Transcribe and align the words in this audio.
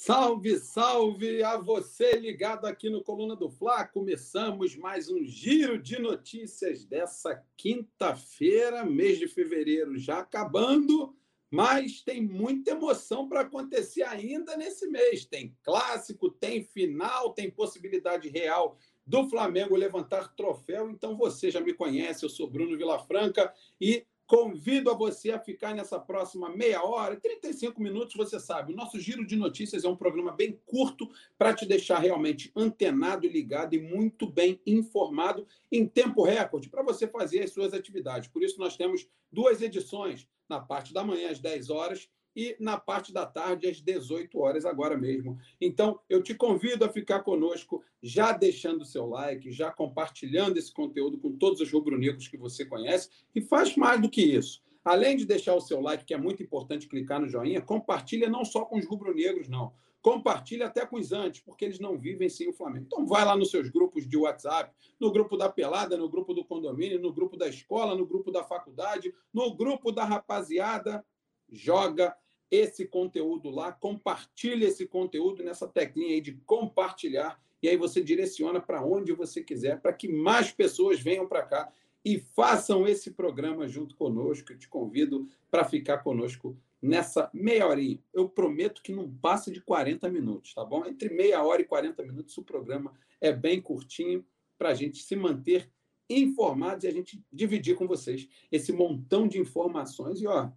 Salve, 0.00 0.60
salve 0.60 1.42
a 1.42 1.56
você 1.56 2.12
ligado 2.12 2.66
aqui 2.66 2.88
no 2.88 3.02
Coluna 3.02 3.34
do 3.34 3.50
Fla. 3.50 3.84
Começamos 3.84 4.76
mais 4.76 5.10
um 5.10 5.24
giro 5.24 5.76
de 5.76 5.98
notícias 5.98 6.84
dessa 6.84 7.44
quinta-feira, 7.56 8.84
mês 8.86 9.18
de 9.18 9.26
fevereiro 9.26 9.98
já 9.98 10.20
acabando, 10.20 11.16
mas 11.50 12.00
tem 12.00 12.22
muita 12.22 12.70
emoção 12.70 13.28
para 13.28 13.40
acontecer 13.40 14.04
ainda 14.04 14.56
nesse 14.56 14.86
mês. 14.86 15.24
Tem 15.24 15.54
clássico, 15.64 16.30
tem 16.30 16.62
final, 16.62 17.34
tem 17.34 17.50
possibilidade 17.50 18.28
real 18.28 18.78
do 19.04 19.28
Flamengo 19.28 19.74
levantar 19.74 20.32
troféu. 20.36 20.88
Então 20.88 21.16
você 21.16 21.50
já 21.50 21.60
me 21.60 21.74
conhece, 21.74 22.24
eu 22.24 22.30
sou 22.30 22.48
Bruno 22.48 22.78
Vilafranca 22.78 23.52
e 23.80 24.06
Convido 24.28 24.90
a 24.90 24.94
você 24.94 25.30
a 25.30 25.40
ficar 25.40 25.74
nessa 25.74 25.98
próxima 25.98 26.50
meia 26.50 26.84
hora, 26.84 27.16
35 27.16 27.80
minutos, 27.80 28.14
você 28.14 28.38
sabe. 28.38 28.74
O 28.74 28.76
nosso 28.76 29.00
giro 29.00 29.26
de 29.26 29.34
notícias 29.34 29.84
é 29.84 29.88
um 29.88 29.96
programa 29.96 30.32
bem 30.32 30.60
curto 30.66 31.08
para 31.38 31.54
te 31.54 31.64
deixar 31.64 31.98
realmente 31.98 32.52
antenado 32.54 33.26
ligado 33.26 33.72
e 33.74 33.80
muito 33.80 34.30
bem 34.30 34.60
informado 34.66 35.46
em 35.72 35.88
tempo 35.88 36.22
recorde 36.22 36.68
para 36.68 36.82
você 36.82 37.08
fazer 37.08 37.40
as 37.40 37.52
suas 37.54 37.72
atividades. 37.72 38.28
Por 38.28 38.42
isso, 38.42 38.58
nós 38.58 38.76
temos 38.76 39.08
duas 39.32 39.62
edições, 39.62 40.28
na 40.46 40.60
parte 40.60 40.92
da 40.92 41.02
manhã, 41.02 41.30
às 41.30 41.38
10 41.38 41.70
horas, 41.70 42.06
e 42.38 42.54
na 42.60 42.78
parte 42.78 43.12
da 43.12 43.26
tarde, 43.26 43.66
às 43.66 43.80
18 43.80 44.38
horas, 44.38 44.64
agora 44.64 44.96
mesmo. 44.96 45.36
Então, 45.60 45.98
eu 46.08 46.22
te 46.22 46.36
convido 46.36 46.84
a 46.84 46.88
ficar 46.88 47.24
conosco, 47.24 47.82
já 48.00 48.30
deixando 48.30 48.82
o 48.82 48.84
seu 48.84 49.08
like, 49.08 49.50
já 49.50 49.72
compartilhando 49.72 50.56
esse 50.56 50.72
conteúdo 50.72 51.18
com 51.18 51.36
todos 51.36 51.60
os 51.60 51.72
rubro-negros 51.72 52.28
que 52.28 52.36
você 52.36 52.64
conhece, 52.64 53.10
e 53.34 53.40
faz 53.40 53.74
mais 53.74 54.00
do 54.00 54.08
que 54.08 54.22
isso. 54.22 54.62
Além 54.84 55.16
de 55.16 55.26
deixar 55.26 55.56
o 55.56 55.60
seu 55.60 55.80
like, 55.80 56.04
que 56.04 56.14
é 56.14 56.16
muito 56.16 56.40
importante 56.40 56.86
clicar 56.86 57.20
no 57.20 57.26
joinha, 57.26 57.60
compartilha 57.60 58.30
não 58.30 58.44
só 58.44 58.64
com 58.64 58.78
os 58.78 58.86
rubro-negros, 58.86 59.48
não. 59.48 59.72
Compartilha 60.00 60.66
até 60.66 60.86
com 60.86 60.96
os 60.96 61.10
antes, 61.10 61.40
porque 61.40 61.64
eles 61.64 61.80
não 61.80 61.98
vivem 61.98 62.28
sem 62.28 62.48
o 62.48 62.52
Flamengo. 62.52 62.86
Então 62.86 63.04
vai 63.04 63.24
lá 63.24 63.36
nos 63.36 63.50
seus 63.50 63.68
grupos 63.68 64.08
de 64.08 64.16
WhatsApp, 64.16 64.72
no 65.00 65.10
grupo 65.10 65.36
da 65.36 65.48
pelada, 65.48 65.96
no 65.96 66.08
grupo 66.08 66.32
do 66.32 66.44
condomínio, 66.44 67.02
no 67.02 67.12
grupo 67.12 67.36
da 67.36 67.48
escola, 67.48 67.96
no 67.96 68.06
grupo 68.06 68.30
da 68.30 68.44
faculdade, 68.44 69.12
no 69.34 69.52
grupo 69.56 69.90
da 69.90 70.04
rapaziada, 70.04 71.04
joga 71.50 72.16
esse 72.50 72.86
conteúdo 72.86 73.50
lá, 73.50 73.72
compartilhe 73.72 74.64
esse 74.64 74.86
conteúdo 74.86 75.42
nessa 75.42 75.66
teclinha 75.66 76.14
aí 76.14 76.20
de 76.20 76.32
compartilhar, 76.46 77.40
e 77.62 77.68
aí 77.68 77.76
você 77.76 78.02
direciona 78.02 78.60
para 78.60 78.84
onde 78.84 79.12
você 79.12 79.42
quiser, 79.42 79.80
para 79.80 79.92
que 79.92 80.08
mais 80.08 80.50
pessoas 80.52 81.00
venham 81.00 81.26
para 81.26 81.42
cá 81.42 81.72
e 82.04 82.18
façam 82.18 82.86
esse 82.86 83.10
programa 83.10 83.66
junto 83.68 83.96
conosco. 83.96 84.52
Eu 84.52 84.58
te 84.58 84.68
convido 84.68 85.28
para 85.50 85.64
ficar 85.64 85.98
conosco 85.98 86.56
nessa 86.80 87.28
meia 87.34 87.66
horinha. 87.66 88.02
Eu 88.14 88.28
prometo 88.28 88.82
que 88.82 88.92
não 88.92 89.10
passa 89.10 89.50
de 89.50 89.60
40 89.60 90.08
minutos, 90.08 90.54
tá 90.54 90.64
bom? 90.64 90.86
Entre 90.86 91.08
meia 91.10 91.42
hora 91.42 91.60
e 91.60 91.64
40 91.64 92.02
minutos, 92.04 92.38
o 92.38 92.44
programa 92.44 92.94
é 93.20 93.32
bem 93.32 93.60
curtinho 93.60 94.24
para 94.56 94.70
a 94.70 94.74
gente 94.74 95.02
se 95.02 95.16
manter 95.16 95.68
informados 96.08 96.84
e 96.84 96.88
a 96.88 96.92
gente 96.92 97.22
dividir 97.32 97.76
com 97.76 97.86
vocês 97.86 98.28
esse 98.50 98.72
montão 98.72 99.28
de 99.28 99.38
informações. 99.38 100.20
E, 100.20 100.26
ó, 100.26 100.50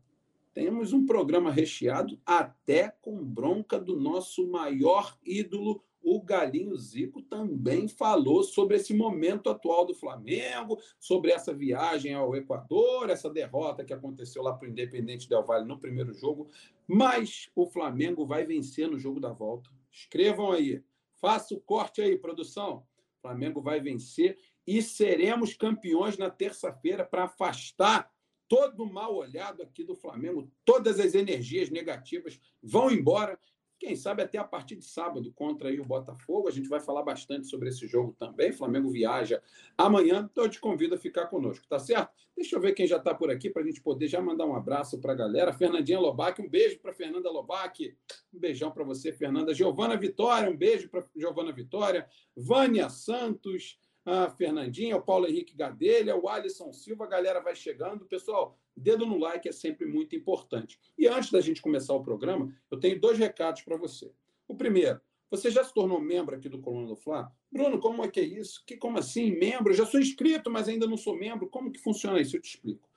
temos 0.54 0.94
um 0.94 1.06
programa 1.06 1.52
recheado 1.52 2.20
até 2.26 2.90
com 3.02 3.24
bronca 3.24 3.80
do 3.80 4.00
nosso 4.00 4.48
maior 4.48 5.18
ídolo, 5.26 5.84
o 6.04 6.20
Galinho 6.22 6.76
Zico 6.78 7.22
também 7.22 7.88
falou 7.88 8.44
sobre 8.44 8.76
esse 8.76 8.94
momento 8.94 9.50
atual 9.50 9.86
do 9.86 9.94
Flamengo, 9.94 10.80
sobre 11.00 11.32
essa 11.32 11.54
viagem 11.54 12.14
ao 12.14 12.36
Equador, 12.36 13.10
essa 13.10 13.30
derrota 13.30 13.86
que 13.86 13.94
aconteceu 13.94 14.42
lá 14.42 14.54
para 14.54 14.68
o 14.68 14.72
Independente 14.72 15.30
Del 15.30 15.46
Valle 15.46 15.68
no 15.68 15.80
primeiro 15.80 16.14
jogo. 16.14 16.50
Mas 16.88 17.50
o 17.56 17.68
Flamengo 17.68 18.26
vai 18.26 18.46
vencer 18.46 18.90
no 18.90 18.98
jogo 18.98 19.20
da 19.20 19.32
volta. 19.32 19.70
Escrevam 19.92 20.52
aí. 20.52 20.84
Faça 21.18 21.54
o 21.54 21.62
corte 21.62 22.02
aí, 22.02 22.18
produção. 22.18 22.84
O 23.20 23.22
Flamengo 23.22 23.62
vai 23.62 23.80
vencer 23.80 24.40
e 24.66 24.82
seremos 24.82 25.54
campeões 25.54 26.18
na 26.18 26.32
terça-feira 26.32 27.06
para 27.06 27.26
afastar 27.26 28.11
todo 28.52 28.86
mal 28.86 29.16
olhado 29.16 29.64
aqui 29.64 29.82
do 29.82 29.96
Flamengo, 29.96 30.52
todas 30.66 31.00
as 31.00 31.16
energias 31.16 31.70
negativas 31.70 32.38
vão 32.62 32.92
embora. 32.92 33.40
Quem 33.80 33.96
sabe 33.96 34.22
até 34.22 34.38
a 34.38 34.44
partir 34.44 34.76
de 34.76 34.84
sábado 34.84 35.32
contra 35.32 35.70
aí 35.70 35.80
o 35.80 35.86
Botafogo. 35.86 36.50
A 36.50 36.52
gente 36.52 36.68
vai 36.68 36.82
falar 36.82 37.02
bastante 37.02 37.48
sobre 37.48 37.70
esse 37.70 37.88
jogo 37.88 38.14
também. 38.20 38.52
Flamengo 38.52 38.92
viaja 38.92 39.42
amanhã, 39.78 40.28
então 40.30 40.44
eu 40.44 40.50
te 40.50 40.60
convido 40.60 40.96
a 40.96 40.98
ficar 40.98 41.28
conosco, 41.28 41.66
tá 41.66 41.80
certo? 41.80 42.12
Deixa 42.36 42.58
eu 42.58 42.60
ver 42.60 42.74
quem 42.74 42.86
já 42.86 42.98
está 42.98 43.16
por 43.16 43.32
aqui 43.32 43.50
para 43.50 43.62
a 43.62 43.66
gente 43.66 43.82
poder 43.82 44.10
já 44.10 44.22
mandar 44.22 44.46
um 44.46 44.54
abraço 44.54 45.00
para 45.00 45.14
a 45.14 45.16
galera. 45.16 45.54
Fernandinha 45.54 46.02
Lobac, 46.02 46.42
um 46.42 46.50
beijo 46.50 46.78
para 46.80 46.92
Fernanda 46.92 47.32
Lobac. 47.32 47.96
Um 48.34 48.38
beijão 48.38 48.70
para 48.70 48.84
você, 48.84 49.14
Fernanda. 49.14 49.54
Giovana 49.54 49.96
Vitória, 49.96 50.50
um 50.50 50.58
beijo 50.58 50.90
para 50.90 51.06
Giovana 51.16 51.54
Vitória. 51.54 52.06
Vânia 52.36 52.90
Santos 52.90 53.80
a 54.06 54.30
Fernandinha, 54.30 54.98
o 54.98 55.02
Paulo 55.02 55.28
Henrique 55.28 55.56
Gadelha, 55.56 56.16
o 56.16 56.28
Alisson 56.28 56.74
Silva, 56.74 57.06
a 57.06 57.08
galera 57.08 57.40
vai 57.40 57.56
chegando. 57.56 58.06
Pessoal, 58.06 58.58
dedo 58.76 59.06
no 59.06 59.18
like 59.18 59.48
é 59.48 59.52
sempre 59.52 59.86
muito 59.86 60.16
importante. 60.16 60.80
E 60.98 61.08
antes 61.08 61.32
da 61.32 61.42
gente 61.42 61.62
começar 61.62 61.94
o 61.94 62.04
programa, 62.04 62.54
eu 62.70 62.80
tenho 62.80 63.00
dois 63.00 63.18
recados 63.18 63.62
para 63.62 63.78
você. 63.78 64.12
O 64.48 64.56
primeiro, 64.56 65.00
você 65.30 65.50
já 65.50 65.64
se 65.64 65.74
tornou 65.74 66.02
membro 66.02 66.36
aqui 66.36 66.50
do 66.50 66.60
Coluna 66.60 66.88
do 66.88 66.96
Fla? 66.96 67.32
Bruno, 67.52 67.80
como 67.80 68.04
é 68.04 68.08
que 68.10 68.20
é 68.20 68.24
isso? 68.24 68.64
Que, 68.66 68.76
como 68.76 68.98
assim? 68.98 69.32
Membro? 69.32 69.72
Eu 69.72 69.78
já 69.78 69.86
sou 69.86 70.00
inscrito, 70.00 70.50
mas 70.50 70.68
ainda 70.68 70.88
não 70.88 70.98
sou 70.98 71.16
membro. 71.16 71.48
Como 71.48 71.72
que 71.72 71.80
funciona 71.80 72.20
isso? 72.20 72.36
Eu 72.36 72.42
te 72.42 72.50
explico. 72.50 72.90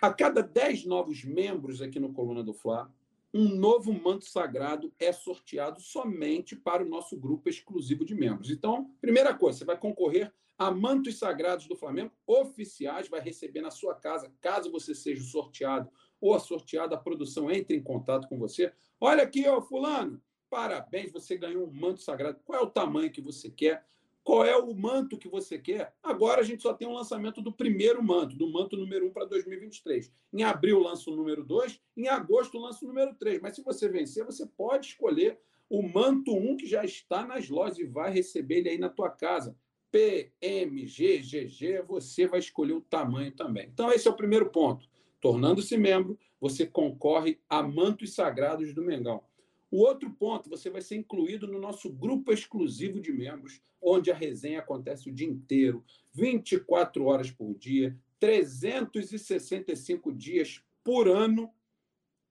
A 0.00 0.12
cada 0.12 0.42
10 0.42 0.86
novos 0.86 1.22
membros 1.24 1.80
aqui 1.80 2.00
no 2.00 2.12
Coluna 2.12 2.42
do 2.42 2.54
Fla, 2.54 2.92
um 3.32 3.48
novo 3.48 3.92
manto 3.92 4.24
sagrado 4.24 4.92
é 4.98 5.12
sorteado 5.12 5.80
somente 5.80 6.56
para 6.56 6.82
o 6.82 6.88
nosso 6.88 7.16
grupo 7.16 7.48
exclusivo 7.48 8.04
de 8.04 8.14
membros. 8.14 8.50
Então, 8.50 8.90
primeira 9.00 9.32
coisa, 9.32 9.58
você 9.58 9.64
vai 9.64 9.78
concorrer 9.78 10.32
a 10.58 10.70
mantos 10.70 11.18
sagrados 11.18 11.66
do 11.66 11.76
Flamengo 11.76 12.12
oficiais, 12.26 13.08
vai 13.08 13.20
receber 13.20 13.62
na 13.62 13.70
sua 13.70 13.94
casa, 13.94 14.30
caso 14.40 14.70
você 14.70 14.94
seja 14.94 15.22
sorteado 15.22 15.90
ou 16.20 16.34
a 16.34 16.38
sorteada, 16.38 16.94
a 16.94 16.98
produção 16.98 17.50
entre 17.50 17.74
em 17.76 17.82
contato 17.82 18.28
com 18.28 18.38
você. 18.38 18.72
Olha 19.00 19.22
aqui, 19.22 19.48
ó, 19.48 19.62
fulano, 19.62 20.20
parabéns, 20.50 21.10
você 21.10 21.36
ganhou 21.36 21.66
um 21.66 21.72
manto 21.72 22.02
sagrado. 22.02 22.40
Qual 22.44 22.58
é 22.58 22.62
o 22.62 22.70
tamanho 22.70 23.10
que 23.10 23.22
você 23.22 23.48
quer? 23.48 23.86
Qual 24.22 24.44
é 24.44 24.56
o 24.56 24.74
manto 24.74 25.18
que 25.18 25.28
você 25.28 25.58
quer. 25.58 25.94
Agora 26.02 26.40
a 26.40 26.44
gente 26.44 26.62
só 26.62 26.74
tem 26.74 26.86
o 26.86 26.90
um 26.90 26.94
lançamento 26.94 27.40
do 27.40 27.52
primeiro 27.52 28.02
manto, 28.02 28.36
do 28.36 28.50
manto 28.50 28.76
número 28.76 29.06
1 29.08 29.12
para 29.12 29.24
2023. 29.24 30.12
Em 30.32 30.42
abril 30.42 30.78
lança 30.80 31.10
o 31.10 31.16
número 31.16 31.44
2, 31.44 31.80
em 31.96 32.08
agosto 32.08 32.58
lança 32.58 32.84
o 32.84 32.88
número 32.88 33.14
3. 33.14 33.40
Mas 33.40 33.56
se 33.56 33.62
você 33.62 33.88
vencer, 33.88 34.24
você 34.24 34.46
pode 34.46 34.88
escolher 34.88 35.38
o 35.68 35.82
manto 35.82 36.34
1 36.34 36.56
que 36.56 36.66
já 36.66 36.84
está 36.84 37.26
nas 37.26 37.48
lojas 37.48 37.78
e 37.78 37.84
vai 37.84 38.12
receber 38.12 38.58
ele 38.58 38.70
aí 38.70 38.78
na 38.78 38.88
tua 38.88 39.10
casa. 39.10 39.56
PMG, 39.90 41.18
GG, 41.18 41.82
você 41.86 42.26
vai 42.26 42.38
escolher 42.38 42.74
o 42.74 42.80
tamanho 42.80 43.32
também. 43.32 43.68
Então 43.72 43.90
esse 43.90 44.06
é 44.06 44.10
o 44.10 44.16
primeiro 44.16 44.50
ponto. 44.50 44.88
Tornando-se 45.20 45.76
membro, 45.76 46.18
você 46.40 46.66
concorre 46.66 47.38
a 47.48 47.62
mantos 47.62 48.14
sagrados 48.14 48.72
do 48.72 48.82
Mengão. 48.82 49.22
O 49.70 49.82
outro 49.82 50.10
ponto, 50.10 50.50
você 50.50 50.68
vai 50.68 50.80
ser 50.80 50.96
incluído 50.96 51.46
no 51.46 51.60
nosso 51.60 51.90
grupo 51.90 52.32
exclusivo 52.32 53.00
de 53.00 53.12
membros, 53.12 53.60
onde 53.80 54.10
a 54.10 54.14
resenha 54.14 54.58
acontece 54.58 55.08
o 55.08 55.12
dia 55.12 55.28
inteiro, 55.28 55.84
24 56.12 57.04
horas 57.04 57.30
por 57.30 57.54
dia, 57.54 57.96
365 58.18 60.12
dias 60.12 60.62
por 60.82 61.08
ano. 61.08 61.50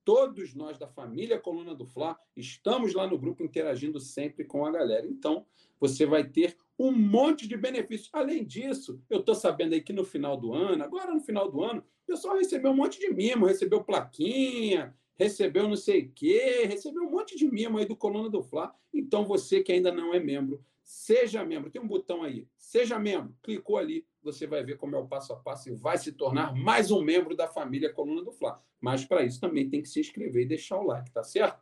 Todos 0.04 0.54
nós 0.54 0.78
da 0.78 0.88
família 0.88 1.40
Coluna 1.40 1.74
do 1.74 1.86
Fla 1.86 2.20
estamos 2.36 2.94
lá 2.94 3.08
no 3.08 3.18
grupo 3.18 3.44
interagindo 3.44 4.00
sempre 4.00 4.44
com 4.44 4.66
a 4.66 4.72
galera. 4.72 5.08
Então, 5.08 5.46
você 5.80 6.06
vai 6.06 6.24
ter 6.24 6.58
um 6.78 6.92
monte 6.92 7.48
de 7.48 7.56
benefícios. 7.56 8.10
Além 8.12 8.46
disso, 8.46 9.02
eu 9.10 9.20
estou 9.20 9.36
sabendo 9.36 9.74
aí 9.74 9.82
que 9.82 9.94
no 9.94 10.04
final 10.04 10.36
do 10.36 10.54
ano, 10.54 10.84
agora 10.84 11.14
no 11.14 11.22
final 11.22 11.50
do 11.50 11.64
ano, 11.64 11.82
o 11.82 12.08
pessoal 12.08 12.38
recebeu 12.38 12.72
um 12.72 12.76
monte 12.76 13.00
de 13.00 13.14
mimo, 13.14 13.46
recebeu 13.46 13.84
plaquinha, 13.84 14.96
recebeu 15.20 15.68
não 15.68 15.76
sei 15.76 16.04
o 16.04 16.12
quê, 16.14 16.64
recebeu 16.66 17.04
um 17.04 17.12
monte 17.12 17.36
de 17.36 17.46
mimo 17.46 17.78
aí 17.78 17.86
do 17.86 17.96
Coluna 17.96 18.30
do 18.30 18.42
Fla. 18.42 18.74
Então, 18.94 19.26
você 19.26 19.62
que 19.62 19.74
ainda 19.74 19.92
não 19.92 20.14
é 20.14 20.20
membro, 20.20 20.64
seja 20.82 21.44
membro. 21.44 21.70
Tem 21.70 21.82
um 21.82 21.88
botão 21.88 22.24
aí, 22.24 22.48
seja 22.58 22.98
membro. 22.98 23.36
Clicou 23.44 23.78
ali, 23.78 24.08
você 24.24 24.48
vai 24.48 24.64
ver 24.64 24.78
como 24.78 24.96
é 24.96 25.00
o 25.00 25.08
passo 25.08 25.34
a 25.34 25.36
passo 25.36 25.70
e 25.70 25.76
vai 25.76 25.98
se 25.98 26.14
tornar 26.14 26.56
mais 26.56 26.90
um 26.90 27.02
membro 27.02 27.36
da 27.36 27.50
família 27.50 27.92
Coluna 27.92 28.24
do 28.24 28.32
Fla. 28.32 28.64
Mas, 28.80 29.04
para 29.04 29.22
isso, 29.26 29.42
também 29.42 29.70
tem 29.70 29.82
que 29.82 29.90
se 29.90 30.00
inscrever 30.00 30.44
e 30.44 30.48
deixar 30.48 30.80
o 30.80 30.86
like, 30.86 31.12
tá 31.12 31.22
certo? 31.22 31.62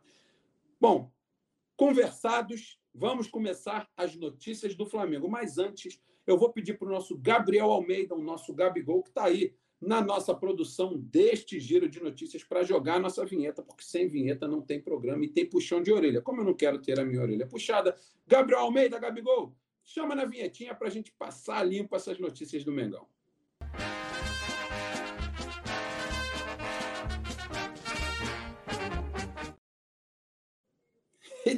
Bom, 0.80 1.10
conversados, 1.76 2.78
vamos 2.94 3.26
começar 3.26 3.90
as 3.96 4.14
notícias 4.14 4.76
do 4.76 4.86
Flamengo. 4.86 5.28
Mas 5.28 5.58
antes, 5.58 6.00
eu 6.24 6.38
vou 6.38 6.52
pedir 6.52 6.78
para 6.78 6.86
o 6.86 6.92
nosso 6.92 7.18
Gabriel 7.18 7.72
Almeida, 7.72 8.14
o 8.14 8.22
nosso 8.22 8.54
Gabigol, 8.54 9.02
que 9.02 9.08
está 9.08 9.24
aí 9.24 9.52
na 9.80 10.00
nossa 10.00 10.34
produção 10.34 10.98
deste 10.98 11.60
giro 11.60 11.88
de 11.88 12.00
notícias 12.00 12.42
para 12.42 12.64
jogar 12.64 12.96
a 12.96 12.98
nossa 12.98 13.24
vinheta, 13.24 13.62
porque 13.62 13.84
sem 13.84 14.08
vinheta 14.08 14.48
não 14.48 14.60
tem 14.60 14.80
programa 14.80 15.24
e 15.24 15.28
tem 15.28 15.46
puxão 15.46 15.82
de 15.82 15.92
orelha. 15.92 16.20
Como 16.20 16.40
eu 16.40 16.44
não 16.44 16.54
quero 16.54 16.80
ter 16.80 16.98
a 16.98 17.04
minha 17.04 17.22
orelha 17.22 17.46
puxada, 17.46 17.94
Gabriel 18.26 18.60
Almeida, 18.60 18.98
Gabigol, 18.98 19.56
chama 19.84 20.14
na 20.14 20.24
vinhetinha 20.24 20.74
para 20.74 20.88
a 20.88 20.90
gente 20.90 21.12
passar 21.12 21.62
limpo 21.62 21.94
essas 21.94 22.18
notícias 22.18 22.64
do 22.64 22.72
Mengão. 22.72 23.06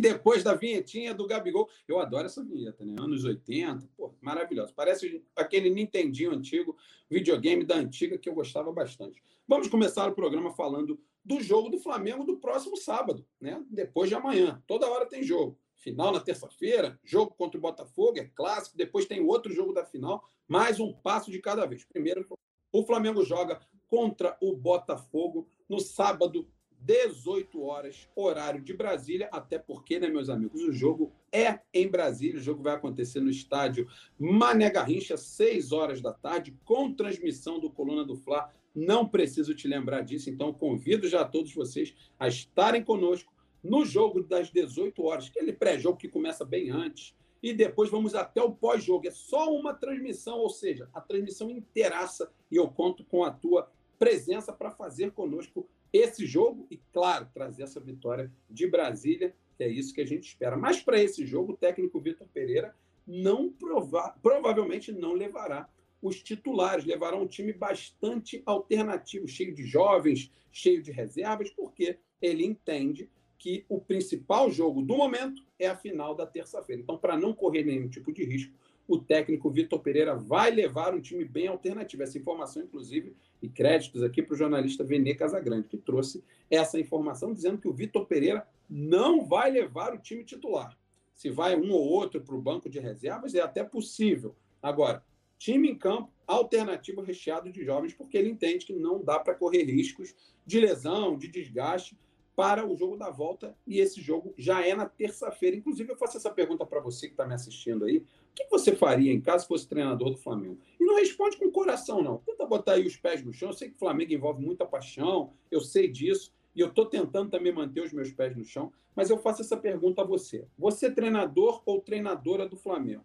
Depois 0.00 0.42
da 0.42 0.54
vinhetinha 0.54 1.14
do 1.14 1.26
Gabigol. 1.26 1.68
Eu 1.86 1.98
adoro 1.98 2.26
essa 2.26 2.42
vinheta, 2.44 2.84
né? 2.84 2.96
Anos 2.98 3.24
80, 3.24 3.88
pô, 3.96 4.14
maravilhoso. 4.20 4.72
Parece 4.74 5.22
aquele 5.36 5.70
Nintendinho 5.70 6.32
antigo, 6.32 6.76
videogame 7.08 7.64
da 7.64 7.76
antiga 7.76 8.18
que 8.18 8.28
eu 8.28 8.34
gostava 8.34 8.72
bastante. 8.72 9.22
Vamos 9.46 9.68
começar 9.68 10.08
o 10.08 10.14
programa 10.14 10.52
falando 10.52 10.98
do 11.24 11.40
jogo 11.40 11.68
do 11.68 11.78
Flamengo 11.78 12.24
do 12.24 12.38
próximo 12.38 12.76
sábado, 12.76 13.26
né? 13.40 13.62
Depois 13.68 14.08
de 14.08 14.14
amanhã. 14.14 14.62
Toda 14.66 14.88
hora 14.88 15.06
tem 15.06 15.22
jogo. 15.22 15.58
Final 15.74 16.12
na 16.12 16.20
terça-feira, 16.20 16.98
jogo 17.02 17.34
contra 17.34 17.56
o 17.56 17.60
Botafogo, 17.60 18.18
é 18.18 18.24
clássico. 18.24 18.76
Depois 18.76 19.06
tem 19.06 19.20
outro 19.20 19.52
jogo 19.52 19.72
da 19.72 19.84
final, 19.84 20.22
mais 20.46 20.78
um 20.78 20.92
passo 20.92 21.30
de 21.30 21.38
cada 21.38 21.66
vez. 21.66 21.84
Primeiro, 21.84 22.26
o 22.72 22.84
Flamengo 22.84 23.24
joga 23.24 23.60
contra 23.88 24.36
o 24.40 24.54
Botafogo 24.54 25.48
no 25.68 25.80
sábado, 25.80 26.46
18 26.80 27.62
horas, 27.62 28.08
horário 28.16 28.62
de 28.62 28.72
Brasília, 28.72 29.28
até 29.32 29.58
porque, 29.58 29.98
né, 29.98 30.08
meus 30.08 30.28
amigos, 30.28 30.62
o 30.62 30.72
jogo 30.72 31.12
é 31.30 31.60
em 31.72 31.88
Brasília, 31.88 32.40
o 32.40 32.42
jogo 32.42 32.62
vai 32.62 32.74
acontecer 32.74 33.20
no 33.20 33.30
estádio 33.30 33.88
Mané 34.18 34.70
Garrincha, 34.70 35.16
6 35.16 35.72
horas 35.72 36.00
da 36.00 36.12
tarde, 36.12 36.56
com 36.64 36.92
transmissão 36.92 37.60
do 37.60 37.70
Coluna 37.70 38.04
do 38.04 38.16
Fla. 38.16 38.52
Não 38.74 39.06
preciso 39.06 39.54
te 39.54 39.68
lembrar 39.68 40.02
disso, 40.02 40.30
então 40.30 40.52
convido 40.52 41.08
já 41.08 41.24
todos 41.24 41.54
vocês 41.54 41.94
a 42.18 42.28
estarem 42.28 42.82
conosco 42.82 43.32
no 43.62 43.84
jogo 43.84 44.22
das 44.22 44.50
18 44.50 45.02
horas, 45.02 45.28
aquele 45.28 45.52
pré-jogo 45.52 45.98
que 45.98 46.08
começa 46.08 46.44
bem 46.44 46.70
antes, 46.70 47.14
e 47.42 47.52
depois 47.52 47.90
vamos 47.90 48.14
até 48.14 48.42
o 48.42 48.52
pós-jogo. 48.52 49.06
É 49.06 49.10
só 49.10 49.52
uma 49.52 49.74
transmissão, 49.74 50.38
ou 50.38 50.50
seja, 50.50 50.88
a 50.92 51.00
transmissão 51.00 51.50
inteiraça, 51.50 52.32
e 52.50 52.56
eu 52.56 52.68
conto 52.68 53.04
com 53.04 53.24
a 53.24 53.30
tua 53.30 53.70
presença 53.98 54.52
para 54.52 54.70
fazer 54.70 55.12
conosco 55.12 55.68
esse 55.92 56.26
jogo 56.26 56.66
e, 56.70 56.76
claro, 56.92 57.28
trazer 57.32 57.64
essa 57.64 57.80
vitória 57.80 58.32
de 58.48 58.66
Brasília, 58.66 59.34
que 59.56 59.64
é 59.64 59.68
isso 59.68 59.94
que 59.94 60.00
a 60.00 60.06
gente 60.06 60.28
espera. 60.28 60.56
Mas 60.56 60.80
para 60.82 61.02
esse 61.02 61.26
jogo, 61.26 61.52
o 61.52 61.56
técnico 61.56 62.00
Vitor 62.00 62.26
Pereira 62.32 62.74
não 63.06 63.50
prova 63.50 64.14
provavelmente 64.22 64.92
não 64.92 65.12
levará 65.12 65.68
os 66.00 66.22
titulares, 66.22 66.84
levará 66.84 67.16
um 67.16 67.26
time 67.26 67.52
bastante 67.52 68.42
alternativo, 68.46 69.28
cheio 69.28 69.54
de 69.54 69.64
jovens, 69.64 70.30
cheio 70.50 70.82
de 70.82 70.90
reservas, 70.90 71.50
porque 71.50 71.98
ele 72.22 72.44
entende 72.44 73.10
que 73.38 73.64
o 73.68 73.80
principal 73.80 74.50
jogo 74.50 74.82
do 74.82 74.96
momento 74.96 75.42
é 75.58 75.66
a 75.66 75.76
final 75.76 76.14
da 76.14 76.26
terça-feira. 76.26 76.82
Então, 76.82 76.98
para 76.98 77.16
não 77.16 77.32
correr 77.32 77.64
nenhum 77.64 77.88
tipo 77.88 78.12
de 78.12 78.24
risco, 78.24 78.52
o 78.90 78.98
técnico 78.98 79.48
Vitor 79.48 79.78
Pereira 79.78 80.16
vai 80.16 80.50
levar 80.50 80.92
um 80.92 81.00
time 81.00 81.24
bem 81.24 81.46
alternativo. 81.46 82.02
Essa 82.02 82.18
informação, 82.18 82.64
inclusive, 82.64 83.14
e 83.40 83.48
créditos 83.48 84.02
aqui 84.02 84.20
para 84.20 84.34
o 84.34 84.36
jornalista 84.36 84.82
Venê 84.82 85.14
Casagrande, 85.14 85.68
que 85.68 85.76
trouxe 85.76 86.24
essa 86.50 86.76
informação, 86.76 87.32
dizendo 87.32 87.58
que 87.58 87.68
o 87.68 87.72
Vitor 87.72 88.04
Pereira 88.06 88.44
não 88.68 89.24
vai 89.24 89.48
levar 89.48 89.94
o 89.94 89.98
time 89.98 90.24
titular. 90.24 90.76
Se 91.14 91.30
vai 91.30 91.54
um 91.54 91.70
ou 91.70 91.86
outro 91.88 92.20
para 92.20 92.34
o 92.34 92.42
banco 92.42 92.68
de 92.68 92.80
reservas, 92.80 93.32
é 93.36 93.40
até 93.40 93.62
possível. 93.62 94.34
Agora, 94.60 95.04
time 95.38 95.70
em 95.70 95.78
campo, 95.78 96.10
alternativo 96.26 97.00
recheado 97.00 97.48
de 97.52 97.64
jovens, 97.64 97.94
porque 97.94 98.18
ele 98.18 98.30
entende 98.30 98.66
que 98.66 98.72
não 98.72 99.04
dá 99.04 99.20
para 99.20 99.36
correr 99.36 99.62
riscos 99.62 100.16
de 100.44 100.58
lesão, 100.58 101.16
de 101.16 101.28
desgaste 101.28 101.96
para 102.40 102.66
o 102.66 102.74
jogo 102.74 102.96
da 102.96 103.10
volta, 103.10 103.54
e 103.66 103.80
esse 103.80 104.00
jogo 104.00 104.32
já 104.34 104.66
é 104.66 104.74
na 104.74 104.86
terça-feira. 104.86 105.58
Inclusive, 105.58 105.92
eu 105.92 105.96
faço 105.98 106.16
essa 106.16 106.30
pergunta 106.30 106.64
para 106.64 106.80
você 106.80 107.06
que 107.06 107.12
está 107.12 107.26
me 107.26 107.34
assistindo 107.34 107.84
aí. 107.84 107.98
O 107.98 108.04
que 108.34 108.48
você 108.48 108.74
faria 108.74 109.12
em 109.12 109.20
caso 109.20 109.46
fosse 109.46 109.68
treinador 109.68 110.08
do 110.08 110.16
Flamengo? 110.16 110.58
E 110.80 110.82
não 110.82 110.96
responde 110.96 111.36
com 111.36 111.48
o 111.48 111.52
coração, 111.52 112.02
não. 112.02 112.16
Tenta 112.16 112.46
botar 112.46 112.72
aí 112.72 112.86
os 112.86 112.96
pés 112.96 113.22
no 113.22 113.30
chão. 113.30 113.50
Eu 113.50 113.52
sei 113.52 113.68
que 113.68 113.74
o 113.74 113.78
Flamengo 113.78 114.14
envolve 114.14 114.42
muita 114.42 114.64
paixão, 114.64 115.34
eu 115.50 115.60
sei 115.60 115.86
disso, 115.86 116.32
e 116.56 116.60
eu 116.60 116.68
estou 116.68 116.86
tentando 116.86 117.28
também 117.28 117.52
manter 117.52 117.82
os 117.82 117.92
meus 117.92 118.10
pés 118.10 118.34
no 118.34 118.42
chão, 118.42 118.72
mas 118.96 119.10
eu 119.10 119.18
faço 119.18 119.42
essa 119.42 119.58
pergunta 119.58 120.00
a 120.00 120.06
você. 120.06 120.48
Você 120.56 120.86
é 120.86 120.90
treinador 120.90 121.62
ou 121.66 121.82
treinadora 121.82 122.48
do 122.48 122.56
Flamengo? 122.56 123.04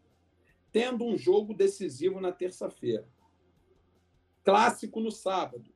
Tendo 0.71 1.03
um 1.03 1.17
jogo 1.17 1.53
decisivo 1.53 2.21
na 2.21 2.31
terça-feira, 2.31 3.05
clássico 4.45 5.01
no 5.01 5.11
sábado, 5.11 5.74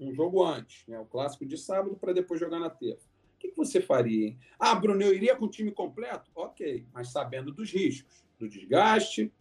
um 0.00 0.12
jogo 0.12 0.44
antes, 0.44 0.86
né? 0.86 0.98
o 0.98 1.04
clássico 1.04 1.44
de 1.44 1.56
sábado, 1.56 1.96
para 1.96 2.12
depois 2.12 2.40
jogar 2.40 2.58
na 2.58 2.70
terça. 2.70 3.08
O 3.34 3.38
que, 3.38 3.52
você 3.56 3.80
faria? 3.80 4.28
Hein? 4.28 4.38
Ah, 4.58 4.74
Bruno, 4.74 5.00
eu 5.02 5.14
iria 5.14 5.36
com 5.36 5.44
o 5.44 5.50
time 5.50 5.70
completo? 5.70 6.30
Ok, 6.34 6.84
mas 6.92 7.10
sabendo 7.10 7.52
dos 7.52 7.70
riscos, 7.70 8.24
do 8.38 8.48
desgaste, 8.48 9.32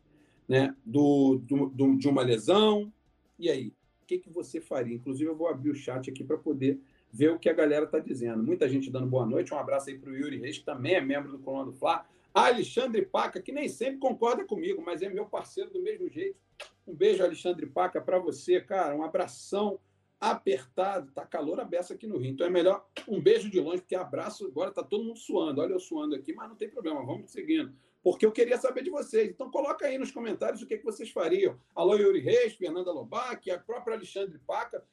né? 0.48 0.76
do, 0.86 1.40
do, 1.44 1.70
do 1.70 1.98
de 1.98 2.08
uma 2.08 2.22
lesão. 2.22 2.94
E 3.40 3.50
aí? 3.50 3.74
O 4.02 4.06
que, 4.06 4.20
que 4.20 4.30
você 4.30 4.62
faria? 4.62 4.96
Inclusive, 4.96 5.30
eu 5.30 5.36
vou 5.36 5.48
abrir 5.48 5.72
o 5.72 5.76
chat 5.76 6.10
aqui 6.10 6.24
para 6.24 6.38
poder 6.38 6.80
ver 7.12 7.32
o 7.32 7.40
que 7.40 7.50
a 7.50 7.54
galera 7.54 7.86
está 7.86 8.00
dizendo. 8.00 8.44
Muita 8.44 8.70
gente 8.70 8.92
dando 8.92 9.08
boa 9.08 9.26
noite. 9.26 9.54
Um 9.54 9.58
abraço 9.58 9.90
aí 9.90 9.98
para 9.98 10.12
o 10.12 10.16
Yuri 10.16 10.38
Reis, 10.38 10.60
que 10.60 10.66
também 10.66 10.94
é 10.94 11.02
membro 11.02 11.32
do 11.32 11.40
Coluna 11.40 11.66
do 11.66 11.74
Fla. 11.74 12.06
Alexandre 12.34 13.04
Paca, 13.04 13.42
que 13.42 13.52
nem 13.52 13.68
sempre 13.68 13.98
concorda 13.98 14.46
comigo, 14.46 14.82
mas 14.86 15.02
é 15.02 15.10
meu 15.10 15.26
parceiro 15.26 15.72
do 15.72 15.82
mesmo 15.82 16.08
jeito. 16.08 16.38
Um 16.86 16.94
beijo, 16.94 17.24
Alexandre 17.24 17.66
Paca, 17.66 18.00
para 18.00 18.20
você, 18.20 18.62
cara. 18.62 18.96
Um 18.96 19.04
abração 19.04 19.80
apertado, 20.20 21.12
tá 21.12 21.26
calor 21.26 21.60
aberto 21.60 21.94
aqui 21.94 22.08
no 22.08 22.18
Rio. 22.18 22.32
Então 22.32 22.48
é 22.48 22.50
melhor 22.50 22.88
um 23.08 23.22
beijo 23.22 23.50
de 23.50 23.60
longe, 23.60 23.82
porque 23.82 23.96
abraço 23.96 24.48
agora 24.48 24.72
tá 24.72 24.84
todo 24.84 25.04
mundo 25.04 25.20
suando. 25.20 25.62
Olha 25.62 25.74
eu 25.74 25.80
suando 25.80 26.16
aqui, 26.16 26.34
mas 26.34 26.50
não 26.50 26.56
tem 26.56 26.70
problema, 26.70 27.06
vamos 27.06 27.32
seguindo. 27.32 27.74
Porque 28.04 28.26
eu 28.26 28.32
queria 28.32 28.58
saber 28.58 28.84
de 28.84 28.90
vocês. 28.90 29.30
Então 29.30 29.52
coloca 29.52 29.86
aí 29.86 29.98
nos 29.98 30.12
comentários 30.12 30.62
o 30.62 30.68
que, 30.68 30.78
que 30.78 30.86
vocês 30.86 31.10
fariam. 31.10 31.60
Alô, 31.76 31.96
Yuri 31.96 32.20
Reis, 32.20 32.56
Fernanda 32.56 32.92
Lobac, 32.92 33.50
a 33.52 33.60
própria 33.60 33.96
Alexandre 33.96 34.40
Paca. 34.40 34.84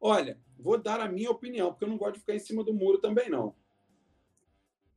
Olha, 0.00 0.40
vou 0.58 0.78
dar 0.78 1.00
a 1.00 1.08
minha 1.08 1.30
opinião, 1.30 1.70
porque 1.70 1.84
eu 1.84 1.88
não 1.88 1.96
gosto 1.96 2.14
de 2.14 2.20
ficar 2.20 2.34
em 2.34 2.38
cima 2.38 2.62
do 2.64 2.74
muro 2.74 2.98
também, 2.98 3.30
não. 3.30 3.54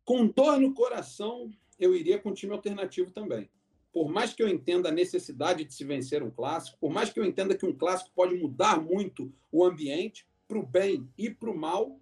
Com 0.04 0.27
dor 0.27 0.60
no 0.60 0.74
coração, 0.74 1.51
eu 1.80 1.95
iria 1.95 2.19
com 2.19 2.33
time 2.33 2.54
alternativo 2.54 3.12
também 3.12 3.50
por 3.91 4.09
mais 4.09 4.33
que 4.33 4.44
eu 4.44 4.47
entenda 4.47 4.89
a 4.89 4.91
necessidade 4.91 5.63
de 5.63 5.74
se 5.74 5.83
vencer 5.83 6.21
um 6.21 6.30
clássico, 6.30 6.77
por 6.80 6.91
mais 6.91 7.12
que 7.12 7.19
eu 7.19 7.25
entenda 7.25 7.57
que 7.57 7.65
um 7.65 7.75
clássico 7.75 8.12
pode 8.15 8.36
mudar 8.36 8.80
muito 8.81 9.33
o 9.51 9.63
ambiente 9.63 10.27
para 10.47 10.59
o 10.59 10.65
bem 10.65 11.09
e 11.18 11.30
para 11.30 11.50
o 11.50 11.57
mal, 11.57 12.00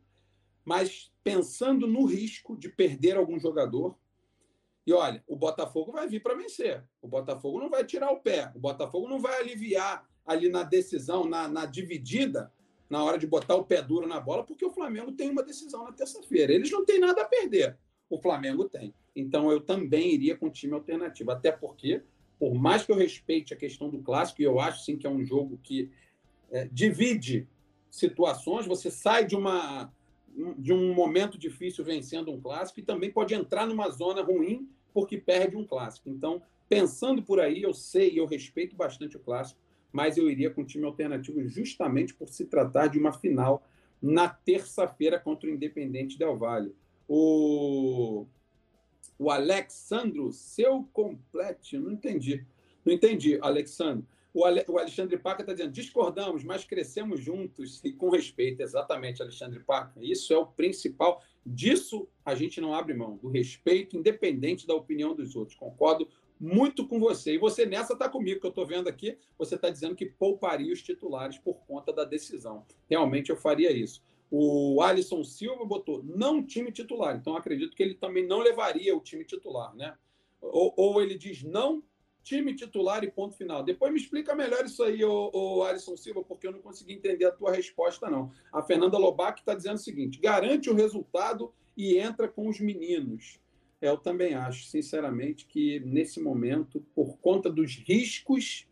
mas 0.66 1.12
pensando 1.24 1.88
no 1.88 2.06
risco 2.06 2.58
de 2.58 2.70
perder 2.70 3.16
algum 3.16 3.40
jogador. 3.40 3.98
E 4.86 4.94
olha, 4.94 5.24
o 5.28 5.36
Botafogo 5.36 5.92
vai 5.92 6.08
vir 6.08 6.22
para 6.22 6.36
vencer. 6.36 6.84
O 7.02 7.08
Botafogo 7.08 7.60
não 7.60 7.70
vai 7.70 7.86
tirar 7.86 8.12
o 8.12 8.20
pé. 8.20 8.52
O 8.56 8.60
Botafogo 8.60 9.08
não 9.08 9.20
vai 9.20 9.40
aliviar 9.40 10.08
ali 10.26 10.50
na 10.50 10.64
decisão, 10.64 11.26
na, 11.26 11.48
na 11.48 11.66
dividida, 11.66 12.52
na 12.90 13.04
hora 13.04 13.18
de 13.18 13.28
botar 13.28 13.56
o 13.56 13.66
pé 13.66 13.82
duro 13.82 14.08
na 14.08 14.20
bola, 14.20 14.46
porque 14.46 14.66
o 14.66 14.72
Flamengo 14.72 15.12
tem 15.12 15.30
uma 15.30 15.44
decisão 15.44 15.84
na 15.84 15.92
terça-feira. 15.92 16.54
Eles 16.54 16.72
não 16.72 16.86
têm 16.86 17.00
nada 17.00 17.22
a 17.22 17.26
perder. 17.26 17.78
O 18.10 18.18
Flamengo 18.18 18.68
tem. 18.70 18.94
Então 19.18 19.52
eu 19.52 19.60
também 19.60 20.14
iria 20.14 20.38
com 20.38 20.50
time 20.50 20.74
alternativo, 20.74 21.32
até 21.32 21.52
porque, 21.52 22.04
por 22.40 22.54
mais 22.54 22.86
que 22.86 22.92
eu 22.92 22.96
respeite 22.96 23.54
a 23.54 23.58
questão 23.58 23.90
do 23.90 24.00
clássico, 24.00 24.42
e 24.42 24.46
eu 24.46 24.60
acho 24.60 24.86
sim 24.86 24.96
que 24.96 25.08
é 25.08 25.10
um 25.10 25.24
jogo 25.26 25.60
que 25.64 25.90
é, 26.52 26.70
divide 26.72 27.48
situações, 27.90 28.68
você 28.68 28.92
sai 28.92 29.26
de 29.26 29.36
uma 29.36 29.92
de 30.56 30.72
um 30.72 30.94
momento 30.94 31.36
difícil 31.36 31.84
vencendo 31.84 32.32
um 32.32 32.40
clássico 32.40 32.80
e 32.80 32.84
também 32.84 33.12
pode 33.12 33.34
entrar 33.34 33.66
numa 33.66 33.90
zona 33.90 34.22
ruim 34.22 34.70
porque 34.94 35.18
perde 35.18 35.58
um 35.58 35.66
clássico. 35.66 36.10
Então, 36.10 36.44
pensando 36.70 37.24
por 37.24 37.40
aí, 37.40 37.64
eu 37.64 37.74
sei 37.74 38.12
e 38.12 38.18
eu 38.18 38.28
respeito 38.28 38.76
bastante 38.76 39.18
o 39.18 39.20
clássico, 39.20 39.60
mas 39.92 40.16
eu 40.16 40.30
iria 40.30 40.52
com 40.52 40.64
time 40.64 40.86
alternativo 40.86 41.44
justamente 41.48 42.14
por 42.14 42.30
se 42.30 42.46
tratar 42.46 42.86
de 42.86 43.00
uma 43.00 43.12
final 43.12 43.64
na 44.00 44.30
terça-feira 44.30 45.20
contra 45.20 45.50
o 45.50 45.52
Independente 45.52 46.20
Del 46.20 46.38
Valle. 46.38 46.76
O 47.08 48.28
o 49.20 49.32
Alexandro, 49.32 50.32
seu 50.32 50.88
complete, 50.94 51.78
não 51.78 51.92
entendi. 51.92 52.46
Não 52.86 52.94
entendi, 52.94 53.38
Alexandro. 53.42 54.06
O, 54.34 54.46
Ale, 54.46 54.64
o 54.68 54.78
Alexandre 54.78 55.18
Paca 55.18 55.42
está 55.42 55.52
dizendo: 55.52 55.72
discordamos, 55.72 56.44
mas 56.44 56.64
crescemos 56.64 57.20
juntos 57.20 57.82
e 57.84 57.92
com 57.92 58.10
respeito. 58.10 58.62
Exatamente, 58.62 59.22
Alexandre 59.22 59.60
Paca. 59.60 60.00
Isso 60.00 60.32
é 60.32 60.38
o 60.38 60.46
principal. 60.46 61.24
Disso 61.46 62.08
a 62.24 62.36
gente 62.36 62.62
não 62.62 62.74
abre 62.74 62.94
mão, 62.94 63.18
do 63.18 63.30
respeito, 63.30 63.98
independente 63.98 64.68
da 64.68 64.76
opinião 64.76 65.16
dos 65.16 65.36
outros. 65.36 65.58
Concordo 65.58 66.08
muito 66.40 66.88
com 66.88 67.00
você. 67.00 67.34
E 67.34 67.38
você 67.38 67.66
nessa 67.66 67.94
está 67.94 68.08
comigo, 68.08 68.40
que 68.40 68.46
eu 68.46 68.50
estou 68.50 68.66
vendo 68.66 68.88
aqui. 68.88 69.18
Você 69.40 69.56
está 69.56 69.70
dizendo 69.70 69.96
que 69.96 70.06
pouparia 70.06 70.72
os 70.72 70.84
titulares 70.84 71.40
por 71.40 71.66
conta 71.66 71.92
da 71.92 72.04
decisão. 72.04 72.66
Realmente 72.88 73.32
eu 73.32 73.38
faria 73.38 73.72
isso. 73.72 74.04
O 74.30 74.82
Alisson 74.82 75.24
Silva 75.24 75.64
botou 75.66 76.04
não 76.04 76.46
time 76.46 76.72
titular, 76.72 77.16
então 77.16 77.36
acredito 77.36 77.76
que 77.76 77.82
ele 77.82 77.96
também 77.96 78.28
não 78.28 78.40
levaria 78.40 78.96
o 78.96 79.02
time 79.02 79.24
titular, 79.24 79.74
né? 79.76 79.96
Ou, 80.42 80.74
ou 80.76 81.02
ele 81.02 81.18
diz 81.18 81.44
não 81.44 81.82
time 82.28 82.54
titular 82.54 83.06
e 83.06 83.10
ponto 83.10 83.38
final. 83.38 83.64
Depois 83.64 83.92
me 83.92 83.98
explica 83.98 84.36
melhor 84.36 84.66
isso 84.66 84.84
aí, 84.84 85.04
o, 85.04 85.32
o 85.34 85.64
Alisson 85.64 85.96
Silva, 85.96 86.22
porque 86.24 86.46
eu 86.46 86.52
não 86.52 86.60
consegui 86.60 86.94
entender 86.94 87.24
a 87.24 87.32
tua 87.32 87.54
resposta, 87.54 88.10
não. 88.10 88.32
A 88.52 88.62
Fernanda 88.62 88.98
Lobac 88.98 89.40
está 89.40 89.56
dizendo 89.56 89.76
o 89.76 89.80
seguinte: 89.80 90.20
garante 90.20 90.70
o 90.70 90.76
resultado 90.76 91.54
e 91.76 91.98
entra 91.98 92.28
com 92.28 92.50
os 92.50 92.60
meninos. 92.60 93.40
Eu 93.82 93.98
também 93.98 94.34
acho, 94.34 94.66
sinceramente, 94.66 95.46
que 95.46 95.80
nesse 95.82 96.20
momento, 96.20 96.84
por 96.94 97.18
conta 97.20 97.50
dos 97.50 97.76
riscos 97.76 98.68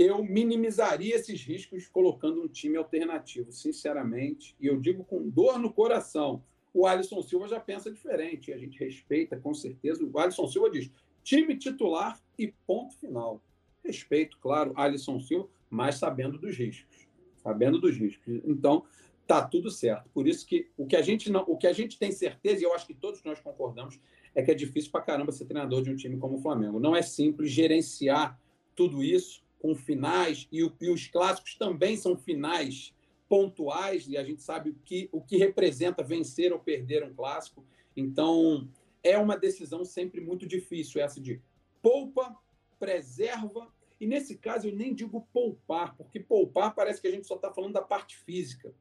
eu 0.00 0.24
minimizaria 0.24 1.14
esses 1.14 1.42
riscos 1.42 1.86
colocando 1.86 2.42
um 2.42 2.48
time 2.48 2.78
alternativo, 2.78 3.52
sinceramente. 3.52 4.56
E 4.58 4.66
eu 4.66 4.80
digo 4.80 5.04
com 5.04 5.28
dor 5.28 5.58
no 5.58 5.70
coração. 5.70 6.42
O 6.72 6.86
Alisson 6.86 7.20
Silva 7.20 7.46
já 7.46 7.60
pensa 7.60 7.92
diferente, 7.92 8.50
a 8.50 8.56
gente 8.56 8.82
respeita 8.82 9.36
com 9.36 9.52
certeza. 9.52 10.02
O 10.02 10.18
Alisson 10.18 10.48
Silva 10.48 10.70
diz: 10.70 10.90
time 11.22 11.54
titular 11.54 12.18
e 12.38 12.50
ponto 12.66 12.96
final. 12.96 13.42
Respeito, 13.84 14.38
claro, 14.40 14.72
Alisson 14.74 15.20
Silva, 15.20 15.50
mas 15.68 15.96
sabendo 15.96 16.38
dos 16.38 16.56
riscos. 16.56 17.06
Sabendo 17.36 17.78
dos 17.78 17.94
riscos. 17.94 18.40
Então, 18.46 18.84
tá 19.26 19.46
tudo 19.46 19.70
certo. 19.70 20.08
Por 20.14 20.26
isso 20.26 20.46
que 20.46 20.70
o 20.78 20.86
que 20.86 20.96
a 20.96 21.02
gente 21.02 21.30
não, 21.30 21.42
o 21.46 21.58
que 21.58 21.66
a 21.66 21.74
gente 21.74 21.98
tem 21.98 22.10
certeza, 22.10 22.62
e 22.62 22.64
eu 22.64 22.72
acho 22.72 22.86
que 22.86 22.94
todos 22.94 23.22
nós 23.22 23.38
concordamos, 23.38 24.00
é 24.34 24.42
que 24.42 24.50
é 24.50 24.54
difícil 24.54 24.90
para 24.90 25.02
caramba 25.02 25.30
ser 25.30 25.44
treinador 25.44 25.82
de 25.82 25.90
um 25.90 25.96
time 25.96 26.16
como 26.16 26.38
o 26.38 26.40
Flamengo. 26.40 26.80
Não 26.80 26.96
é 26.96 27.02
simples 27.02 27.50
gerenciar 27.50 28.40
tudo 28.74 29.02
isso 29.02 29.42
com 29.60 29.74
finais, 29.74 30.48
e, 30.50 30.64
o, 30.64 30.74
e 30.80 30.88
os 30.88 31.06
clássicos 31.06 31.54
também 31.54 31.96
são 31.96 32.16
finais 32.16 32.92
pontuais, 33.28 34.08
e 34.08 34.16
a 34.16 34.24
gente 34.24 34.42
sabe 34.42 34.70
o 34.70 34.74
que, 34.84 35.08
o 35.12 35.20
que 35.20 35.36
representa 35.36 36.02
vencer 36.02 36.52
ou 36.52 36.58
perder 36.58 37.04
um 37.04 37.14
clássico. 37.14 37.64
Então, 37.96 38.68
é 39.04 39.16
uma 39.16 39.36
decisão 39.36 39.84
sempre 39.84 40.20
muito 40.20 40.46
difícil, 40.46 41.00
essa 41.00 41.20
de 41.20 41.40
poupa, 41.80 42.36
preserva, 42.78 43.72
e 44.00 44.06
nesse 44.06 44.38
caso 44.38 44.66
eu 44.66 44.74
nem 44.74 44.94
digo 44.94 45.28
poupar, 45.32 45.94
porque 45.94 46.18
poupar 46.18 46.74
parece 46.74 47.00
que 47.00 47.06
a 47.06 47.10
gente 47.10 47.26
só 47.26 47.36
está 47.36 47.52
falando 47.52 47.74
da 47.74 47.82
parte 47.82 48.16
física. 48.16 48.74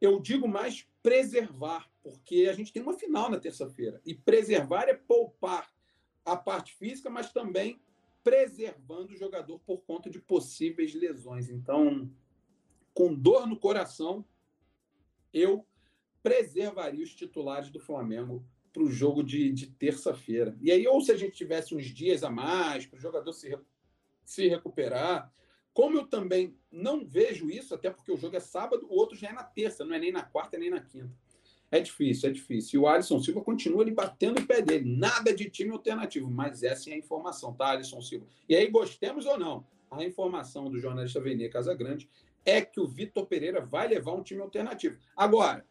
Eu 0.00 0.18
digo 0.18 0.48
mais 0.48 0.88
preservar, 1.02 1.90
porque 2.02 2.46
a 2.50 2.52
gente 2.54 2.72
tem 2.72 2.82
uma 2.82 2.94
final 2.94 3.30
na 3.30 3.38
terça-feira, 3.38 4.00
e 4.04 4.14
preservar 4.14 4.88
é 4.88 4.94
poupar 4.94 5.70
a 6.24 6.34
parte 6.34 6.74
física, 6.74 7.10
mas 7.10 7.32
também 7.32 7.78
preservando 8.26 9.12
o 9.12 9.16
jogador 9.16 9.60
por 9.60 9.82
conta 9.82 10.10
de 10.10 10.18
possíveis 10.18 10.92
lesões. 10.92 11.48
Então, 11.48 12.10
com 12.92 13.14
dor 13.14 13.46
no 13.46 13.56
coração, 13.56 14.24
eu 15.32 15.64
preservaria 16.24 17.04
os 17.04 17.14
titulares 17.14 17.70
do 17.70 17.78
Flamengo 17.78 18.44
para 18.72 18.82
o 18.82 18.90
jogo 18.90 19.22
de, 19.22 19.52
de 19.52 19.68
terça-feira. 19.68 20.58
E 20.60 20.72
aí, 20.72 20.88
ou 20.88 21.00
se 21.00 21.12
a 21.12 21.16
gente 21.16 21.36
tivesse 21.36 21.72
uns 21.72 21.86
dias 21.86 22.24
a 22.24 22.28
mais 22.28 22.84
para 22.84 22.96
o 22.96 23.00
jogador 23.00 23.32
se, 23.32 23.56
se 24.24 24.48
recuperar. 24.48 25.32
Como 25.72 25.96
eu 25.96 26.04
também 26.04 26.58
não 26.68 27.06
vejo 27.06 27.48
isso, 27.48 27.76
até 27.76 27.90
porque 27.90 28.10
o 28.10 28.16
jogo 28.16 28.34
é 28.34 28.40
sábado, 28.40 28.88
o 28.90 28.94
outro 28.96 29.16
já 29.16 29.28
é 29.28 29.32
na 29.32 29.44
terça, 29.44 29.84
não 29.84 29.94
é 29.94 30.00
nem 30.00 30.10
na 30.10 30.24
quarta 30.24 30.58
nem 30.58 30.68
na 30.68 30.80
quinta. 30.80 31.16
É 31.70 31.80
difícil, 31.80 32.30
é 32.30 32.32
difícil. 32.32 32.80
E 32.80 32.82
o 32.82 32.86
Alisson 32.86 33.20
Silva 33.20 33.40
continua 33.40 33.82
ali 33.82 33.90
batendo 33.90 34.40
o 34.40 34.46
pé 34.46 34.62
dele. 34.62 34.96
Nada 34.96 35.34
de 35.34 35.50
time 35.50 35.72
alternativo, 35.72 36.30
mas 36.30 36.62
essa 36.62 36.90
é 36.90 36.94
a 36.94 36.98
informação, 36.98 37.52
tá, 37.52 37.70
Alisson 37.70 38.00
Silva? 38.00 38.26
E 38.48 38.54
aí, 38.54 38.68
gostemos 38.68 39.26
ou 39.26 39.38
não, 39.38 39.66
a 39.90 40.04
informação 40.04 40.70
do 40.70 40.78
jornalista 40.78 41.20
Venia 41.20 41.50
Casagrande 41.50 42.08
é 42.44 42.60
que 42.60 42.80
o 42.80 42.86
Vitor 42.86 43.26
Pereira 43.26 43.60
vai 43.60 43.88
levar 43.88 44.12
um 44.12 44.22
time 44.22 44.40
alternativo. 44.40 44.96
Agora, 45.16 45.66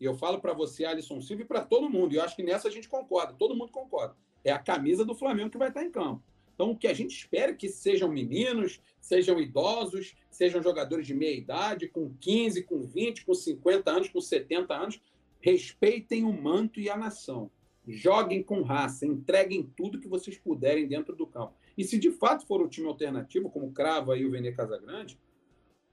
e 0.00 0.04
eu 0.04 0.14
falo 0.14 0.40
para 0.40 0.52
você, 0.52 0.84
Alisson 0.84 1.20
Silva, 1.20 1.42
e 1.42 1.46
para 1.46 1.62
todo 1.62 1.90
mundo, 1.90 2.12
e 2.12 2.16
eu 2.16 2.22
acho 2.22 2.36
que 2.36 2.42
nessa 2.42 2.68
a 2.68 2.70
gente 2.70 2.88
concorda, 2.88 3.34
todo 3.34 3.56
mundo 3.56 3.72
concorda. 3.72 4.16
É 4.44 4.52
a 4.52 4.58
camisa 4.58 5.04
do 5.04 5.14
Flamengo 5.14 5.50
que 5.50 5.58
vai 5.58 5.68
estar 5.68 5.82
em 5.82 5.90
campo. 5.90 6.22
Então, 6.54 6.70
o 6.70 6.78
que 6.78 6.86
a 6.86 6.94
gente 6.94 7.16
espera 7.16 7.50
é 7.50 7.54
que 7.54 7.68
sejam 7.68 8.08
meninos, 8.08 8.80
sejam 9.00 9.40
idosos, 9.40 10.14
sejam 10.30 10.62
jogadores 10.62 11.06
de 11.06 11.14
meia 11.14 11.36
idade, 11.36 11.88
com 11.88 12.14
15, 12.20 12.62
com 12.62 12.82
20, 12.82 13.24
com 13.24 13.34
50 13.34 13.90
anos, 13.90 14.08
com 14.08 14.20
70 14.20 14.74
anos, 14.74 15.00
respeitem 15.44 16.24
o 16.24 16.32
manto 16.32 16.80
e 16.80 16.88
a 16.88 16.96
nação. 16.96 17.50
Joguem 17.86 18.42
com 18.42 18.62
raça, 18.62 19.04
entreguem 19.04 19.70
tudo 19.76 20.00
que 20.00 20.08
vocês 20.08 20.38
puderem 20.38 20.88
dentro 20.88 21.14
do 21.14 21.26
campo. 21.26 21.52
E 21.76 21.84
se 21.84 21.98
de 21.98 22.10
fato 22.10 22.46
for 22.46 22.62
o 22.62 22.68
time 22.68 22.86
alternativo, 22.86 23.50
como 23.50 23.70
Crava 23.70 24.16
e 24.16 24.24
o 24.24 24.30
Vene 24.30 24.52
Casagrande, 24.52 25.20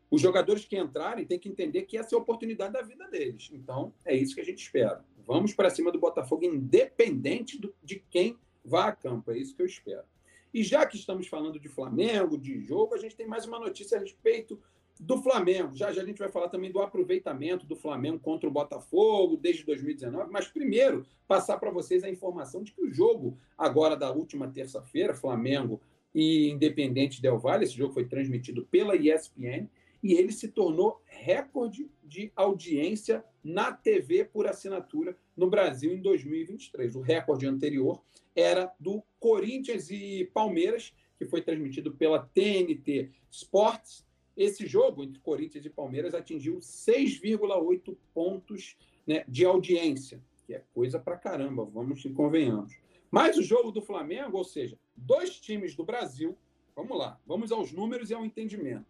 os 0.09 0.21
jogadores 0.21 0.63
que 0.63 0.77
entrarem 0.77 1.25
têm 1.25 1.37
que 1.37 1.49
entender 1.49 1.81
que 1.81 1.97
essa 1.97 2.15
é 2.15 2.17
a 2.17 2.21
oportunidade 2.21 2.71
da 2.71 2.81
vida 2.81 3.09
deles. 3.09 3.49
Então, 3.51 3.93
é 4.05 4.15
isso 4.15 4.33
que 4.33 4.39
a 4.39 4.45
gente 4.45 4.63
espera. 4.63 5.03
Vamos 5.27 5.53
para 5.53 5.69
cima 5.69 5.91
do 5.91 5.99
Botafogo, 5.99 6.45
independente 6.45 7.59
do, 7.59 7.75
de 7.83 8.01
quem 8.09 8.37
vá 8.63 8.85
a 8.85 8.95
campo. 8.95 9.31
É 9.31 9.37
isso 9.37 9.53
que 9.53 9.61
eu 9.61 9.65
espero. 9.65 10.05
E 10.53 10.63
já 10.63 10.85
que 10.85 10.95
estamos 10.95 11.27
falando 11.27 11.59
de 11.59 11.67
Flamengo, 11.67 12.37
de 12.37 12.57
jogo, 12.61 12.95
a 12.95 12.97
gente 12.97 13.17
tem 13.17 13.27
mais 13.27 13.45
uma 13.45 13.59
notícia 13.59 13.97
a 13.97 14.01
respeito 14.01 14.57
do 15.01 15.17
Flamengo. 15.17 15.75
Já, 15.75 15.91
já 15.91 16.03
a 16.03 16.05
gente 16.05 16.19
vai 16.19 16.29
falar 16.29 16.47
também 16.47 16.71
do 16.71 16.79
aproveitamento 16.79 17.65
do 17.65 17.75
Flamengo 17.75 18.19
contra 18.19 18.47
o 18.47 18.51
Botafogo 18.51 19.35
desde 19.35 19.65
2019. 19.65 20.31
Mas 20.31 20.47
primeiro, 20.47 21.07
passar 21.27 21.57
para 21.57 21.71
vocês 21.71 22.03
a 22.03 22.09
informação 22.09 22.61
de 22.61 22.71
que 22.71 22.83
o 22.83 22.91
jogo, 22.91 23.35
agora 23.57 23.97
da 23.97 24.11
última 24.11 24.47
terça-feira, 24.47 25.15
Flamengo 25.15 25.81
e 26.13 26.51
Independente 26.51 27.19
Del 27.19 27.39
Valle, 27.39 27.63
esse 27.63 27.75
jogo 27.75 27.95
foi 27.95 28.05
transmitido 28.05 28.63
pela 28.69 28.95
ESPN 28.95 29.67
e 30.03 30.13
ele 30.13 30.31
se 30.31 30.49
tornou 30.49 31.01
recorde 31.05 31.89
de 32.03 32.31
audiência 32.35 33.25
na 33.43 33.71
TV 33.73 34.25
por 34.25 34.45
assinatura 34.45 35.17
no 35.35 35.49
Brasil 35.49 35.91
em 35.91 35.99
2023. 35.99 36.95
O 36.95 37.01
recorde 37.01 37.47
anterior 37.47 37.99
era 38.35 38.71
do 38.79 39.01
Corinthians 39.19 39.89
e 39.89 40.29
Palmeiras, 40.31 40.93
que 41.17 41.25
foi 41.25 41.41
transmitido 41.41 41.91
pela 41.95 42.19
TNT 42.19 43.09
Sports 43.31 44.05
esse 44.35 44.65
jogo 44.65 45.03
entre 45.03 45.19
Corinthians 45.21 45.65
e 45.65 45.69
Palmeiras 45.69 46.13
atingiu 46.13 46.57
6,8 46.57 47.97
pontos 48.13 48.77
né, 49.05 49.23
de 49.27 49.45
audiência, 49.45 50.23
que 50.45 50.53
é 50.53 50.63
coisa 50.73 50.99
pra 50.99 51.17
caramba, 51.17 51.65
vamos 51.65 52.03
e 52.05 52.09
convenhamos. 52.09 52.79
Mas 53.09 53.37
o 53.37 53.43
jogo 53.43 53.71
do 53.71 53.81
Flamengo, 53.81 54.37
ou 54.37 54.43
seja, 54.43 54.77
dois 54.95 55.39
times 55.39 55.75
do 55.75 55.83
Brasil, 55.83 56.37
vamos 56.75 56.97
lá, 56.97 57.19
vamos 57.25 57.51
aos 57.51 57.71
números 57.71 58.09
e 58.09 58.13
ao 58.13 58.25
entendimento. 58.25 58.85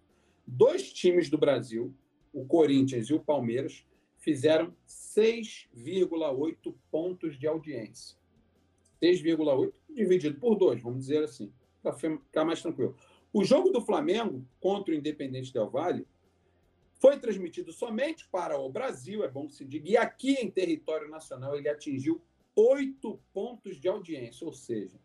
Dois 0.45 0.93
times 0.93 1.29
do 1.29 1.37
Brasil, 1.37 1.93
o 2.31 2.45
Corinthians 2.45 3.07
e 3.07 3.13
o 3.13 3.19
Palmeiras, 3.19 3.85
fizeram 4.17 4.75
6,8 4.87 6.75
pontos 6.91 7.37
de 7.37 7.47
audiência. 7.47 8.15
6,8 9.01 9.73
dividido 9.89 10.39
por 10.39 10.55
dois, 10.55 10.81
vamos 10.81 10.99
dizer 10.99 11.23
assim, 11.23 11.51
para 11.81 11.93
ficar 11.93 12.45
mais 12.45 12.61
tranquilo. 12.61 12.95
O 13.33 13.45
jogo 13.45 13.69
do 13.69 13.79
Flamengo 13.79 14.45
contra 14.59 14.93
o 14.93 14.97
Independente 14.97 15.53
Del 15.53 15.69
Valle 15.69 16.05
foi 16.99 17.17
transmitido 17.17 17.71
somente 17.71 18.27
para 18.27 18.59
o 18.59 18.69
Brasil, 18.69 19.23
é 19.23 19.27
bom 19.29 19.47
que 19.47 19.53
se 19.53 19.63
diga, 19.63 19.89
e 19.89 19.95
aqui 19.95 20.33
em 20.33 20.51
território 20.51 21.09
nacional 21.09 21.55
ele 21.55 21.69
atingiu 21.69 22.21
oito 22.55 23.19
pontos 23.33 23.77
de 23.77 23.87
audiência, 23.87 24.45
ou 24.45 24.51
seja, 24.51 24.99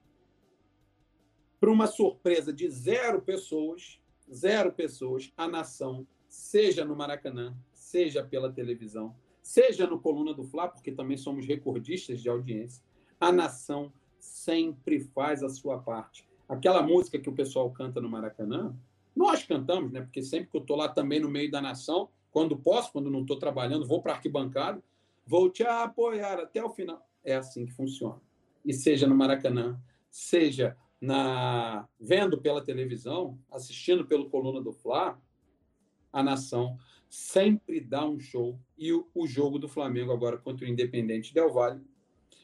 para 1.60 1.70
uma 1.70 1.86
surpresa 1.86 2.52
de 2.52 2.68
zero 2.68 3.22
pessoas, 3.22 4.00
zero 4.30 4.72
pessoas, 4.72 5.32
a 5.36 5.46
nação, 5.46 6.06
seja 6.28 6.84
no 6.84 6.96
Maracanã, 6.96 7.56
seja 7.72 8.24
pela 8.24 8.52
televisão, 8.52 9.14
seja 9.40 9.86
no 9.86 10.00
Coluna 10.00 10.34
do 10.34 10.42
Fla, 10.42 10.66
porque 10.68 10.90
também 10.90 11.16
somos 11.16 11.46
recordistas 11.46 12.20
de 12.20 12.28
audiência, 12.28 12.82
a 13.20 13.30
nação 13.30 13.92
sempre 14.18 14.98
faz 15.00 15.44
a 15.44 15.48
sua 15.48 15.78
parte 15.78 16.28
aquela 16.48 16.82
música 16.82 17.18
que 17.18 17.28
o 17.28 17.34
pessoal 17.34 17.70
canta 17.70 18.00
no 18.00 18.08
Maracanã, 18.08 18.74
nós 19.14 19.42
cantamos, 19.42 19.92
né? 19.92 20.02
Porque 20.02 20.22
sempre 20.22 20.50
que 20.50 20.56
eu 20.56 20.60
estou 20.60 20.76
lá 20.76 20.88
também 20.88 21.20
no 21.20 21.28
meio 21.30 21.50
da 21.50 21.60
nação, 21.60 22.08
quando 22.30 22.56
posso, 22.56 22.92
quando 22.92 23.10
não 23.10 23.22
estou 23.22 23.38
trabalhando, 23.38 23.86
vou 23.86 24.02
para 24.02 24.12
arquibancada, 24.12 24.82
vou 25.26 25.48
te 25.50 25.62
apoiar 25.62 26.38
até 26.38 26.62
o 26.62 26.68
final. 26.68 27.04
É 27.24 27.34
assim 27.34 27.64
que 27.64 27.72
funciona. 27.72 28.20
E 28.64 28.74
seja 28.74 29.06
no 29.06 29.14
Maracanã, 29.14 29.80
seja 30.10 30.76
na 31.00 31.88
vendo 31.98 32.38
pela 32.38 32.62
televisão, 32.62 33.38
assistindo 33.50 34.06
pelo 34.06 34.28
Coluna 34.28 34.60
do 34.60 34.72
Fla, 34.72 35.20
a 36.12 36.22
nação 36.22 36.78
sempre 37.08 37.80
dá 37.80 38.04
um 38.04 38.18
show. 38.18 38.58
E 38.76 38.92
o, 38.92 39.08
o 39.14 39.26
jogo 39.26 39.58
do 39.58 39.68
Flamengo 39.68 40.12
agora 40.12 40.36
contra 40.36 40.66
o 40.66 40.68
Independente 40.68 41.32
Del 41.32 41.52
Valle 41.52 41.82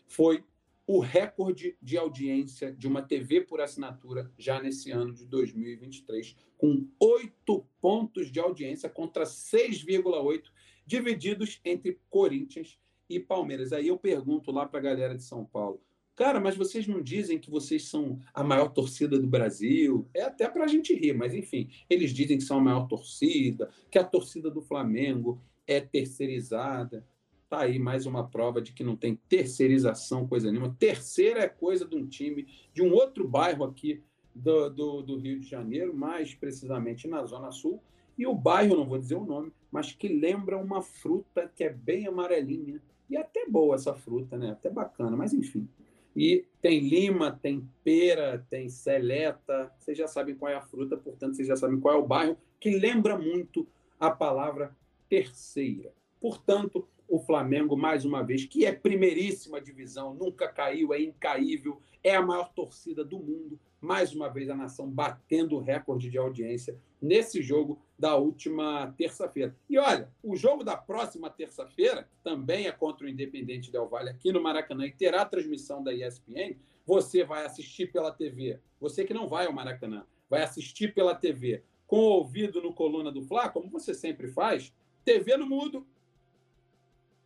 foi 0.06 0.44
o 0.86 0.98
recorde 0.98 1.76
de 1.80 1.96
audiência 1.96 2.72
de 2.72 2.86
uma 2.86 3.02
TV 3.02 3.42
por 3.42 3.60
assinatura 3.60 4.30
já 4.36 4.60
nesse 4.60 4.90
ano 4.90 5.14
de 5.14 5.24
2023, 5.26 6.36
com 6.58 6.88
oito 6.98 7.64
pontos 7.80 8.30
de 8.30 8.40
audiência 8.40 8.88
contra 8.88 9.24
6,8 9.24 10.44
divididos 10.84 11.60
entre 11.64 12.00
Corinthians 12.10 12.78
e 13.08 13.20
Palmeiras. 13.20 13.72
Aí 13.72 13.88
eu 13.88 13.98
pergunto 13.98 14.50
lá 14.50 14.66
para 14.66 14.80
a 14.80 14.82
galera 14.82 15.14
de 15.14 15.22
São 15.22 15.44
Paulo, 15.44 15.80
cara, 16.14 16.40
mas 16.40 16.56
vocês 16.56 16.86
não 16.86 17.00
dizem 17.00 17.38
que 17.38 17.50
vocês 17.50 17.88
são 17.88 18.20
a 18.34 18.42
maior 18.42 18.68
torcida 18.68 19.18
do 19.18 19.26
Brasil? 19.26 20.08
É 20.12 20.22
até 20.22 20.48
para 20.48 20.64
a 20.64 20.68
gente 20.68 20.94
rir, 20.94 21.14
mas 21.14 21.34
enfim, 21.34 21.70
eles 21.88 22.12
dizem 22.12 22.38
que 22.38 22.44
são 22.44 22.58
a 22.58 22.62
maior 22.62 22.86
torcida, 22.88 23.70
que 23.90 23.98
a 23.98 24.04
torcida 24.04 24.50
do 24.50 24.60
Flamengo 24.60 25.40
é 25.66 25.80
terceirizada. 25.80 27.06
Tá 27.52 27.64
aí 27.64 27.78
mais 27.78 28.06
uma 28.06 28.26
prova 28.26 28.62
de 28.62 28.72
que 28.72 28.82
não 28.82 28.96
tem 28.96 29.14
terceirização, 29.28 30.26
coisa 30.26 30.50
nenhuma. 30.50 30.74
Terceira 30.78 31.40
é 31.40 31.48
coisa 31.50 31.84
de 31.84 31.94
um 31.94 32.06
time 32.06 32.46
de 32.72 32.80
um 32.80 32.90
outro 32.94 33.28
bairro 33.28 33.62
aqui 33.62 34.02
do, 34.34 34.70
do, 34.70 35.02
do, 35.02 35.18
Rio 35.18 35.38
de 35.38 35.46
Janeiro, 35.46 35.94
mais 35.94 36.34
precisamente 36.34 37.06
na 37.06 37.22
Zona 37.26 37.52
Sul. 37.52 37.82
E 38.16 38.26
o 38.26 38.34
bairro, 38.34 38.74
não 38.74 38.86
vou 38.86 38.98
dizer 38.98 39.16
o 39.16 39.26
nome, 39.26 39.52
mas 39.70 39.92
que 39.92 40.08
lembra 40.08 40.56
uma 40.56 40.80
fruta 40.80 41.46
que 41.54 41.62
é 41.62 41.68
bem 41.68 42.06
amarelinha. 42.06 42.80
E 43.10 43.18
até 43.18 43.46
boa 43.46 43.74
essa 43.74 43.92
fruta, 43.92 44.38
né? 44.38 44.52
Até 44.52 44.70
bacana, 44.70 45.14
mas 45.14 45.34
enfim. 45.34 45.68
E 46.16 46.46
tem 46.62 46.80
lima, 46.80 47.32
tem 47.32 47.68
pera, 47.84 48.46
tem 48.48 48.70
seleta. 48.70 49.70
Vocês 49.78 49.98
já 49.98 50.08
sabem 50.08 50.34
qual 50.34 50.50
é 50.50 50.54
a 50.54 50.62
fruta, 50.62 50.96
portanto, 50.96 51.36
vocês 51.36 51.48
já 51.48 51.56
sabem 51.56 51.78
qual 51.78 51.96
é 51.96 51.98
o 51.98 52.06
bairro, 52.06 52.34
que 52.58 52.70
lembra 52.70 53.18
muito 53.18 53.68
a 54.00 54.10
palavra 54.10 54.74
terceira. 55.06 55.92
Portanto, 56.18 56.88
o 57.12 57.18
Flamengo, 57.18 57.76
mais 57.76 58.06
uma 58.06 58.22
vez, 58.22 58.46
que 58.46 58.64
é 58.64 58.72
primeiríssima 58.72 59.60
divisão, 59.60 60.14
nunca 60.14 60.48
caiu, 60.48 60.94
é 60.94 61.00
incaível, 61.02 61.78
é 62.02 62.16
a 62.16 62.22
maior 62.22 62.50
torcida 62.54 63.04
do 63.04 63.18
mundo. 63.18 63.60
Mais 63.82 64.14
uma 64.14 64.30
vez, 64.30 64.48
a 64.48 64.56
nação 64.56 64.88
batendo 64.88 65.56
o 65.56 65.60
recorde 65.60 66.08
de 66.08 66.16
audiência 66.16 66.74
nesse 67.02 67.42
jogo 67.42 67.78
da 67.98 68.16
última 68.16 68.94
terça-feira. 68.96 69.54
E 69.68 69.76
olha, 69.76 70.08
o 70.22 70.34
jogo 70.34 70.64
da 70.64 70.74
próxima 70.74 71.28
terça-feira, 71.28 72.08
também 72.24 72.66
é 72.66 72.72
contra 72.72 73.04
o 73.04 73.10
Independente 73.10 73.70
Del 73.70 73.90
Valle 73.90 74.08
aqui 74.08 74.32
no 74.32 74.42
Maracanã 74.42 74.86
e 74.86 74.90
terá 74.90 75.26
transmissão 75.26 75.84
da 75.84 75.92
ESPN, 75.92 76.56
você 76.86 77.24
vai 77.24 77.44
assistir 77.44 77.92
pela 77.92 78.10
TV. 78.10 78.58
Você 78.80 79.04
que 79.04 79.12
não 79.12 79.28
vai 79.28 79.44
ao 79.44 79.52
Maracanã, 79.52 80.06
vai 80.30 80.44
assistir 80.44 80.94
pela 80.94 81.14
TV 81.14 81.62
com 81.86 81.98
o 81.98 82.12
ouvido 82.12 82.62
no 82.62 82.72
Coluna 82.72 83.12
do 83.12 83.20
Fla, 83.20 83.50
como 83.50 83.68
você 83.68 83.92
sempre 83.92 84.28
faz, 84.28 84.72
TV 85.04 85.36
no 85.36 85.46
mudo, 85.46 85.86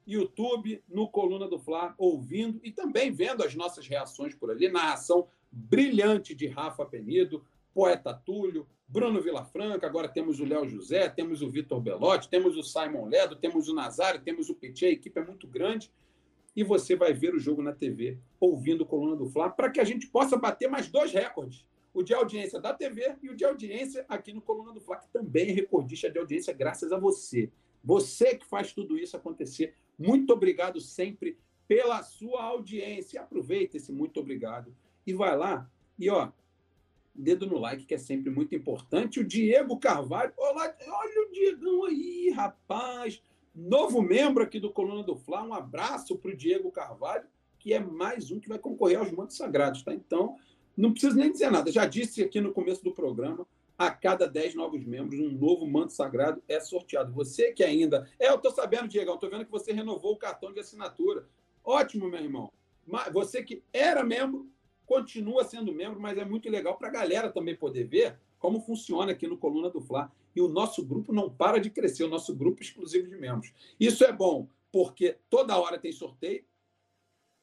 YouTube, 0.06 0.82
no 0.88 1.08
Coluna 1.08 1.48
do 1.48 1.58
Fla, 1.58 1.94
ouvindo 1.98 2.60
e 2.62 2.70
também 2.70 3.10
vendo 3.10 3.42
as 3.42 3.54
nossas 3.54 3.86
reações 3.86 4.34
por 4.34 4.50
ali. 4.50 4.68
Narração 4.68 5.26
brilhante 5.50 6.34
de 6.34 6.46
Rafa 6.46 6.84
Penido, 6.84 7.44
Poeta 7.74 8.14
Túlio, 8.14 8.66
Bruno 8.88 9.20
Vilafranca, 9.20 9.86
agora 9.86 10.08
temos 10.08 10.38
o 10.38 10.44
Léo 10.44 10.68
José, 10.68 11.08
temos 11.08 11.42
o 11.42 11.50
Vitor 11.50 11.80
Belotti, 11.80 12.28
temos 12.28 12.56
o 12.56 12.62
Simon 12.62 13.06
Ledo, 13.06 13.34
temos 13.34 13.68
o 13.68 13.74
Nazário, 13.74 14.20
temos 14.20 14.48
o 14.48 14.54
Petit, 14.54 14.86
a 14.86 14.90
equipe 14.90 15.18
é 15.18 15.24
muito 15.24 15.48
grande. 15.48 15.90
E 16.54 16.62
você 16.62 16.94
vai 16.94 17.12
ver 17.12 17.34
o 17.34 17.38
jogo 17.38 17.62
na 17.62 17.72
TV, 17.72 18.18
ouvindo 18.38 18.82
o 18.82 18.86
Coluna 18.86 19.16
do 19.16 19.26
Fla, 19.26 19.50
para 19.50 19.70
que 19.70 19.80
a 19.80 19.84
gente 19.84 20.06
possa 20.06 20.36
bater 20.36 20.70
mais 20.70 20.88
dois 20.88 21.12
recordes. 21.12 21.66
O 21.92 22.02
de 22.02 22.14
audiência 22.14 22.60
da 22.60 22.72
TV 22.72 23.16
e 23.22 23.28
o 23.28 23.36
de 23.36 23.44
audiência 23.44 24.06
aqui 24.08 24.32
no 24.32 24.40
Coluna 24.40 24.72
do 24.72 24.80
Fla, 24.80 24.96
que 24.96 25.08
também 25.08 25.50
é 25.50 25.52
recordista 25.52 26.08
de 26.08 26.18
audiência, 26.18 26.54
graças 26.54 26.92
a 26.92 26.98
você. 26.98 27.50
Você 27.86 28.36
que 28.36 28.44
faz 28.44 28.72
tudo 28.72 28.98
isso 28.98 29.16
acontecer 29.16 29.74
muito 29.96 30.32
obrigado 30.32 30.80
sempre 30.80 31.38
pela 31.68 32.02
sua 32.02 32.42
audiência. 32.42 33.20
Aproveita 33.20 33.76
esse 33.76 33.92
muito 33.92 34.18
obrigado 34.18 34.74
e 35.06 35.14
vai 35.14 35.36
lá 35.36 35.70
e 35.96 36.10
ó, 36.10 36.30
dedo 37.14 37.46
no 37.46 37.58
like 37.58 37.86
que 37.86 37.94
é 37.94 37.98
sempre 37.98 38.28
muito 38.28 38.56
importante. 38.56 39.20
O 39.20 39.24
Diego 39.24 39.78
Carvalho, 39.78 40.32
olá, 40.36 40.74
olha 40.86 41.28
o 41.28 41.32
Diegão 41.32 41.84
aí, 41.84 42.30
rapaz, 42.30 43.22
novo 43.54 44.02
membro 44.02 44.42
aqui 44.42 44.58
do 44.58 44.72
Coluna 44.72 45.04
do 45.04 45.14
Fla. 45.14 45.44
Um 45.44 45.54
abraço 45.54 46.18
para 46.18 46.32
o 46.32 46.36
Diego 46.36 46.72
Carvalho, 46.72 47.28
que 47.56 47.72
é 47.72 47.78
mais 47.78 48.32
um 48.32 48.40
que 48.40 48.48
vai 48.48 48.58
concorrer 48.58 48.98
aos 48.98 49.12
mantos 49.12 49.36
sagrados, 49.36 49.84
tá? 49.84 49.94
Então, 49.94 50.36
não 50.76 50.90
preciso 50.90 51.16
nem 51.16 51.30
dizer 51.30 51.52
nada. 51.52 51.70
Já 51.70 51.86
disse 51.86 52.20
aqui 52.20 52.40
no 52.40 52.52
começo 52.52 52.82
do 52.82 52.92
programa 52.92 53.46
a 53.78 53.90
cada 53.90 54.26
10 54.26 54.54
novos 54.54 54.84
membros, 54.84 55.20
um 55.20 55.30
novo 55.30 55.66
manto 55.66 55.92
sagrado 55.92 56.42
é 56.48 56.58
sorteado. 56.60 57.12
Você 57.12 57.52
que 57.52 57.62
ainda. 57.62 58.08
É, 58.18 58.30
eu 58.30 58.36
estou 58.36 58.50
sabendo, 58.50 58.88
Diego, 58.88 59.12
estou 59.12 59.30
vendo 59.30 59.44
que 59.44 59.50
você 59.50 59.72
renovou 59.72 60.12
o 60.12 60.18
cartão 60.18 60.52
de 60.52 60.60
assinatura. 60.60 61.28
Ótimo, 61.62 62.08
meu 62.08 62.20
irmão. 62.20 62.50
Você 63.12 63.42
que 63.42 63.62
era 63.72 64.04
membro, 64.04 64.48
continua 64.86 65.44
sendo 65.44 65.72
membro, 65.72 66.00
mas 66.00 66.16
é 66.16 66.24
muito 66.24 66.48
legal 66.48 66.76
para 66.78 66.88
a 66.88 66.92
galera 66.92 67.30
também 67.30 67.56
poder 67.56 67.84
ver 67.84 68.18
como 68.38 68.60
funciona 68.60 69.12
aqui 69.12 69.26
no 69.26 69.36
Coluna 69.36 69.68
do 69.68 69.80
Fla. 69.80 70.10
E 70.34 70.40
o 70.40 70.48
nosso 70.48 70.84
grupo 70.84 71.12
não 71.12 71.30
para 71.30 71.58
de 71.58 71.70
crescer, 71.70 72.04
o 72.04 72.08
nosso 72.08 72.34
grupo 72.34 72.62
exclusivo 72.62 73.08
de 73.08 73.16
membros. 73.16 73.52
Isso 73.80 74.04
é 74.04 74.12
bom, 74.12 74.48
porque 74.70 75.16
toda 75.28 75.58
hora 75.58 75.78
tem 75.78 75.92
sorteio. 75.92 76.44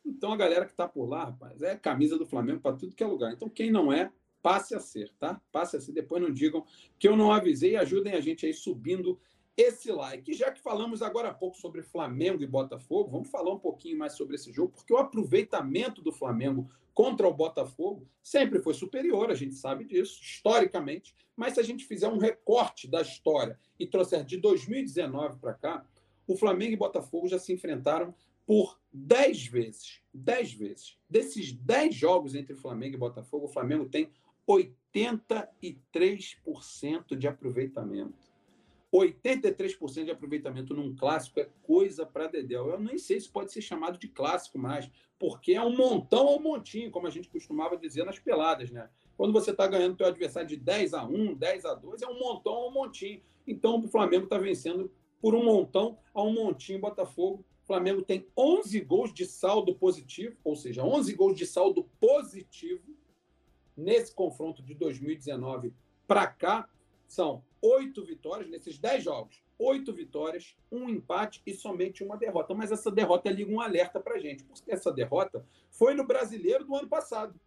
Então 0.05 0.31
a 0.31 0.37
galera 0.37 0.65
que 0.65 0.71
está 0.71 0.87
por 0.87 1.05
lá, 1.05 1.25
rapaz, 1.25 1.61
é 1.61 1.75
camisa 1.75 2.17
do 2.17 2.25
Flamengo 2.25 2.61
para 2.61 2.75
tudo 2.75 2.95
que 2.95 3.03
é 3.03 3.07
lugar. 3.07 3.33
Então 3.33 3.49
quem 3.49 3.71
não 3.71 3.91
é, 3.91 4.11
passe 4.43 4.75
a 4.75 4.79
ser, 4.79 5.11
tá? 5.17 5.41
Passe 5.51 5.77
a 5.77 5.81
ser. 5.81 5.93
Depois 5.93 6.21
não 6.21 6.31
digam 6.31 6.65
que 6.99 7.07
eu 7.07 7.15
não 7.15 7.31
avisei. 7.31 7.77
Ajudem 7.77 8.13
a 8.13 8.21
gente 8.21 8.45
aí 8.45 8.53
subindo 8.53 9.17
esse 9.55 9.91
like. 9.91 10.33
Já 10.33 10.51
que 10.51 10.61
falamos 10.61 11.01
agora 11.01 11.29
há 11.29 11.33
pouco 11.33 11.57
sobre 11.57 11.81
Flamengo 11.81 12.43
e 12.43 12.47
Botafogo, 12.47 13.09
vamos 13.09 13.29
falar 13.29 13.53
um 13.53 13.59
pouquinho 13.59 13.97
mais 13.97 14.13
sobre 14.13 14.35
esse 14.35 14.51
jogo, 14.51 14.73
porque 14.73 14.93
o 14.93 14.97
aproveitamento 14.97 16.01
do 16.01 16.11
Flamengo 16.11 16.69
contra 16.93 17.27
o 17.27 17.33
Botafogo 17.33 18.07
sempre 18.21 18.59
foi 18.59 18.73
superior, 18.73 19.31
a 19.31 19.35
gente 19.35 19.55
sabe 19.55 19.85
disso, 19.85 20.19
historicamente. 20.21 21.15
Mas 21.35 21.53
se 21.53 21.59
a 21.59 21.63
gente 21.63 21.85
fizer 21.85 22.07
um 22.07 22.17
recorte 22.17 22.87
da 22.87 23.01
história 23.01 23.57
e 23.79 23.87
trouxer 23.87 24.23
de 24.23 24.37
2019 24.37 25.39
para 25.39 25.53
cá, 25.53 25.85
o 26.27 26.35
Flamengo 26.35 26.73
e 26.73 26.77
Botafogo 26.77 27.27
já 27.27 27.39
se 27.39 27.53
enfrentaram 27.53 28.13
por 28.45 28.79
10 28.91 29.47
vezes. 29.47 30.01
10 30.13 30.53
vezes. 30.53 30.97
Desses 31.09 31.51
10 31.53 31.95
jogos 31.95 32.35
entre 32.35 32.55
Flamengo 32.55 32.95
e 32.95 32.99
Botafogo, 32.99 33.45
o 33.45 33.49
Flamengo 33.49 33.85
tem 33.85 34.11
83% 34.47 37.15
de 37.15 37.27
aproveitamento. 37.27 38.33
83% 38.93 40.05
de 40.05 40.11
aproveitamento 40.11 40.75
num 40.75 40.95
clássico 40.95 41.39
é 41.39 41.49
coisa 41.63 42.05
para 42.05 42.27
Dedéu. 42.27 42.69
Eu 42.69 42.79
nem 42.79 42.99
sei 42.99 43.19
se 43.19 43.27
pode 43.27 43.51
ser 43.51 43.61
chamado 43.61 43.97
de 43.97 44.07
clássico 44.07 44.59
mais, 44.59 44.89
porque 45.17 45.53
é 45.53 45.61
um 45.61 45.75
montão 45.75 46.35
um 46.35 46.39
montinho, 46.39 46.91
como 46.91 47.07
a 47.07 47.09
gente 47.09 47.27
costumava 47.27 47.75
dizer 47.75 48.05
nas 48.05 48.19
peladas, 48.19 48.69
né? 48.69 48.87
Quando 49.17 49.33
você 49.33 49.51
está 49.51 49.65
ganhando 49.65 49.97
teu 49.97 50.05
adversário 50.05 50.47
de 50.47 50.57
10 50.57 50.93
a 50.93 51.03
1, 51.03 51.33
10 51.33 51.65
a 51.65 51.73
2, 51.73 52.03
é 52.03 52.07
um 52.07 52.19
montão 52.19 52.67
um 52.67 52.71
montinho. 52.71 53.21
Então 53.47 53.83
o 53.83 53.87
Flamengo 53.87 54.25
está 54.25 54.37
vencendo 54.37 54.91
por 55.19 55.33
um 55.33 55.43
montão 55.43 55.97
a 56.13 56.21
um 56.21 56.33
montinho 56.33 56.79
Botafogo. 56.79 57.43
O 57.63 57.65
Flamengo 57.65 58.01
tem 58.01 58.27
11 58.37 58.79
gols 58.81 59.13
de 59.13 59.25
saldo 59.25 59.73
positivo, 59.73 60.35
ou 60.43 60.55
seja, 60.55 60.83
11 60.83 61.13
gols 61.13 61.35
de 61.35 61.47
saldo 61.47 61.89
positivo 61.99 62.95
nesse 63.75 64.13
confronto 64.13 64.61
de 64.61 64.73
2019 64.73 65.73
para 66.07 66.27
cá, 66.27 66.67
são 67.07 67.43
oito 67.61 68.03
vitórias 68.03 68.49
nesses 68.49 68.77
dez 68.77 69.03
jogos. 69.03 69.41
Oito 69.57 69.93
vitórias, 69.93 70.57
um 70.71 70.89
empate 70.89 71.41
e 71.45 71.53
somente 71.53 72.03
uma 72.03 72.17
derrota. 72.17 72.53
Mas 72.53 72.71
essa 72.71 72.91
derrota 72.91 73.29
liga 73.29 73.51
um 73.51 73.61
alerta 73.61 73.99
para 73.99 74.19
gente, 74.19 74.43
porque 74.43 74.71
essa 74.71 74.91
derrota 74.91 75.45
foi 75.69 75.93
no 75.93 76.05
brasileiro 76.05 76.65
do 76.65 76.75
ano 76.75 76.87
passado. 76.87 77.39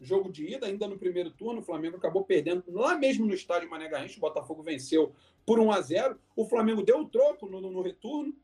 Jogo 0.00 0.32
de 0.32 0.54
ida, 0.54 0.66
ainda 0.66 0.88
no 0.88 0.98
primeiro 0.98 1.30
turno, 1.30 1.60
o 1.60 1.64
Flamengo 1.64 1.96
acabou 1.96 2.24
perdendo 2.24 2.64
lá 2.68 2.96
mesmo 2.96 3.26
no 3.26 3.34
estádio 3.34 3.70
Mané 3.70 3.88
Garrincha. 3.88 4.16
O 4.16 4.20
Botafogo 4.20 4.62
venceu 4.62 5.14
por 5.46 5.60
1 5.60 5.70
a 5.70 5.80
0 5.80 6.18
O 6.34 6.46
Flamengo 6.46 6.82
deu 6.82 7.00
o 7.00 7.08
troco 7.08 7.46
no, 7.46 7.60
no 7.60 7.82
retorno 7.82 8.34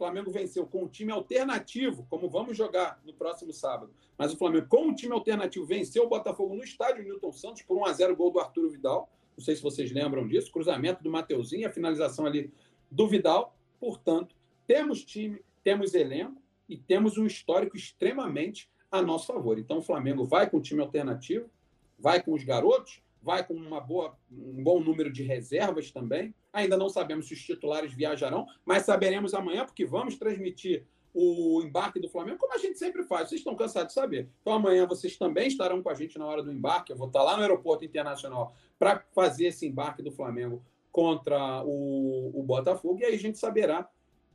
Flamengo 0.00 0.30
venceu 0.30 0.66
com 0.66 0.84
um 0.84 0.88
time 0.88 1.12
alternativo, 1.12 2.06
como 2.08 2.26
vamos 2.26 2.56
jogar 2.56 2.98
no 3.04 3.12
próximo 3.12 3.52
sábado. 3.52 3.92
Mas 4.16 4.32
o 4.32 4.36
Flamengo, 4.38 4.66
com 4.66 4.86
um 4.86 4.94
time 4.94 5.12
alternativo, 5.12 5.66
venceu 5.66 6.04
o 6.04 6.08
Botafogo 6.08 6.54
no 6.54 6.64
estádio 6.64 7.04
Newton 7.04 7.30
Santos 7.30 7.60
por 7.60 7.76
1 7.76 7.84
a 7.84 7.92
0 7.92 8.16
gol 8.16 8.30
do 8.30 8.40
Arturo 8.40 8.70
Vidal. 8.70 9.12
Não 9.36 9.44
sei 9.44 9.54
se 9.54 9.62
vocês 9.62 9.92
lembram 9.92 10.26
disso. 10.26 10.50
Cruzamento 10.50 11.02
do 11.02 11.10
Mateuzinho, 11.10 11.68
a 11.68 11.70
finalização 11.70 12.24
ali 12.24 12.50
do 12.90 13.06
Vidal. 13.06 13.54
Portanto, 13.78 14.34
temos 14.66 15.04
time, 15.04 15.44
temos 15.62 15.92
elenco 15.92 16.40
e 16.66 16.78
temos 16.78 17.18
um 17.18 17.26
histórico 17.26 17.76
extremamente 17.76 18.70
a 18.90 19.02
nosso 19.02 19.26
favor. 19.26 19.58
Então, 19.58 19.78
o 19.78 19.82
Flamengo 19.82 20.24
vai 20.24 20.48
com 20.48 20.56
o 20.56 20.62
time 20.62 20.80
alternativo, 20.80 21.50
vai 21.98 22.22
com 22.22 22.32
os 22.32 22.42
garotos, 22.42 23.02
vai 23.22 23.46
com 23.46 23.54
uma 23.54 23.80
boa, 23.80 24.16
um 24.30 24.62
bom 24.62 24.80
número 24.80 25.12
de 25.12 25.22
reservas 25.22 25.90
também. 25.90 26.34
Ainda 26.52 26.76
não 26.76 26.88
sabemos 26.88 27.28
se 27.28 27.34
os 27.34 27.42
titulares 27.42 27.92
viajarão, 27.92 28.46
mas 28.64 28.84
saberemos 28.84 29.34
amanhã, 29.34 29.64
porque 29.64 29.84
vamos 29.84 30.16
transmitir 30.16 30.86
o 31.12 31.60
embarque 31.62 31.98
do 31.98 32.08
Flamengo, 32.08 32.38
como 32.38 32.54
a 32.54 32.58
gente 32.58 32.78
sempre 32.78 33.02
faz. 33.02 33.28
Vocês 33.28 33.40
estão 33.40 33.56
cansados 33.56 33.88
de 33.88 33.94
saber. 33.94 34.28
Então, 34.40 34.52
amanhã 34.52 34.86
vocês 34.86 35.16
também 35.16 35.48
estarão 35.48 35.82
com 35.82 35.90
a 35.90 35.94
gente 35.94 36.18
na 36.18 36.26
hora 36.26 36.42
do 36.42 36.52
embarque. 36.52 36.92
Eu 36.92 36.96
vou 36.96 37.08
estar 37.08 37.22
lá 37.22 37.36
no 37.36 37.42
Aeroporto 37.42 37.84
Internacional 37.84 38.54
para 38.78 39.04
fazer 39.12 39.46
esse 39.46 39.66
embarque 39.66 40.02
do 40.02 40.12
Flamengo 40.12 40.62
contra 40.92 41.62
o, 41.64 42.30
o 42.34 42.42
Botafogo. 42.42 43.00
E 43.00 43.04
aí 43.04 43.14
a 43.14 43.18
gente 43.18 43.38
saberá 43.38 43.88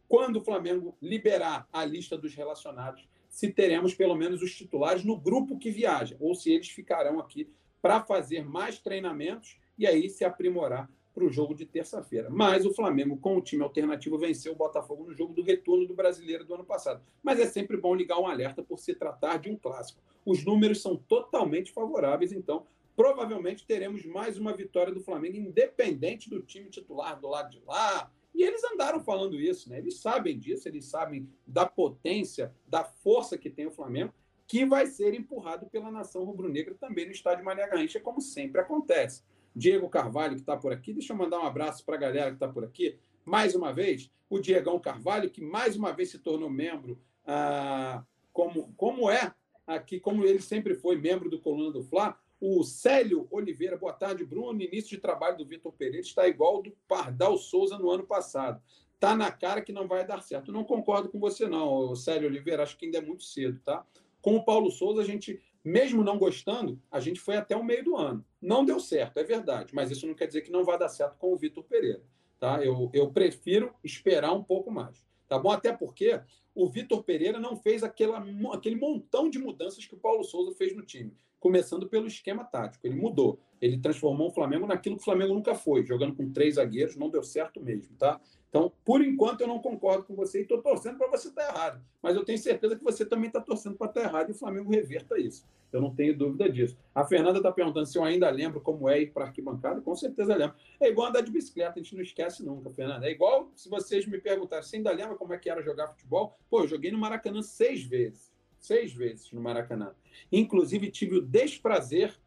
quando 0.07 0.37
o 0.37 0.41
Flamengo 0.43 0.95
liberar 1.01 1.67
a 1.71 1.83
lista 1.83 2.17
dos 2.17 2.35
relacionados, 2.35 3.07
se 3.29 3.51
teremos 3.51 3.93
pelo 3.93 4.15
menos 4.15 4.41
os 4.41 4.53
titulares 4.55 5.03
no 5.03 5.17
grupo 5.17 5.57
que 5.57 5.71
viaja, 5.71 6.15
ou 6.19 6.35
se 6.35 6.51
eles 6.51 6.69
ficarão 6.69 7.19
aqui 7.19 7.49
para 7.85 8.01
fazer 8.01 8.43
mais 8.43 8.79
treinamentos 8.79 9.59
e 9.77 9.85
aí 9.85 10.09
se 10.09 10.25
aprimorar 10.25 10.89
para 11.13 11.23
o 11.23 11.29
jogo 11.29 11.53
de 11.53 11.67
terça-feira. 11.67 12.31
Mas 12.31 12.65
o 12.65 12.73
Flamengo, 12.73 13.15
com 13.15 13.37
o 13.37 13.41
time 13.41 13.61
alternativo, 13.61 14.17
venceu 14.17 14.53
o 14.53 14.55
Botafogo 14.55 15.03
no 15.03 15.13
jogo 15.13 15.35
do 15.35 15.43
retorno 15.43 15.85
do 15.85 15.93
brasileiro 15.93 16.43
do 16.43 16.55
ano 16.55 16.65
passado. 16.65 17.03
Mas 17.21 17.39
é 17.39 17.45
sempre 17.45 17.77
bom 17.77 17.93
ligar 17.93 18.19
um 18.19 18.25
alerta 18.25 18.63
por 18.63 18.79
se 18.79 18.95
tratar 18.95 19.37
de 19.37 19.51
um 19.51 19.55
clássico. 19.55 20.01
Os 20.25 20.43
números 20.43 20.81
são 20.81 20.97
totalmente 20.97 21.71
favoráveis, 21.71 22.31
então 22.31 22.65
provavelmente 22.95 23.67
teremos 23.67 24.03
mais 24.03 24.39
uma 24.39 24.51
vitória 24.51 24.91
do 24.91 25.01
Flamengo, 25.01 25.37
independente 25.37 26.27
do 26.27 26.41
time 26.41 26.71
titular 26.71 27.19
do 27.19 27.27
lado 27.27 27.51
de 27.51 27.61
lá. 27.67 28.11
E 28.33 28.41
eles 28.43 28.63
andaram 28.63 28.99
falando 28.99 29.39
isso, 29.39 29.69
né? 29.69 29.77
Eles 29.77 29.99
sabem 29.99 30.39
disso, 30.39 30.67
eles 30.67 30.85
sabem 30.85 31.29
da 31.45 31.67
potência, 31.67 32.51
da 32.67 32.83
força 32.83 33.37
que 33.37 33.51
tem 33.51 33.67
o 33.67 33.71
Flamengo 33.71 34.11
que 34.47 34.65
vai 34.65 34.85
ser 34.87 35.13
empurrado 35.13 35.65
pela 35.67 35.91
nação 35.91 36.23
rubro-negra 36.23 36.75
também 36.75 37.05
no 37.05 37.11
estádio 37.11 37.43
Mané 37.43 37.67
Garrincha, 37.67 37.99
como 37.99 38.21
sempre 38.21 38.61
acontece. 38.61 39.23
Diego 39.55 39.89
Carvalho, 39.89 40.35
que 40.35 40.41
está 40.41 40.57
por 40.57 40.73
aqui, 40.73 40.93
deixa 40.93 41.13
eu 41.13 41.17
mandar 41.17 41.39
um 41.39 41.45
abraço 41.45 41.85
para 41.85 41.95
a 41.95 41.99
galera 41.99 42.29
que 42.29 42.35
está 42.35 42.47
por 42.47 42.63
aqui. 42.63 42.99
Mais 43.23 43.55
uma 43.55 43.73
vez, 43.73 44.11
o 44.29 44.39
Diegão 44.39 44.79
Carvalho, 44.79 45.29
que 45.29 45.41
mais 45.41 45.75
uma 45.75 45.91
vez 45.93 46.11
se 46.11 46.19
tornou 46.19 46.49
membro, 46.49 46.99
ah, 47.25 48.03
como, 48.33 48.73
como 48.75 49.09
é 49.09 49.33
aqui, 49.65 49.99
como 49.99 50.25
ele 50.25 50.41
sempre 50.41 50.75
foi 50.75 50.97
membro 50.97 51.29
do 51.29 51.39
Coluna 51.39 51.71
do 51.71 51.83
Fla. 51.83 52.19
O 52.39 52.63
Célio 52.63 53.27
Oliveira, 53.31 53.77
boa 53.77 53.93
tarde, 53.93 54.25
Bruno. 54.25 54.61
Início 54.61 54.89
de 54.89 54.97
trabalho 54.97 55.37
do 55.37 55.45
Vitor 55.45 55.71
Pereira 55.71 56.05
está 56.05 56.27
igual 56.27 56.57
ao 56.57 56.63
do 56.63 56.71
Pardal 56.87 57.37
Souza 57.37 57.77
no 57.77 57.89
ano 57.89 58.05
passado. 58.05 58.61
tá 58.99 59.15
na 59.15 59.31
cara 59.31 59.61
que 59.61 59.71
não 59.71 59.87
vai 59.87 60.05
dar 60.05 60.21
certo. 60.21 60.51
Não 60.51 60.63
concordo 60.63 61.09
com 61.09 61.19
você, 61.19 61.47
não, 61.47 61.95
Célio 61.95 62.27
Oliveira. 62.27 62.63
Acho 62.63 62.77
que 62.77 62.85
ainda 62.85 62.97
é 62.97 63.01
muito 63.01 63.23
cedo, 63.23 63.59
tá? 63.63 63.85
Com 64.25 64.37
o 64.37 64.43
Paulo 64.43 64.71
Souza, 64.71 65.03
a 65.03 65.05
gente, 65.05 65.39
mesmo 65.63 66.03
não 66.03 66.17
gostando, 66.17 66.81
a 66.89 66.99
gente 66.99 67.19
foi 67.19 67.37
até 67.37 67.55
o 67.55 67.63
meio 67.63 67.83
do 67.83 67.95
ano. 67.95 68.25
Não 68.41 68.65
deu 68.65 68.79
certo, 68.79 69.19
é 69.19 69.23
verdade, 69.23 69.75
mas 69.75 69.91
isso 69.91 70.07
não 70.07 70.15
quer 70.15 70.25
dizer 70.25 70.41
que 70.41 70.51
não 70.51 70.65
vai 70.65 70.79
dar 70.79 70.89
certo 70.89 71.15
com 71.19 71.31
o 71.31 71.37
Vitor 71.37 71.63
Pereira. 71.63 72.01
Tá? 72.39 72.59
Eu, 72.65 72.89
eu 72.91 73.11
prefiro 73.11 73.71
esperar 73.83 74.33
um 74.33 74.43
pouco 74.43 74.71
mais. 74.71 75.05
Tá 75.27 75.37
bom? 75.37 75.51
Até 75.51 75.71
porque 75.71 76.19
o 76.55 76.67
Vitor 76.67 77.03
Pereira 77.03 77.39
não 77.39 77.55
fez 77.55 77.83
aquela, 77.83 78.25
aquele 78.51 78.77
montão 78.77 79.29
de 79.29 79.37
mudanças 79.37 79.85
que 79.85 79.93
o 79.93 79.99
Paulo 79.99 80.23
Souza 80.23 80.55
fez 80.57 80.75
no 80.75 80.81
time. 80.81 81.13
Começando 81.39 81.87
pelo 81.87 82.07
esquema 82.07 82.43
tático. 82.43 82.87
Ele 82.87 82.95
mudou. 82.95 83.39
Ele 83.61 83.77
transformou 83.77 84.29
o 84.29 84.33
Flamengo 84.33 84.65
naquilo 84.65 84.95
que 84.95 85.03
o 85.03 85.05
Flamengo 85.05 85.35
nunca 85.35 85.53
foi, 85.53 85.85
jogando 85.85 86.15
com 86.15 86.33
três 86.33 86.55
zagueiros, 86.55 86.95
não 86.95 87.11
deu 87.11 87.21
certo 87.21 87.61
mesmo, 87.61 87.95
tá? 87.95 88.19
Então, 88.55 88.71
por 88.85 89.03
enquanto, 89.03 89.41
eu 89.41 89.47
não 89.49 89.59
concordo 89.59 90.05
com 90.05 90.15
você 90.15 90.39
e 90.39 90.41
estou 90.43 90.61
torcendo 90.61 90.97
para 90.97 91.09
você 91.09 91.27
estar 91.27 91.43
errado. 91.49 91.81
Mas 92.01 92.15
eu 92.15 92.23
tenho 92.23 92.37
certeza 92.37 92.77
que 92.77 92.83
você 92.85 93.05
também 93.05 93.27
está 93.27 93.41
torcendo 93.41 93.75
para 93.75 93.87
estar 93.87 94.03
errado 94.03 94.29
e 94.29 94.31
o 94.31 94.35
Flamengo 94.35 94.71
reverta 94.71 95.19
isso. 95.19 95.45
Eu 95.73 95.81
não 95.81 95.93
tenho 95.93 96.17
dúvida 96.17 96.49
disso. 96.49 96.77
A 96.93 97.03
Fernanda 97.03 97.39
está 97.39 97.51
perguntando 97.51 97.85
se 97.85 97.97
eu 97.97 98.03
ainda 98.05 98.29
lembro 98.29 98.61
como 98.61 98.87
é 98.87 99.01
ir 99.01 99.11
para 99.11 99.25
arquibancada. 99.25 99.81
Com 99.81 99.93
certeza 99.93 100.33
lembro. 100.33 100.55
É 100.79 100.87
igual 100.87 101.09
andar 101.09 101.19
de 101.19 101.31
bicicleta, 101.31 101.73
a 101.77 101.83
gente 101.83 101.93
não 101.95 102.01
esquece 102.01 102.45
nunca, 102.45 102.69
Fernanda. 102.69 103.05
É 103.05 103.11
igual 103.11 103.51
se 103.57 103.67
vocês 103.67 104.07
me 104.07 104.21
perguntarem 104.21 104.63
se 104.63 104.77
ainda 104.77 104.91
lembra 104.93 105.17
como 105.17 105.33
é 105.33 105.37
que 105.37 105.49
era 105.49 105.61
jogar 105.61 105.89
futebol. 105.89 106.39
Pô, 106.49 106.61
eu 106.61 106.67
joguei 106.69 106.93
no 106.93 106.97
Maracanã 106.97 107.41
seis 107.41 107.83
vezes. 107.83 108.31
Seis 108.57 108.93
vezes 108.93 109.33
no 109.33 109.41
Maracanã. 109.41 109.93
Inclusive, 110.31 110.89
tive 110.91 111.17
o 111.17 111.21
desprazer, 111.21 112.17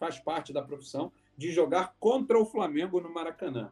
faz 0.00 0.18
parte 0.18 0.52
da 0.52 0.62
profissão, 0.62 1.12
de 1.36 1.52
jogar 1.52 1.94
contra 2.00 2.36
o 2.36 2.44
Flamengo 2.44 3.00
no 3.00 3.08
Maracanã. 3.08 3.70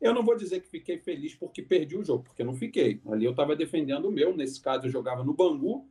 Eu 0.00 0.14
não 0.14 0.22
vou 0.22 0.36
dizer 0.36 0.60
que 0.60 0.68
fiquei 0.68 0.98
feliz 0.98 1.34
porque 1.34 1.60
perdi 1.60 1.96
o 1.96 2.04
jogo, 2.04 2.24
porque 2.24 2.44
não 2.44 2.54
fiquei. 2.54 3.00
Ali 3.06 3.24
eu 3.24 3.32
estava 3.32 3.56
defendendo 3.56 4.06
o 4.06 4.12
meu. 4.12 4.36
Nesse 4.36 4.60
caso, 4.60 4.86
eu 4.86 4.90
jogava 4.90 5.24
no 5.24 5.34
Bangu 5.34 5.88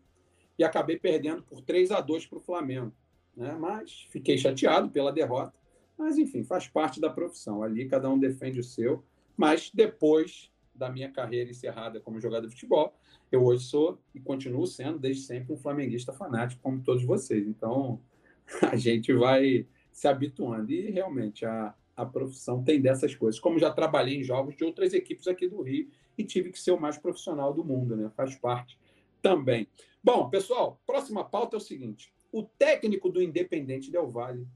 e 0.58 0.63
acabei 0.63 0.98
perdendo 0.98 1.43
por 1.43 1.62
3 1.62 1.91
a 1.91 2.00
2 2.00 2.26
para 2.26 2.38
o 2.38 2.41
Flamengo. 2.41 2.93
Né? 3.36 3.56
Mas 3.60 4.08
fiquei 4.10 4.38
chateado 4.38 4.89
pela 4.89 5.12
derrota. 5.12 5.54
Mas, 5.98 6.17
enfim, 6.17 6.43
faz 6.43 6.67
parte 6.67 7.02
da 7.02 7.10
profissão. 7.10 7.62
Ali 7.62 7.88
cada 7.88 8.10
um 8.10 8.17
defende 8.17 8.60
o 8.60 8.63
seu. 8.63 9.04
Mas 9.36 9.70
depois 9.74 10.52
da 10.74 10.89
minha 10.89 11.12
carreira 11.12 11.50
encerrada 11.50 12.00
como 12.00 12.20
jogador 12.20 12.48
de 12.48 12.54
futebol, 12.54 12.96
eu 13.32 13.43
hoje 13.43 13.65
sou 13.65 14.00
e 14.13 14.20
continuo 14.20 14.65
sendo, 14.67 15.00
desde 15.00 15.24
sempre, 15.24 15.52
um 15.52 15.58
flamenguista 15.58 16.13
fanático, 16.13 16.62
como 16.62 16.82
todos 16.82 17.04
vocês. 17.04 17.46
Então, 17.46 18.00
a 18.72 18.76
gente 18.78 19.12
vai 19.12 19.65
se 19.91 20.08
habituando. 20.08 20.72
E 20.72 20.91
realmente, 20.91 21.46
a, 21.46 21.74
a 21.98 22.06
profissão 22.06 22.64
tem 22.64 22.80
dessas 22.80 23.16
coisas. 23.16 23.42
Como 23.42 23.58
já 23.58 23.72
trabalhei 23.74 24.18
em 24.18 24.24
jogos 24.24 24.56
de 24.56 24.64
outras 24.64 24.94
equipes 24.94 25.28
aqui 25.28 25.48
do 25.48 25.64
Rio 25.64 25.90
e 26.16 26.24
tive 26.24 26.52
que 26.52 26.60
ser 26.60 26.72
o 26.72 26.80
mais 26.80 26.96
profissional 26.98 27.52
do 27.52 27.66
mundo, 27.66 27.96
né? 27.98 28.12
Faz 28.16 28.36
parte 28.36 28.80
também. 29.20 29.68
Bom, 30.04 30.30
pessoal, 30.30 30.80
próxima 30.86 31.24
pauta 31.24 31.56
é 31.56 31.58
o 31.58 31.62
seguinte: 31.62 32.14
o 32.32 32.44
técnico 32.44 33.10
do 33.10 33.22
Independente 33.22 33.92
Del 33.92 34.08
Valle 34.08 34.48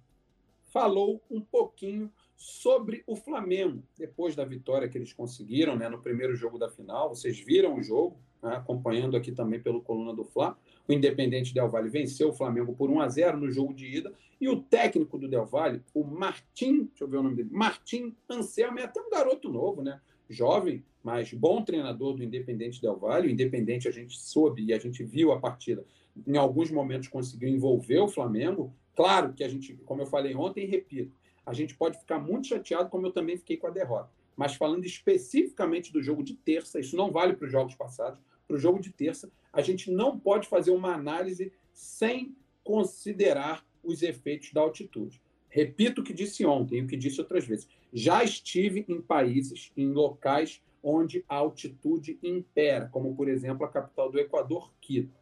falou 0.66 1.20
um 1.30 1.42
pouquinho 1.42 2.12
sobre 2.38 3.04
o 3.06 3.16
Flamengo 3.16 3.84
depois 3.98 4.36
da 4.36 4.46
vitória 4.46 4.88
que 4.88 4.98
eles 4.98 5.12
conseguiram, 5.12 5.76
né, 5.76 5.90
no 5.90 6.02
primeiro 6.02 6.36
jogo 6.36 6.60
da 6.60 6.70
final. 6.70 7.10
Vocês 7.10 7.40
viram 7.40 7.76
o 7.76 7.84
jogo, 7.84 8.18
né, 8.42 8.56
acompanhando 8.56 9.18
aqui 9.18 9.32
também 9.32 9.60
pelo 9.60 9.82
coluna 9.82 10.14
do 10.14 10.24
Fla. 10.24 10.58
O 10.92 10.94
Independente 10.94 11.54
Del 11.54 11.70
Valle 11.70 11.88
venceu 11.88 12.30
o 12.30 12.34
Flamengo 12.34 12.76
por 12.76 12.90
1 12.90 13.00
a 13.00 13.08
0 13.08 13.38
no 13.38 13.50
jogo 13.50 13.74
de 13.74 13.88
ida 13.88 14.14
e 14.42 14.50
o 14.50 14.62
técnico 14.62 15.18
do 15.18 15.26
Del 15.26 15.46
Valle, 15.46 15.82
o 15.94 16.04
Martim, 16.04 16.84
deixa 16.84 17.06
eu 17.06 17.08
ver 17.08 17.16
o 17.16 17.24
nome 17.24 17.38
dele, 17.38 17.50
Martim 17.50 18.14
Anselmo, 18.30 18.78
é 18.78 18.84
até 18.84 19.00
um 19.00 19.10
garoto 19.10 19.48
novo, 19.48 19.82
né? 19.82 20.02
Jovem, 20.30 20.84
mas 21.02 21.34
bom 21.34 21.64
treinador 21.64 22.16
do 22.16 22.24
Independente 22.26 22.82
Del 22.82 22.98
Valle. 22.98 23.30
O 23.30 23.32
Independente 23.32 23.88
a 23.88 23.92
gente 23.92 24.20
soube 24.20 24.66
e 24.66 24.74
a 24.74 24.80
gente 24.80 25.02
viu 25.02 25.32
a 25.32 25.40
partida. 25.40 25.86
Em 26.28 26.36
alguns 26.36 26.70
momentos 26.70 27.08
conseguiu 27.08 27.48
envolver 27.48 28.00
o 28.00 28.10
Flamengo. 28.10 28.74
Claro 28.94 29.32
que 29.32 29.46
a 29.46 29.48
gente, 29.48 29.74
como 29.86 30.02
eu 30.02 30.08
falei 30.08 30.36
ontem, 30.36 30.66
repito, 30.66 31.16
a 31.46 31.54
gente 31.54 31.74
pode 31.74 31.98
ficar 31.98 32.20
muito 32.20 32.48
chateado, 32.48 32.90
como 32.90 33.08
eu 33.08 33.14
também 33.14 33.38
fiquei 33.38 33.56
com 33.56 33.68
a 33.68 33.72
derrota. 33.72 34.10
Mas 34.36 34.56
falando 34.56 34.84
especificamente 34.84 35.94
do 35.94 36.04
jogo 36.04 36.22
de 36.22 36.34
terça, 36.34 36.82
isso 36.82 36.98
não 36.98 37.12
vale 37.12 37.34
para 37.34 37.46
os 37.46 37.52
jogos 37.52 37.76
passados, 37.76 38.20
para 38.52 38.58
o 38.58 38.60
jogo 38.60 38.82
de 38.82 38.92
terça, 38.92 39.32
a 39.54 39.62
gente 39.62 39.90
não 39.90 40.20
pode 40.20 40.50
fazer 40.50 40.72
uma 40.72 40.94
análise 40.94 41.54
sem 41.74 42.36
considerar 42.66 43.66
os 43.82 44.04
efeitos 44.04 44.52
da 44.52 44.60
altitude. 44.60 45.22
Repito 45.50 46.02
o 46.02 46.04
que 46.04 46.14
disse 46.14 46.46
ontem 46.46 46.80
e 46.80 46.82
o 46.82 46.88
que 46.88 46.98
disse 46.98 47.22
outras 47.22 47.46
vezes. 47.46 47.70
Já 47.94 48.24
estive 48.26 48.86
em 48.90 49.02
países, 49.02 49.72
em 49.78 49.88
locais 49.88 50.62
onde 50.84 51.24
a 51.30 51.36
altitude 51.36 52.20
impera, 52.22 52.90
como, 52.92 53.16
por 53.16 53.30
exemplo, 53.30 53.66
a 53.66 53.70
capital 53.70 54.12
do 54.12 54.20
Equador, 54.20 54.70
Quito. 54.82 55.18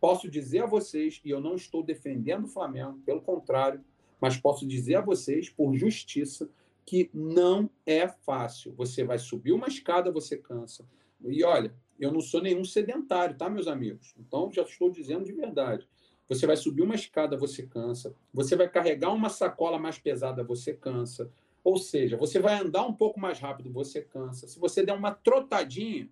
Posso 0.00 0.30
dizer 0.30 0.60
a 0.60 0.66
vocês, 0.66 1.20
e 1.22 1.28
eu 1.28 1.40
não 1.40 1.54
estou 1.54 1.82
defendendo 1.82 2.44
o 2.44 2.48
Flamengo, 2.48 2.98
pelo 3.04 3.20
contrário, 3.20 3.84
mas 4.18 4.38
posso 4.38 4.66
dizer 4.66 4.96
a 4.96 5.00
vocês, 5.02 5.50
por 5.50 5.74
justiça, 5.74 6.48
que 6.86 7.10
não 7.12 7.68
é 7.84 8.08
fácil. 8.08 8.72
Você 8.76 9.04
vai 9.04 9.18
subir 9.18 9.52
uma 9.52 9.68
escada, 9.68 10.10
você 10.10 10.38
cansa. 10.38 10.86
E 11.22 11.44
olha, 11.44 11.74
eu 12.04 12.12
não 12.12 12.20
sou 12.20 12.40
nenhum 12.40 12.64
sedentário, 12.64 13.36
tá, 13.36 13.48
meus 13.48 13.66
amigos? 13.66 14.14
Então, 14.18 14.50
já 14.52 14.62
estou 14.62 14.90
dizendo 14.90 15.24
de 15.24 15.32
verdade. 15.32 15.88
Você 16.28 16.46
vai 16.46 16.56
subir 16.56 16.82
uma 16.82 16.94
escada, 16.94 17.36
você 17.36 17.66
cansa. 17.66 18.14
Você 18.32 18.54
vai 18.54 18.68
carregar 18.68 19.12
uma 19.12 19.28
sacola 19.28 19.78
mais 19.78 19.98
pesada, 19.98 20.44
você 20.44 20.72
cansa. 20.72 21.30
Ou 21.62 21.76
seja, 21.76 22.16
você 22.16 22.38
vai 22.38 22.58
andar 22.58 22.86
um 22.86 22.94
pouco 22.94 23.18
mais 23.18 23.38
rápido, 23.38 23.70
você 23.70 24.00
cansa. 24.00 24.46
Se 24.46 24.58
você 24.58 24.84
der 24.84 24.94
uma 24.94 25.12
trotadinha, 25.12 26.08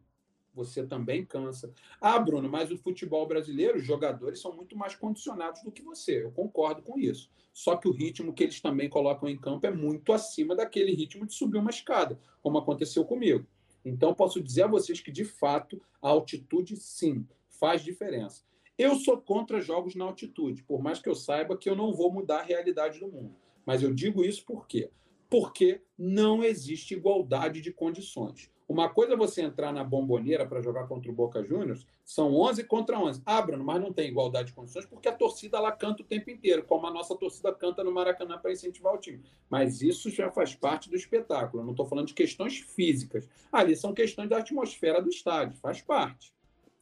você 0.53 0.85
também 0.85 1.25
cansa. 1.25 1.73
Ah, 2.01 2.19
Bruno, 2.19 2.49
mas 2.49 2.71
o 2.73 2.77
futebol 2.77 3.27
brasileiro, 3.27 3.79
os 3.79 3.85
jogadores 3.85 4.41
são 4.41 4.53
muito 4.53 4.77
mais 4.77 4.95
condicionados 4.97 5.63
do 5.63 5.71
que 5.71 5.83
você. 5.83 6.25
Eu 6.25 6.33
concordo 6.33 6.83
com 6.83 6.99
isso. 6.99 7.31
Só 7.53 7.77
que 7.77 7.89
o 7.89 7.93
ritmo 7.93 8.33
que 8.33 8.43
eles 8.43 8.61
também 8.61 8.89
colocam 8.89 9.29
em 9.29 9.39
campo 9.39 9.67
é 9.67 9.71
muito 9.71 10.13
acima 10.13 10.57
daquele 10.57 10.93
ritmo 10.93 11.27
de 11.27 11.35
subir 11.35 11.59
uma 11.59 11.71
escada, 11.71 12.19
como 12.43 12.59
aconteceu 12.59 13.05
comigo. 13.05 13.47
Então, 13.89 14.15
posso 14.15 14.41
dizer 14.41 14.63
a 14.63 14.69
vocês 14.69 15.01
que, 15.01 15.11
de 15.11 15.25
fato, 15.25 15.81
a 16.01 16.09
altitude, 16.09 16.77
sim, 16.77 17.27
faz 17.49 17.83
diferença. 17.83 18.43
Eu 18.77 18.95
sou 18.95 19.21
contra 19.21 19.61
jogos 19.61 19.95
na 19.95 20.05
altitude, 20.05 20.63
por 20.63 20.81
mais 20.81 21.01
que 21.01 21.09
eu 21.09 21.15
saiba 21.15 21.57
que 21.57 21.69
eu 21.69 21.75
não 21.75 21.93
vou 21.93 22.13
mudar 22.13 22.41
a 22.41 22.45
realidade 22.45 23.01
do 23.01 23.09
mundo. 23.09 23.35
Mas 23.67 23.83
eu 23.83 23.93
digo 23.93 24.25
isso 24.25 24.45
por 24.45 24.67
quê? 24.67 24.91
Porque 25.29 25.81
não 25.99 26.45
existe 26.45 26.95
igualdade 26.95 27.61
de 27.61 27.73
condições. 27.73 28.51
Uma 28.69 28.91
coisa 28.91 29.15
é 29.15 29.17
você 29.17 29.41
entrar 29.41 29.73
na 29.73 29.83
bomboneira 29.83 30.47
para 30.47 30.61
jogar 30.61 30.87
contra 30.87 31.11
o 31.11 31.15
Boca 31.15 31.43
Juniors, 31.43 31.87
são 32.05 32.35
11 32.35 32.65
contra 32.65 32.99
11. 32.99 33.23
Ah, 33.25 33.41
Bruno, 33.41 33.65
mas 33.65 33.81
não 33.81 33.95
tem 33.95 34.09
igualdade 34.09 34.49
de 34.49 34.53
condições 34.53 34.85
porque 34.85 35.09
a 35.09 35.13
torcida 35.13 35.59
lá 35.59 35.73
canta 35.73 36.03
o 36.03 36.05
tempo 36.05 36.29
inteiro, 36.29 36.63
como 36.63 36.87
a 36.87 36.91
nossa 36.91 37.17
torcida 37.17 37.51
canta 37.55 37.83
no 37.83 37.91
Maracanã 37.91 38.37
para 38.37 38.53
incentivar 38.53 38.95
o 38.95 38.99
time. 38.99 39.25
Mas 39.49 39.81
isso 39.81 40.11
já 40.11 40.31
faz 40.31 40.55
parte 40.55 40.91
do 40.91 40.97
espetáculo. 40.97 41.63
Eu 41.63 41.65
não 41.65 41.73
estou 41.73 41.87
falando 41.87 42.09
de 42.09 42.15
questões 42.15 42.59
físicas. 42.59 43.27
Ali 43.51 43.75
são 43.75 43.95
questões 43.95 44.29
da 44.29 44.37
atmosfera 44.37 45.01
do 45.01 45.09
estádio, 45.09 45.57
faz 45.57 45.81
parte. 45.81 46.35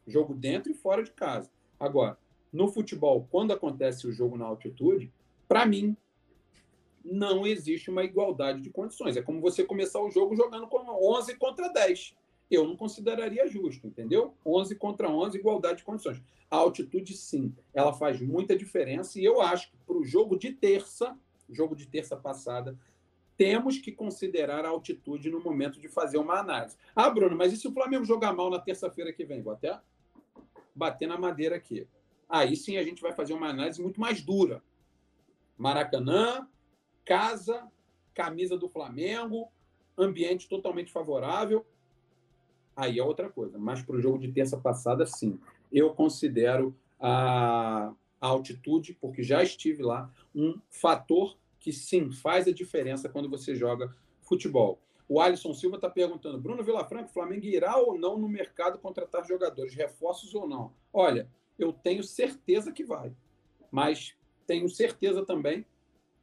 Jogo 0.05 0.35
dentro 0.35 0.72
e 0.72 0.75
fora 0.75 1.05
de 1.05 1.12
casa. 1.12 1.49
Agora, 1.79 2.18
no 2.53 2.66
futebol, 2.66 3.29
quando 3.31 3.53
acontece 3.53 4.09
o 4.09 4.12
jogo 4.12 4.37
na 4.37 4.44
altitude, 4.44 5.12
para 5.46 5.64
mim, 5.64 5.96
não 7.11 7.47
existe 7.47 7.90
uma 7.90 8.05
igualdade 8.05 8.61
de 8.61 8.71
condições. 8.71 9.16
É 9.16 9.23
como 9.23 9.40
você 9.40 9.64
começar 9.64 10.01
o 10.01 10.11
jogo 10.11 10.35
jogando 10.35 10.66
com 10.66 10.79
11 10.79 11.37
contra 11.37 11.69
10. 11.69 12.14
Eu 12.51 12.66
não 12.66 12.77
consideraria 12.77 13.47
justo, 13.47 13.87
entendeu? 13.87 14.35
11 14.45 14.75
contra 14.77 15.09
11, 15.09 15.38
igualdade 15.38 15.79
de 15.79 15.85
condições. 15.85 16.23
A 16.51 16.57
altitude, 16.57 17.16
sim, 17.16 17.55
ela 17.75 17.92
faz 17.92 18.21
muita 18.21 18.57
diferença. 18.57 19.19
E 19.19 19.25
eu 19.25 19.40
acho 19.40 19.71
que 19.71 19.77
para 19.87 19.97
o 19.97 20.05
jogo 20.05 20.37
de 20.38 20.53
terça, 20.53 21.16
jogo 21.49 21.75
de 21.75 21.87
terça 21.87 22.16
passada, 22.16 22.79
temos 23.37 23.79
que 23.79 23.92
considerar 23.92 24.64
a 24.64 24.69
altitude 24.69 25.31
no 25.31 25.40
momento 25.40 25.81
de 25.81 25.88
fazer 25.88 26.19
uma 26.19 26.38
análise. 26.38 26.77
Ah, 26.95 27.11
Bruno, 27.11 27.37
mas 27.37 27.53
e 27.53 27.57
se 27.57 27.69
o 27.69 27.73
Flamengo 27.73 28.05
jogar 28.05 28.33
mal 28.33 28.49
na 28.49 28.59
terça-feira 28.59 29.12
que 29.12 29.25
vem? 29.25 29.42
Vou 29.42 29.53
até 29.53 29.79
bater 30.75 31.07
na 31.07 31.19
madeira 31.19 31.57
aqui. 31.57 31.87
Aí 32.29 32.57
sim 32.57 32.77
a 32.77 32.83
gente 32.83 33.03
vai 33.03 33.12
fazer 33.12 33.35
uma 33.35 33.49
análise 33.49 33.81
muito 33.81 34.01
mais 34.01 34.23
dura. 34.23 34.62
Maracanã, 35.57 36.47
casa, 37.07 37.66
camisa 38.12 38.59
do 38.59 38.69
Flamengo, 38.69 39.49
ambiente 39.97 40.49
totalmente 40.49 40.92
favorável. 40.92 41.64
Aí 42.75 42.99
é 42.99 43.03
outra 43.03 43.31
coisa. 43.31 43.57
Mas 43.57 43.81
para 43.81 43.97
o 43.97 44.01
jogo 44.01 44.19
de 44.19 44.31
terça 44.31 44.59
passada, 44.59 45.07
sim. 45.07 45.40
Eu 45.73 45.95
considero 45.95 46.77
a, 47.01 47.92
a 48.21 48.27
altitude, 48.27 48.92
porque 49.01 49.23
já 49.23 49.42
estive 49.42 49.83
lá, 49.83 50.12
um 50.35 50.61
fator 50.69 51.38
que 51.59 51.73
sim 51.73 52.11
faz 52.11 52.47
a 52.47 52.53
diferença 52.53 53.09
quando 53.09 53.31
você 53.31 53.55
joga 53.55 53.97
futebol. 54.23 54.79
O 55.09 55.21
Alisson 55.21 55.55
Silva 55.55 55.77
está 55.77 55.88
perguntando: 55.88 56.38
Bruno 56.38 56.62
Vilafranco, 56.62 57.12
Flamengo 57.12 57.47
irá 57.47 57.77
ou 57.77 57.99
não 57.99 58.19
no 58.19 58.29
mercado 58.29 58.79
contratar 58.79 59.25
jogadores, 59.27 59.75
reforços 59.75 60.35
ou 60.35 60.49
não? 60.49 60.73
Olha, 60.92 61.29
eu 61.59 61.73
tenho 61.73 62.03
certeza 62.03 62.73
que 62.73 62.85
vai, 62.85 63.12
mas 63.71 64.14
tenho 64.47 64.69
certeza 64.69 65.25
também 65.25 65.64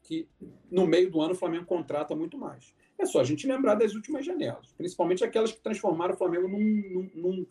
que 0.04 0.28
no 0.70 0.86
meio 0.86 1.10
do 1.10 1.22
ano 1.22 1.34
o 1.34 1.38
Flamengo 1.38 1.66
contrata 1.66 2.16
muito 2.16 2.38
mais. 2.38 2.74
É 2.98 3.06
só 3.06 3.22
a 3.22 3.24
gente 3.24 3.48
lembrar 3.48 3.76
das 3.76 3.96
últimas 3.96 4.26
janelas, 4.26 4.72
principalmente 4.78 5.24
aquelas 5.24 5.52
que 5.52 5.62
transformaram 5.62 6.14
o 6.14 6.18
Flamengo 6.18 6.48
num, 6.48 7.10
num, 7.16 7.46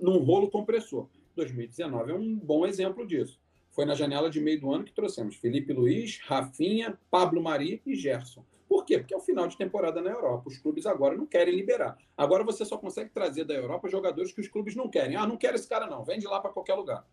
num, 0.00 0.18
rolo 0.18 0.50
compressor. 0.50 1.08
2019 1.36 2.12
é 2.12 2.14
um 2.14 2.36
bom 2.36 2.66
exemplo 2.66 3.06
disso. 3.06 3.40
Foi 3.70 3.84
na 3.84 3.94
janela 3.94 4.30
de 4.30 4.40
meio 4.40 4.60
do 4.60 4.72
ano 4.72 4.84
que 4.84 4.92
trouxemos 4.92 5.36
Felipe 5.36 5.72
Luiz, 5.72 6.20
Rafinha, 6.24 6.98
Pablo 7.10 7.42
Mari 7.42 7.82
e 7.84 7.94
Gerson. 7.94 8.44
Por 8.68 8.84
quê? 8.84 8.98
Porque 8.98 9.14
é 9.14 9.16
o 9.16 9.20
final 9.20 9.46
de 9.48 9.56
temporada 9.56 10.00
na 10.00 10.10
Europa. 10.10 10.48
Os 10.48 10.58
clubes 10.58 10.86
agora 10.86 11.16
não 11.16 11.26
querem 11.26 11.54
liberar. 11.54 11.96
Agora 12.16 12.44
você 12.44 12.64
só 12.64 12.76
consegue 12.76 13.10
trazer 13.10 13.44
da 13.44 13.54
Europa 13.54 13.88
jogadores 13.88 14.32
que 14.32 14.40
os 14.40 14.48
clubes 14.48 14.76
não 14.76 14.88
querem. 14.88 15.16
Ah, 15.16 15.26
não 15.26 15.36
quero 15.36 15.56
esse 15.56 15.68
cara 15.68 15.86
não, 15.86 16.04
vende 16.04 16.26
lá 16.26 16.40
para 16.40 16.52
qualquer 16.52 16.74
lugar. 16.74 17.06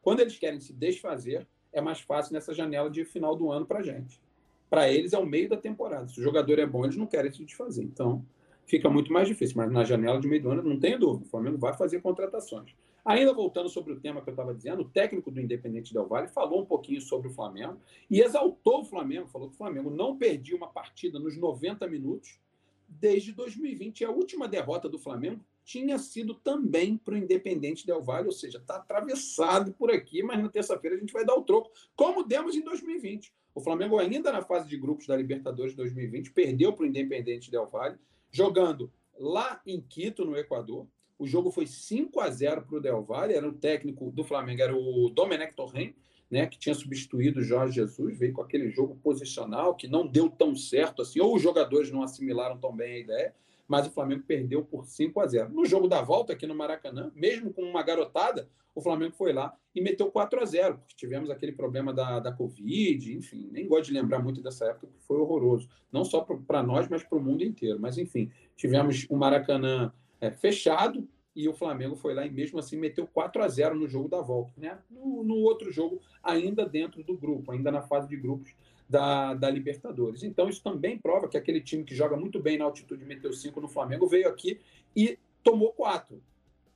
Quando 0.00 0.20
eles 0.20 0.38
querem 0.38 0.60
se 0.60 0.72
desfazer, 0.72 1.46
é 1.72 1.80
mais 1.80 2.00
fácil 2.00 2.32
nessa 2.32 2.54
janela 2.54 2.90
de 2.90 3.04
final 3.04 3.36
do 3.36 3.50
ano 3.50 3.66
para 3.66 3.82
gente. 3.82 4.20
Para 4.68 4.90
eles 4.90 5.12
é 5.12 5.18
o 5.18 5.26
meio 5.26 5.48
da 5.48 5.56
temporada. 5.56 6.08
Se 6.08 6.20
o 6.20 6.22
jogador 6.22 6.58
é 6.58 6.66
bom, 6.66 6.84
eles 6.84 6.96
não 6.96 7.06
querem 7.06 7.32
se 7.32 7.44
desfazer. 7.44 7.84
Então, 7.84 8.24
fica 8.66 8.88
muito 8.90 9.12
mais 9.12 9.26
difícil. 9.26 9.56
Mas 9.56 9.72
na 9.72 9.84
janela 9.84 10.20
de 10.20 10.28
meio 10.28 10.42
do 10.42 10.50
ano, 10.50 10.62
não 10.62 10.78
tenho 10.78 10.98
dúvida, 10.98 11.26
o 11.26 11.28
Flamengo 11.28 11.58
vai 11.58 11.76
fazer 11.76 12.00
contratações. 12.00 12.74
Ainda 13.04 13.32
voltando 13.32 13.70
sobre 13.70 13.94
o 13.94 14.00
tema 14.00 14.20
que 14.20 14.28
eu 14.28 14.32
estava 14.32 14.54
dizendo, 14.54 14.82
o 14.82 14.88
técnico 14.88 15.30
do 15.30 15.40
Independente 15.40 15.94
Del 15.94 16.06
Valle 16.06 16.28
falou 16.28 16.60
um 16.60 16.66
pouquinho 16.66 17.00
sobre 17.00 17.28
o 17.28 17.30
Flamengo 17.30 17.78
e 18.10 18.20
exaltou 18.20 18.82
o 18.82 18.84
Flamengo, 18.84 19.28
falou 19.28 19.48
que 19.48 19.54
o 19.54 19.56
Flamengo 19.56 19.88
não 19.88 20.18
perdia 20.18 20.54
uma 20.54 20.68
partida 20.68 21.18
nos 21.18 21.34
90 21.38 21.88
minutos 21.88 22.38
desde 22.86 23.32
2020. 23.32 24.00
E 24.00 24.04
a 24.04 24.10
última 24.10 24.46
derrota 24.46 24.90
do 24.90 24.98
Flamengo 24.98 25.40
tinha 25.64 25.98
sido 25.98 26.34
também 26.34 26.96
para 26.96 27.14
o 27.14 27.16
Independente 27.16 27.86
Del 27.86 28.02
Valle, 28.02 28.26
ou 28.26 28.32
seja, 28.32 28.58
está 28.58 28.76
atravessado 28.76 29.72
por 29.72 29.90
aqui, 29.90 30.22
mas 30.22 30.42
na 30.42 30.48
terça-feira 30.48 30.96
a 30.96 30.98
gente 30.98 31.12
vai 31.12 31.24
dar 31.24 31.34
o 31.34 31.44
troco, 31.44 31.70
como 31.94 32.24
demos 32.24 32.56
em 32.56 32.62
2020. 32.62 33.32
O 33.58 33.60
Flamengo, 33.60 33.98
ainda 33.98 34.30
na 34.30 34.40
fase 34.40 34.68
de 34.68 34.76
grupos 34.76 35.08
da 35.08 35.16
Libertadores 35.16 35.74
2020, 35.74 36.30
perdeu 36.30 36.72
para 36.72 36.84
o 36.84 36.86
Independente 36.86 37.50
Del 37.50 37.66
Valle, 37.66 37.98
jogando 38.30 38.88
lá 39.18 39.60
em 39.66 39.80
Quito, 39.80 40.24
no 40.24 40.36
Equador. 40.36 40.86
O 41.18 41.26
jogo 41.26 41.50
foi 41.50 41.66
5 41.66 42.20
a 42.20 42.30
0 42.30 42.62
para 42.62 42.76
o 42.76 42.80
Del 42.80 43.02
Valle. 43.02 43.34
Era 43.34 43.48
o 43.48 43.52
técnico 43.52 44.12
do 44.12 44.22
Flamengo, 44.22 44.62
era 44.62 44.76
o 44.76 45.10
Domenech 45.10 45.56
Torren, 45.56 45.92
né, 46.30 46.46
que 46.46 46.56
tinha 46.56 46.74
substituído 46.74 47.40
o 47.40 47.42
Jorge 47.42 47.74
Jesus, 47.74 48.16
veio 48.16 48.32
com 48.32 48.42
aquele 48.42 48.70
jogo 48.70 48.94
posicional 49.02 49.74
que 49.74 49.88
não 49.88 50.06
deu 50.06 50.30
tão 50.30 50.54
certo 50.54 51.02
assim, 51.02 51.18
ou 51.18 51.34
os 51.34 51.42
jogadores 51.42 51.90
não 51.90 52.04
assimilaram 52.04 52.58
tão 52.58 52.72
bem 52.72 52.92
a 52.92 52.98
ideia, 53.00 53.34
mas 53.68 53.86
o 53.86 53.90
Flamengo 53.90 54.24
perdeu 54.26 54.64
por 54.64 54.86
5 54.86 55.20
a 55.20 55.26
0. 55.26 55.50
No 55.50 55.66
jogo 55.66 55.86
da 55.86 56.00
volta 56.00 56.32
aqui 56.32 56.46
no 56.46 56.54
Maracanã, 56.54 57.12
mesmo 57.14 57.52
com 57.52 57.62
uma 57.62 57.82
garotada, 57.82 58.48
o 58.74 58.80
Flamengo 58.80 59.14
foi 59.14 59.32
lá 59.32 59.54
e 59.74 59.80
meteu 59.80 60.10
4 60.10 60.40
a 60.40 60.44
0 60.44 60.78
porque 60.78 60.94
tivemos 60.96 61.30
aquele 61.30 61.52
problema 61.52 61.92
da, 61.92 62.18
da 62.18 62.32
Covid, 62.32 63.14
enfim, 63.16 63.48
nem 63.52 63.66
gosto 63.66 63.86
de 63.86 63.92
lembrar 63.92 64.20
muito 64.20 64.40
dessa 64.40 64.66
época, 64.66 64.86
que 64.86 65.04
foi 65.04 65.18
horroroso, 65.18 65.68
não 65.92 66.04
só 66.04 66.20
para 66.20 66.62
nós, 66.62 66.88
mas 66.88 67.02
para 67.02 67.18
o 67.18 67.22
mundo 67.22 67.44
inteiro. 67.44 67.78
Mas, 67.78 67.98
enfim, 67.98 68.30
tivemos 68.56 69.06
o 69.10 69.16
Maracanã 69.16 69.92
é, 70.20 70.30
fechado 70.30 71.06
e 71.34 71.48
o 71.48 71.54
Flamengo 71.54 71.94
foi 71.94 72.14
lá 72.14 72.26
e 72.26 72.30
mesmo 72.30 72.58
assim 72.58 72.76
meteu 72.76 73.06
4 73.06 73.42
a 73.42 73.48
0 73.48 73.76
no 73.76 73.86
jogo 73.86 74.08
da 74.08 74.20
volta, 74.20 74.52
né? 74.56 74.78
No, 74.90 75.22
no, 75.22 75.36
outro 75.36 75.70
jogo, 75.70 76.00
ainda 76.22 76.66
dentro 76.66 77.02
do 77.04 77.16
grupo, 77.16 77.52
ainda 77.52 77.70
na 77.70 77.82
fase 77.82 78.08
de 78.08 78.16
grupos 78.16 78.54
da, 78.88 79.34
da 79.34 79.50
Libertadores. 79.50 80.22
Então, 80.22 80.48
isso 80.48 80.62
também 80.62 80.98
prova 80.98 81.28
que 81.28 81.36
aquele 81.36 81.60
time 81.60 81.84
que 81.84 81.94
joga 81.94 82.16
muito 82.16 82.40
bem 82.40 82.58
na 82.58 82.64
altitude 82.64 83.04
meteu 83.04 83.32
5 83.32 83.60
no 83.60 83.68
Flamengo 83.68 84.06
veio 84.08 84.28
aqui 84.28 84.60
e 84.96 85.18
tomou 85.42 85.72
4. 85.72 86.20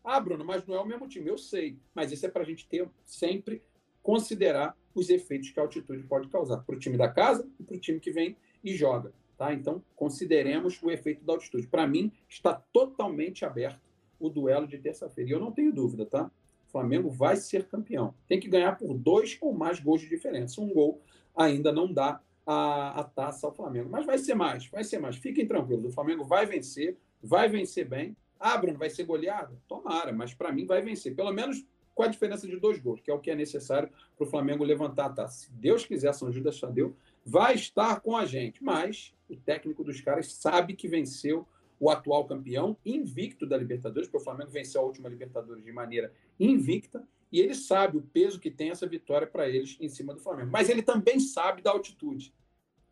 Ah, 0.04 0.20
Bruno, 0.20 0.44
mas 0.44 0.66
não 0.66 0.74
é 0.74 0.80
o 0.80 0.86
mesmo 0.86 1.08
time, 1.08 1.28
eu 1.28 1.38
sei. 1.38 1.76
Mas 1.94 2.12
isso 2.12 2.26
é 2.26 2.28
para 2.28 2.42
a 2.42 2.46
gente 2.46 2.66
ter 2.66 2.88
sempre 3.04 3.62
considerar 4.02 4.76
os 4.94 5.08
efeitos 5.08 5.50
que 5.50 5.58
a 5.58 5.62
altitude 5.62 6.02
pode 6.02 6.28
causar 6.28 6.58
para 6.58 6.74
o 6.74 6.78
time 6.78 6.96
da 6.96 7.08
casa 7.08 7.48
e 7.58 7.62
para 7.62 7.76
o 7.76 7.80
time 7.80 8.00
que 8.00 8.10
vem 8.10 8.36
e 8.62 8.74
joga. 8.74 9.12
Tá? 9.38 9.54
Então, 9.54 9.82
consideremos 9.96 10.82
o 10.82 10.90
efeito 10.90 11.24
da 11.24 11.32
altitude. 11.32 11.66
Para 11.66 11.86
mim, 11.86 12.12
está 12.28 12.54
totalmente 12.72 13.44
aberto 13.44 13.80
o 14.20 14.28
duelo 14.28 14.66
de 14.66 14.78
terça-feira. 14.78 15.30
E 15.30 15.32
eu 15.32 15.40
não 15.40 15.50
tenho 15.50 15.72
dúvida, 15.72 16.04
tá? 16.04 16.30
O 16.68 16.70
Flamengo 16.70 17.10
vai 17.10 17.36
ser 17.36 17.66
campeão. 17.66 18.14
Tem 18.28 18.38
que 18.38 18.48
ganhar 18.48 18.76
por 18.76 18.96
dois 18.96 19.36
ou 19.40 19.52
mais 19.52 19.80
gols 19.80 20.00
de 20.00 20.08
diferença. 20.08 20.60
Um 20.60 20.72
gol 20.72 21.00
ainda 21.36 21.72
não 21.72 21.92
dá 21.92 22.20
a, 22.46 23.00
a 23.00 23.04
taça 23.04 23.46
ao 23.46 23.52
Flamengo. 23.52 23.88
Mas 23.90 24.06
vai 24.06 24.18
ser 24.18 24.34
mais, 24.34 24.66
vai 24.66 24.84
ser 24.84 24.98
mais. 24.98 25.16
Fiquem 25.16 25.46
tranquilos. 25.46 25.84
O 25.84 25.92
Flamengo 25.92 26.24
vai 26.24 26.46
vencer, 26.46 26.96
vai 27.22 27.48
vencer 27.48 27.88
bem. 27.88 28.16
Ah, 28.38 28.56
Bruno, 28.56 28.78
vai 28.78 28.90
ser 28.90 29.04
goleado? 29.04 29.60
Tomara, 29.68 30.12
mas 30.12 30.34
para 30.34 30.50
mim 30.50 30.66
vai 30.66 30.82
vencer. 30.82 31.14
Pelo 31.14 31.32
menos 31.32 31.64
com 31.94 32.02
a 32.02 32.08
diferença 32.08 32.46
de 32.46 32.56
dois 32.58 32.78
gols, 32.78 33.00
que 33.00 33.10
é 33.10 33.14
o 33.14 33.18
que 33.18 33.30
é 33.30 33.34
necessário 33.34 33.88
para 34.16 34.26
o 34.26 34.30
Flamengo 34.30 34.64
levantar 34.64 35.06
a 35.06 35.10
taça. 35.10 35.44
Se 35.44 35.52
Deus 35.52 35.84
quiser, 35.84 36.12
São 36.14 36.32
Judas 36.32 36.58
Tadeu 36.58 36.96
vai 37.24 37.54
estar 37.54 38.00
com 38.00 38.16
a 38.16 38.24
gente. 38.24 38.62
Mas 38.62 39.14
o 39.28 39.36
técnico 39.36 39.84
dos 39.84 40.00
caras 40.00 40.32
sabe 40.32 40.74
que 40.74 40.88
venceu 40.88 41.46
o 41.82 41.90
atual 41.90 42.24
campeão, 42.24 42.76
invicto 42.86 43.44
da 43.44 43.56
Libertadores, 43.56 44.08
porque 44.08 44.22
o 44.22 44.24
Flamengo 44.24 44.52
venceu 44.52 44.80
a 44.80 44.84
última 44.84 45.08
Libertadores 45.08 45.64
de 45.64 45.72
maneira 45.72 46.12
invicta, 46.38 47.04
e 47.32 47.40
ele 47.40 47.56
sabe 47.56 47.98
o 47.98 48.02
peso 48.02 48.38
que 48.38 48.52
tem 48.52 48.70
essa 48.70 48.86
vitória 48.86 49.26
para 49.26 49.48
eles 49.48 49.76
em 49.80 49.88
cima 49.88 50.14
do 50.14 50.20
Flamengo. 50.20 50.48
Mas 50.52 50.68
ele 50.68 50.80
também 50.80 51.18
sabe 51.18 51.60
da 51.60 51.72
altitude. 51.72 52.32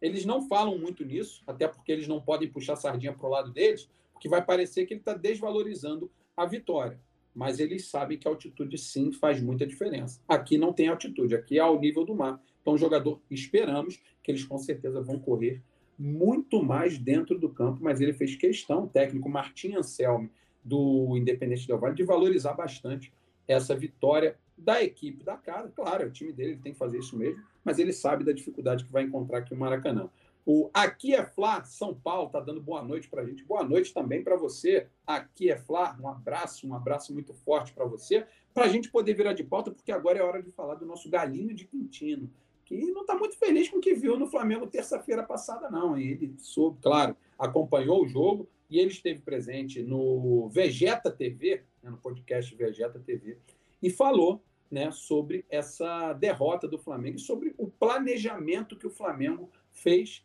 Eles 0.02 0.24
não 0.24 0.48
falam 0.48 0.76
muito 0.76 1.04
nisso, 1.04 1.40
até 1.46 1.68
porque 1.68 1.92
eles 1.92 2.08
não 2.08 2.20
podem 2.20 2.50
puxar 2.50 2.74
sardinha 2.74 3.12
para 3.12 3.28
o 3.28 3.30
lado 3.30 3.52
deles, 3.52 3.88
porque 4.12 4.28
vai 4.28 4.44
parecer 4.44 4.86
que 4.86 4.94
ele 4.94 5.00
está 5.00 5.14
desvalorizando 5.14 6.10
a 6.36 6.44
vitória. 6.44 6.98
Mas 7.32 7.60
eles 7.60 7.86
sabem 7.86 8.18
que 8.18 8.26
a 8.26 8.30
altitude 8.32 8.76
sim 8.76 9.12
faz 9.12 9.40
muita 9.40 9.64
diferença. 9.64 10.20
Aqui 10.26 10.58
não 10.58 10.72
tem 10.72 10.88
altitude, 10.88 11.36
aqui 11.36 11.58
é 11.58 11.60
ao 11.60 11.78
nível 11.78 12.04
do 12.04 12.16
mar. 12.16 12.42
Então, 12.60 12.76
jogador, 12.76 13.22
esperamos 13.30 14.00
que 14.20 14.32
eles 14.32 14.42
com 14.42 14.58
certeza 14.58 15.00
vão 15.00 15.20
correr 15.20 15.62
muito 16.00 16.62
mais 16.62 16.98
dentro 16.98 17.38
do 17.38 17.50
campo, 17.50 17.78
mas 17.82 18.00
ele 18.00 18.14
fez 18.14 18.34
questão, 18.34 18.84
o 18.84 18.88
técnico 18.88 19.28
Martim 19.28 19.74
Anselmi, 19.74 20.30
do 20.64 21.14
Independente 21.14 21.66
Del 21.66 21.78
Vale, 21.78 21.94
de 21.94 22.02
valorizar 22.02 22.54
bastante 22.54 23.12
essa 23.46 23.76
vitória 23.76 24.38
da 24.56 24.82
equipe 24.82 25.22
da 25.22 25.36
casa. 25.36 25.70
Claro, 25.76 26.04
é 26.04 26.06
o 26.06 26.10
time 26.10 26.32
dele, 26.32 26.52
ele 26.52 26.60
tem 26.60 26.72
que 26.72 26.78
fazer 26.78 26.98
isso 26.98 27.18
mesmo, 27.18 27.42
mas 27.62 27.78
ele 27.78 27.92
sabe 27.92 28.24
da 28.24 28.32
dificuldade 28.32 28.84
que 28.84 28.90
vai 28.90 29.02
encontrar 29.02 29.38
aqui 29.38 29.52
no 29.52 29.60
Maracanã. 29.60 30.08
O 30.46 30.70
Aqui 30.72 31.14
é 31.14 31.22
Flá, 31.22 31.62
São 31.64 31.94
Paulo, 31.94 32.28
está 32.28 32.40
dando 32.40 32.62
boa 32.62 32.82
noite 32.82 33.06
para 33.06 33.20
a 33.20 33.26
gente. 33.26 33.44
Boa 33.44 33.62
noite 33.62 33.92
também 33.92 34.24
para 34.24 34.36
você. 34.36 34.86
Aqui 35.06 35.50
é 35.50 35.56
Flá, 35.58 35.98
um 36.00 36.08
abraço, 36.08 36.66
um 36.66 36.74
abraço 36.74 37.12
muito 37.12 37.34
forte 37.34 37.74
para 37.74 37.84
você. 37.84 38.26
Para 38.54 38.64
a 38.64 38.68
gente 38.68 38.90
poder 38.90 39.12
virar 39.12 39.34
de 39.34 39.44
pauta, 39.44 39.70
porque 39.70 39.92
agora 39.92 40.18
é 40.18 40.22
hora 40.22 40.42
de 40.42 40.50
falar 40.50 40.76
do 40.76 40.86
nosso 40.86 41.10
galinho 41.10 41.54
de 41.54 41.66
Quintino 41.66 42.30
que 42.70 42.92
não 42.92 43.00
está 43.00 43.16
muito 43.16 43.36
feliz 43.36 43.68
com 43.68 43.78
o 43.78 43.80
que 43.80 43.94
viu 43.94 44.16
no 44.16 44.28
Flamengo 44.28 44.66
terça-feira 44.66 45.24
passada, 45.24 45.68
não. 45.68 45.98
Ele 45.98 46.32
soube, 46.38 46.78
claro, 46.80 47.16
acompanhou 47.36 48.04
o 48.04 48.06
jogo 48.06 48.48
e 48.70 48.78
ele 48.78 48.90
esteve 48.90 49.18
presente 49.20 49.82
no 49.82 50.48
Vegeta 50.48 51.10
TV, 51.10 51.64
né, 51.82 51.90
no 51.90 51.96
podcast 51.96 52.54
Vegeta 52.54 53.00
TV, 53.00 53.38
e 53.82 53.90
falou 53.90 54.40
né, 54.70 54.92
sobre 54.92 55.44
essa 55.50 56.12
derrota 56.12 56.68
do 56.68 56.78
Flamengo 56.78 57.16
e 57.16 57.20
sobre 57.20 57.52
o 57.58 57.66
planejamento 57.66 58.76
que 58.76 58.86
o 58.86 58.90
Flamengo 58.90 59.50
fez 59.72 60.24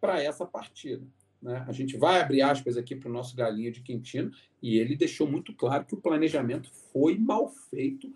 para 0.00 0.22
essa 0.22 0.46
partida. 0.46 1.06
Né? 1.42 1.62
A 1.68 1.72
gente 1.72 1.98
vai 1.98 2.22
abrir 2.22 2.40
aspas 2.40 2.78
aqui 2.78 2.96
para 2.96 3.10
o 3.10 3.12
nosso 3.12 3.36
galinho 3.36 3.70
de 3.70 3.82
Quintino 3.82 4.32
e 4.62 4.78
ele 4.78 4.96
deixou 4.96 5.28
muito 5.28 5.52
claro 5.52 5.84
que 5.84 5.94
o 5.94 6.00
planejamento 6.00 6.70
foi 6.90 7.18
mal 7.18 7.48
feito 7.48 8.10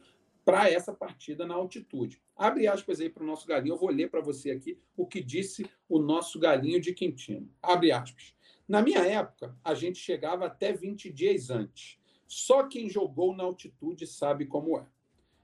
para 0.46 0.70
essa 0.70 0.94
partida 0.94 1.44
na 1.44 1.54
altitude. 1.54 2.22
Abre 2.37 2.68
aspas 2.68 3.00
aí 3.00 3.11
para 3.11 3.24
o 3.24 3.26
nosso 3.26 3.48
galinho. 3.48 3.72
Eu 3.72 3.78
vou 3.78 3.90
ler 3.90 4.09
para 4.09 4.20
você 4.20 4.52
aqui 4.52 4.78
o 4.96 5.04
que 5.04 5.20
disse 5.20 5.68
o 5.88 5.98
nosso 5.98 6.38
galinho 6.38 6.80
de 6.80 6.94
Quintino. 6.94 7.50
Abre 7.61 7.90
aspas. 7.90 8.32
Na 8.68 8.80
minha 8.80 9.00
época, 9.00 9.59
a 9.64 9.74
gente 9.74 9.98
chegava 9.98 10.46
até 10.46 10.72
20 10.72 11.12
dias 11.12 11.50
antes. 11.50 11.98
Só 12.28 12.62
quem 12.62 12.88
jogou 12.88 13.35
na 13.35 13.42
altitude 13.42 14.06
sabe 14.06 14.46
como 14.46 14.78
é. 14.78 14.87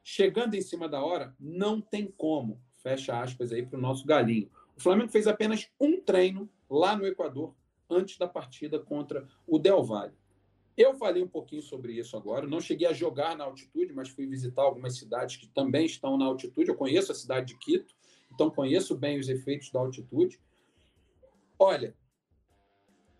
Chegando 0.05 0.55
em 0.55 0.63
cima 0.63 0.89
da 0.89 1.05
hora, 1.05 1.35
não 1.39 1.81
tem 1.81 2.07
como. 2.07 2.61
Fecha 2.77 3.21
aspas 3.21 3.51
aí 3.51 3.67
para 3.67 3.79
o 3.79 3.83
nosso 3.83 4.07
galinho. 4.07 4.49
O 4.77 4.81
Flamengo 4.81 5.11
fez 5.11 5.27
apenas 5.27 5.69
um 5.81 6.01
treino 6.01 6.49
lá 6.71 6.97
no 6.97 7.05
Equador 7.05 7.57
antes 7.91 8.19
da 8.19 8.29
partida 8.29 8.79
contra 8.79 9.27
o 9.49 9.59
Del 9.59 9.83
Valle. 9.83 10.15
Eu 10.77 10.95
falei 10.95 11.23
um 11.23 11.29
pouquinho 11.29 11.63
sobre 11.63 11.93
isso 11.93 12.17
agora. 12.17 12.47
Não 12.47 12.61
cheguei 12.61 12.87
a 12.87 12.93
jogar 12.93 13.37
na 13.37 13.45
altitude, 13.45 13.93
mas 13.93 14.09
fui 14.09 14.27
visitar 14.27 14.63
algumas 14.63 14.97
cidades 14.97 15.37
que 15.37 15.47
também 15.49 15.85
estão 15.85 16.17
na 16.17 16.25
altitude. 16.25 16.71
Eu 16.71 16.77
conheço 16.77 17.13
a 17.13 17.15
cidade 17.15 17.49
de 17.49 17.59
Quito, 17.59 17.95
então 18.33 18.51
conheço 18.51 18.97
bem 18.97 19.19
os 19.19 19.29
efeitos 19.29 19.71
da 19.71 19.81
altitude. 19.81 20.41
Olha, 21.59 21.95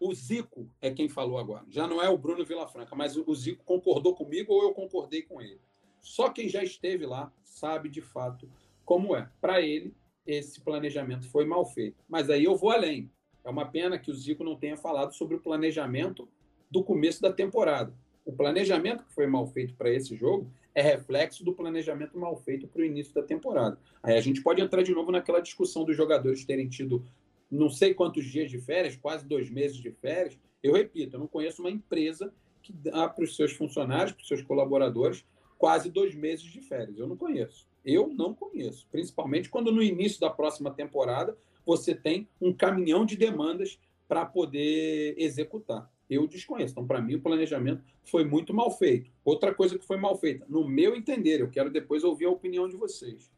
o 0.01 0.13
Zico 0.15 0.69
é 0.81 0.91
quem 0.91 1.09
falou 1.09 1.39
agora. 1.39 1.65
Já 1.69 1.87
não 1.87 2.03
é 2.03 2.09
o 2.09 2.19
Bruno 2.19 2.45
Vilafranca, 2.45 2.97
mas 2.97 3.17
o 3.17 3.35
Zico 3.35 3.65
concordou 3.65 4.15
comigo 4.15 4.53
ou 4.53 4.63
eu 4.63 4.73
concordei 4.73 5.23
com 5.23 5.41
ele. 5.41 5.61
Só 6.01 6.31
quem 6.31 6.49
já 6.49 6.63
esteve 6.65 7.07
lá 7.07 7.33
sabe 7.45 7.89
de 7.89 8.01
fato 8.01 8.51
como 8.85 9.15
é. 9.15 9.31
Para 9.41 9.61
ele, 9.61 9.95
esse 10.27 10.61
planejamento 10.61 11.29
foi 11.29 11.45
mal 11.45 11.65
feito. 11.65 12.03
Mas 12.09 12.31
aí 12.31 12.45
eu 12.45 12.57
vou 12.57 12.71
além. 12.71 13.11
É 13.45 13.51
uma 13.51 13.67
pena 13.67 13.99
que 13.99 14.11
o 14.11 14.15
Zico 14.15 14.43
não 14.43 14.57
tenha 14.57 14.77
falado 14.77 15.15
sobre 15.15 15.37
o 15.37 15.41
planejamento 15.41 16.29
do 16.73 16.83
começo 16.83 17.21
da 17.21 17.31
temporada. 17.31 17.93
O 18.25 18.33
planejamento 18.33 19.05
que 19.05 19.13
foi 19.13 19.27
mal 19.27 19.47
feito 19.47 19.75
para 19.75 19.91
esse 19.91 20.17
jogo 20.17 20.51
é 20.75 20.81
reflexo 20.81 21.45
do 21.45 21.53
planejamento 21.53 22.19
mal 22.19 22.35
feito 22.35 22.67
para 22.67 22.81
o 22.81 22.85
início 22.85 23.13
da 23.13 23.23
temporada. 23.23 23.79
Aí 24.03 24.17
a 24.17 24.21
gente 24.23 24.43
pode 24.43 24.63
entrar 24.63 24.83
de 24.83 24.95
novo 24.95 25.13
naquela 25.13 25.41
discussão 25.41 25.85
dos 25.85 25.95
jogadores 25.95 26.47
terem 26.47 26.69
tido 26.69 27.05
não 27.51 27.69
sei 27.69 27.93
quantos 27.93 28.25
dias 28.25 28.51
de 28.51 28.59
férias, 28.59 28.97
quase 28.97 29.27
dois 29.27 29.51
meses 29.51 29.77
de 29.77 29.91
férias. 29.91 30.39
Eu 30.63 30.73
repito, 30.73 31.17
eu 31.17 31.21
não 31.21 31.27
conheço 31.27 31.61
uma 31.61 31.71
empresa 31.71 32.33
que 32.63 32.73
dá 32.73 33.07
para 33.07 33.25
os 33.25 33.37
seus 33.37 33.53
funcionários, 33.53 34.13
para 34.13 34.23
os 34.23 34.29
seus 34.29 34.41
colaboradores, 34.41 35.27
quase 35.59 35.91
dois 35.91 36.15
meses 36.15 36.45
de 36.45 36.63
férias. 36.63 36.97
Eu 36.97 37.07
não 37.07 37.19
conheço. 37.19 37.67
Eu 37.85 38.09
não 38.09 38.33
conheço. 38.33 38.87
Principalmente 38.91 39.51
quando 39.51 39.71
no 39.71 39.83
início 39.83 40.19
da 40.19 40.31
próxima 40.31 40.71
temporada 40.71 41.37
você 41.67 41.95
tem 41.95 42.27
um 42.41 42.53
caminhão 42.53 43.05
de 43.05 43.17
demandas 43.17 43.79
para 44.09 44.25
poder 44.25 45.15
executar. 45.19 45.91
Eu 46.15 46.27
desconheço. 46.27 46.73
Então, 46.73 46.87
para 46.87 47.01
mim, 47.01 47.17
o 47.17 47.21
planejamento 47.21 47.83
foi 48.05 48.25
muito 48.25 48.53
mal 48.53 48.71
feito. 48.71 49.11
Outra 49.25 49.55
coisa 49.55 49.79
que 49.79 49.87
foi 49.87 49.97
mal 49.97 50.17
feita, 50.17 50.47
no 50.49 50.69
meu 50.69 50.95
entender, 50.95 51.41
eu 51.41 51.51
quero 51.51 51.71
depois 51.71 52.05
ouvir 52.05 52.27
a 52.27 52.31
opinião 52.31 52.69
de 52.69 52.77
vocês 52.77 53.31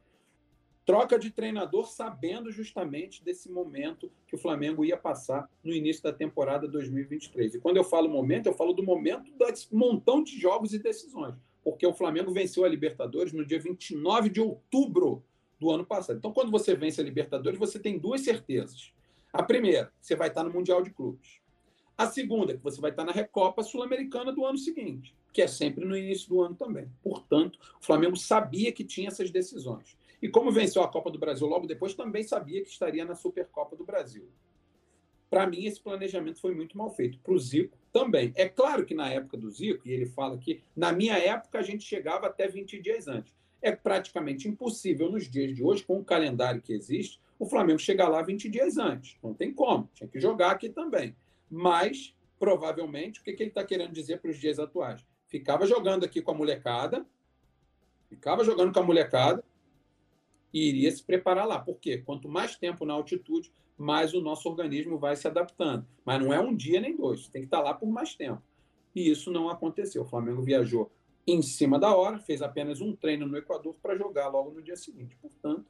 troca 0.85 1.19
de 1.19 1.31
treinador, 1.31 1.87
sabendo 1.87 2.51
justamente 2.51 3.25
desse 3.25 3.51
momento 3.51 4.11
que 4.27 4.35
o 4.35 4.39
Flamengo 4.39 4.85
ia 4.85 4.97
passar 4.97 5.49
no 5.63 5.73
início 5.73 6.03
da 6.03 6.13
temporada 6.13 6.69
2023. 6.69 7.55
E 7.55 7.61
quando 7.61 7.79
eu 7.79 7.85
falo 7.85 8.09
momento, 8.09 8.47
eu 8.47 8.55
falo 8.55 8.73
do 8.73 8.83
momento 8.83 9.31
desse 9.33 9.75
montão 9.75 10.23
de 10.23 10.39
jogos 10.39 10.75
e 10.75 10.79
decisões, 10.79 11.35
porque 11.63 11.87
o 11.87 11.95
Flamengo 11.95 12.33
venceu 12.33 12.65
a 12.65 12.69
Libertadores 12.69 13.33
no 13.33 13.45
dia 13.45 13.59
29 13.59 14.29
de 14.29 14.41
outubro 14.41 15.25
do 15.59 15.71
ano 15.71 15.87
passado. 15.87 16.19
Então, 16.19 16.33
quando 16.33 16.51
você 16.51 16.75
vence 16.75 17.01
a 17.01 17.05
Libertadores, 17.05 17.59
você 17.59 17.79
tem 17.79 17.99
duas 17.99 18.21
certezas. 18.21 18.93
A 19.33 19.43
primeira, 19.43 19.93
você 20.01 20.15
vai 20.15 20.29
estar 20.29 20.45
no 20.45 20.53
Mundial 20.53 20.83
de 20.83 20.91
Clubes. 20.91 21.41
A 21.96 22.07
segunda, 22.07 22.54
que 22.54 22.62
você 22.62 22.80
vai 22.80 22.90
estar 22.90 23.04
na 23.04 23.12
Recopa 23.12 23.62
Sul-Americana 23.62 24.33
do 24.33 24.44
ano 24.44 24.59
seguinte, 24.59 25.14
que 25.33 25.40
é 25.40 25.46
sempre 25.46 25.85
no 25.85 25.96
início 25.96 26.28
do 26.28 26.42
ano 26.42 26.54
também. 26.57 26.88
Portanto, 27.02 27.59
o 27.80 27.85
Flamengo 27.85 28.16
sabia 28.16 28.72
que 28.72 28.83
tinha 28.83 29.09
essas 29.09 29.30
decisões. 29.30 29.96
E 30.20 30.28
como 30.28 30.50
venceu 30.50 30.83
a 30.83 30.88
Copa 30.88 31.11
do 31.11 31.18
Brasil 31.18 31.46
logo 31.46 31.66
depois, 31.66 31.94
também 31.94 32.24
sabia 32.24 32.62
que 32.62 32.68
estaria 32.68 33.04
na 33.04 33.14
Supercopa 33.14 33.76
do 33.76 33.85
Brasil. 33.85 34.28
Para 35.30 35.46
mim, 35.46 35.64
esse 35.64 35.80
planejamento 35.80 36.40
foi 36.40 36.54
muito 36.54 36.76
mal 36.76 36.90
feito. 36.90 37.18
Para 37.18 37.33
o 37.33 37.38
Zico, 37.38 37.76
também. 37.92 38.33
É 38.35 38.48
claro 38.48 38.85
que 38.85 38.94
na 38.94 39.09
época 39.09 39.37
do 39.37 39.50
Zico, 39.50 39.87
e 39.87 39.92
ele 39.92 40.07
fala 40.07 40.37
que 40.37 40.62
na 40.74 40.92
minha 40.92 41.16
época 41.16 41.59
a 41.59 41.62
gente 41.62 41.85
chegava 41.85 42.26
até 42.26 42.48
20 42.48 42.80
dias 42.80 43.07
antes. 43.07 43.33
É 43.62 43.70
praticamente 43.70 44.48
impossível 44.48 45.11
nos 45.11 45.30
dias 45.30 45.54
de 45.54 45.62
hoje, 45.62 45.85
com 45.85 45.98
o 45.98 46.04
calendário 46.04 46.61
que 46.61 46.72
existe, 46.72 47.20
o 47.38 47.46
Flamengo 47.46 47.78
chegar 47.78 48.09
lá 48.09 48.20
20 48.20 48.48
dias 48.48 48.78
antes. 48.78 49.16
Não 49.22 49.33
tem 49.33 49.52
como. 49.52 49.88
Tinha 49.94 50.09
que 50.09 50.18
jogar 50.20 50.50
aqui 50.50 50.68
também. 50.68 51.14
Mas, 51.50 52.16
provavelmente, 52.38 53.20
o 53.20 53.22
que, 53.22 53.33
que 53.33 53.42
ele 53.42 53.50
está 53.50 53.64
querendo 53.64 53.92
dizer 53.92 54.20
para 54.20 54.30
os 54.30 54.38
dias 54.38 54.59
atuais? 54.59 55.04
Ficava 55.26 55.66
jogando 55.66 56.04
aqui 56.04 56.22
com 56.22 56.30
a 56.30 56.35
molecada, 56.35 57.07
ficava 58.09 58.44
jogando 58.44 58.72
com 58.72 58.80
a 58.80 58.83
molecada, 58.83 59.44
e 60.54 60.68
iria 60.68 60.90
se 60.90 61.02
preparar 61.02 61.46
lá. 61.46 61.59
Por 61.59 61.80
quê? 61.80 61.98
Quanto 61.98 62.28
mais 62.28 62.54
tempo 62.57 62.87
na 62.87 62.94
altitude, 62.94 63.52
mais 63.76 64.14
o 64.14 64.20
nosso 64.20 64.48
organismo 64.48 64.96
vai 64.96 65.16
se 65.16 65.26
adaptando. 65.26 65.85
Mas 66.04 66.22
não 66.22 66.33
é 66.33 66.40
um 66.40 66.54
dia 66.54 66.80
nem 66.80 66.96
dois, 66.96 67.26
tem 67.26 67.42
que 67.42 67.46
estar 67.46 67.61
lá 67.61 67.74
por 67.74 67.88
mais 67.88 68.14
tempo. 68.14 68.40
E 68.94 69.11
isso 69.11 69.33
não 69.33 69.48
aconteceu. 69.48 70.02
O 70.02 70.07
Flamengo 70.07 70.42
viajou 70.42 70.92
em 71.26 71.42
cima 71.42 71.78
da 71.78 71.94
hora, 71.94 72.20
fez 72.20 72.40
apenas 72.40 72.80
um 72.80 72.94
treino 72.94 73.26
no 73.26 73.37
Equador 73.37 73.74
para 73.83 73.96
jogar 73.96 74.28
logo 74.28 74.52
no 74.52 74.62
dia 74.62 74.76
seguinte. 74.76 75.16
Portanto, 75.20 75.66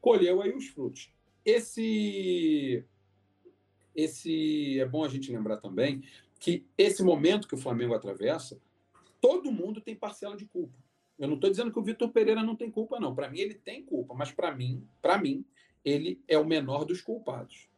colheu 0.00 0.40
aí 0.40 0.54
os 0.54 0.68
frutos. 0.68 1.12
Esse 1.44 2.84
esse 3.98 4.78
é 4.78 4.86
bom 4.86 5.04
a 5.04 5.08
gente 5.08 5.32
lembrar 5.32 5.56
também 5.56 6.04
que 6.38 6.64
esse 6.78 7.02
momento 7.02 7.48
que 7.48 7.56
o 7.56 7.58
Flamengo 7.58 7.94
atravessa, 7.94 8.56
todo 9.20 9.50
mundo 9.50 9.80
tem 9.80 9.96
parcela 9.96 10.36
de 10.36 10.46
culpa. 10.46 10.78
Eu 11.18 11.26
não 11.26 11.34
estou 11.34 11.50
dizendo 11.50 11.72
que 11.72 11.78
o 11.80 11.82
Vitor 11.82 12.08
Pereira 12.10 12.44
não 12.44 12.54
tem 12.54 12.70
culpa, 12.70 13.00
não. 13.00 13.12
Para 13.12 13.28
mim, 13.28 13.40
ele 13.40 13.54
tem 13.54 13.82
culpa, 13.82 14.14
mas 14.14 14.30
para 14.30 14.54
mim, 14.54 14.86
para 15.02 15.18
mim, 15.18 15.44
ele 15.84 16.22
é 16.28 16.38
o 16.38 16.44
menor 16.44 16.84
dos 16.84 17.00
culpados. 17.00 17.68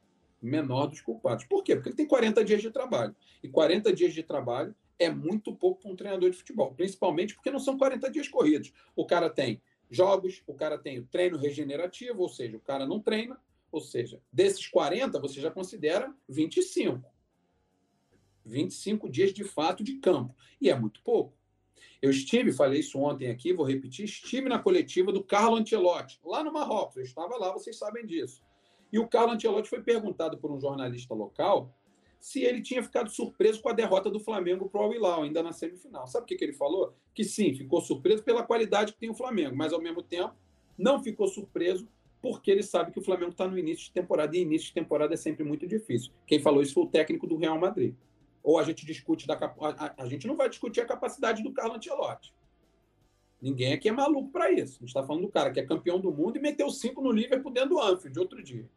Menor 0.42 0.88
dos 0.88 1.00
culpados. 1.00 1.46
Por 1.46 1.64
quê? 1.64 1.74
Porque 1.74 1.88
ele 1.88 1.96
tem 1.96 2.06
40 2.06 2.44
dias 2.44 2.60
de 2.60 2.70
trabalho. 2.70 3.16
E 3.42 3.48
40 3.48 3.90
dias 3.90 4.12
de 4.12 4.22
trabalho 4.22 4.74
é 4.98 5.08
muito 5.08 5.54
pouco 5.54 5.80
para 5.80 5.90
um 5.90 5.96
treinador 5.96 6.28
de 6.28 6.36
futebol, 6.36 6.74
principalmente 6.74 7.34
porque 7.34 7.50
não 7.50 7.58
são 7.58 7.78
40 7.78 8.10
dias 8.10 8.28
corridos. 8.28 8.74
O 8.94 9.06
cara 9.06 9.30
tem 9.30 9.62
jogos, 9.90 10.42
o 10.46 10.52
cara 10.52 10.76
tem 10.76 10.98
o 10.98 11.06
treino 11.06 11.38
regenerativo, 11.38 12.20
ou 12.20 12.28
seja, 12.28 12.58
o 12.58 12.60
cara 12.60 12.86
não 12.86 13.00
treina, 13.00 13.40
ou 13.70 13.80
seja, 13.80 14.20
desses 14.32 14.66
40, 14.66 15.18
você 15.20 15.40
já 15.40 15.50
considera 15.50 16.14
25. 16.28 17.08
25 18.44 19.08
dias 19.08 19.32
de 19.32 19.44
fato 19.44 19.84
de 19.84 19.98
campo. 19.98 20.34
E 20.60 20.70
é 20.70 20.78
muito 20.78 21.02
pouco. 21.02 21.38
Eu 22.02 22.10
estive, 22.10 22.52
falei 22.52 22.80
isso 22.80 22.98
ontem 22.98 23.28
aqui, 23.28 23.52
vou 23.52 23.66
repetir, 23.66 24.06
estive 24.06 24.48
na 24.48 24.58
coletiva 24.58 25.12
do 25.12 25.22
Carlo 25.22 25.56
Ancelotti, 25.56 26.18
lá 26.24 26.42
no 26.42 26.52
Marrocos. 26.52 26.96
Eu 26.96 27.02
estava 27.02 27.36
lá, 27.36 27.52
vocês 27.52 27.76
sabem 27.76 28.06
disso. 28.06 28.42
E 28.92 28.98
o 28.98 29.06
Carlo 29.06 29.32
Ancelotti 29.32 29.68
foi 29.68 29.82
perguntado 29.82 30.38
por 30.38 30.50
um 30.50 30.58
jornalista 30.58 31.14
local 31.14 31.74
se 32.18 32.42
ele 32.42 32.60
tinha 32.60 32.82
ficado 32.82 33.10
surpreso 33.10 33.62
com 33.62 33.70
a 33.70 33.72
derrota 33.72 34.10
do 34.10 34.20
Flamengo 34.20 34.68
para 34.68 34.80
o 34.80 34.84
Al-Hilal, 34.84 35.22
ainda 35.22 35.42
na 35.42 35.52
semifinal. 35.52 36.06
Sabe 36.06 36.24
o 36.24 36.26
que, 36.26 36.36
que 36.36 36.44
ele 36.44 36.52
falou? 36.52 36.94
Que 37.14 37.24
sim, 37.24 37.54
ficou 37.54 37.80
surpreso 37.80 38.22
pela 38.22 38.42
qualidade 38.42 38.92
que 38.92 38.98
tem 38.98 39.10
o 39.10 39.14
Flamengo, 39.14 39.56
mas 39.56 39.72
ao 39.72 39.80
mesmo 39.80 40.02
tempo 40.02 40.34
não 40.76 41.02
ficou 41.02 41.26
surpreso 41.28 41.88
porque 42.20 42.50
ele 42.50 42.62
sabe 42.62 42.92
que 42.92 42.98
o 42.98 43.02
Flamengo 43.02 43.30
está 43.30 43.46
no 43.46 43.58
início 43.58 43.86
de 43.86 43.92
temporada 43.92 44.36
e 44.36 44.40
início 44.40 44.68
de 44.68 44.74
temporada 44.74 45.14
é 45.14 45.16
sempre 45.16 45.44
muito 45.44 45.66
difícil. 45.66 46.12
Quem 46.26 46.40
falou 46.40 46.62
isso 46.62 46.74
foi 46.74 46.84
o 46.84 46.88
técnico 46.88 47.26
do 47.26 47.36
Real 47.36 47.58
Madrid 47.58 47.94
ou 48.42 48.58
a 48.58 48.62
gente 48.62 48.86
discute 48.86 49.26
da 49.26 49.34
a, 49.34 50.02
a, 50.02 50.06
gente 50.06 50.26
não 50.26 50.36
vai 50.36 50.48
discutir 50.48 50.80
a 50.80 50.86
capacidade 50.86 51.42
do 51.42 51.52
Carlo 51.52 51.74
Ancelotti. 51.74 52.34
Ninguém 53.40 53.72
aqui 53.72 53.88
é 53.88 53.92
maluco 53.92 54.30
para 54.30 54.50
isso. 54.50 54.76
A 54.76 54.80
gente 54.80 54.88
está 54.88 55.02
falando 55.02 55.22
do 55.22 55.30
cara 55.30 55.50
que 55.50 55.60
é 55.60 55.66
campeão 55.66 55.98
do 55.98 56.12
mundo 56.12 56.36
e 56.36 56.40
meteu 56.40 56.70
cinco 56.70 57.02
no 57.02 57.10
Liverpool 57.10 57.52
dentro 57.52 57.70
do 57.70 57.80
Anfield 57.80 58.18
outro 58.18 58.42
dia. 58.42 58.68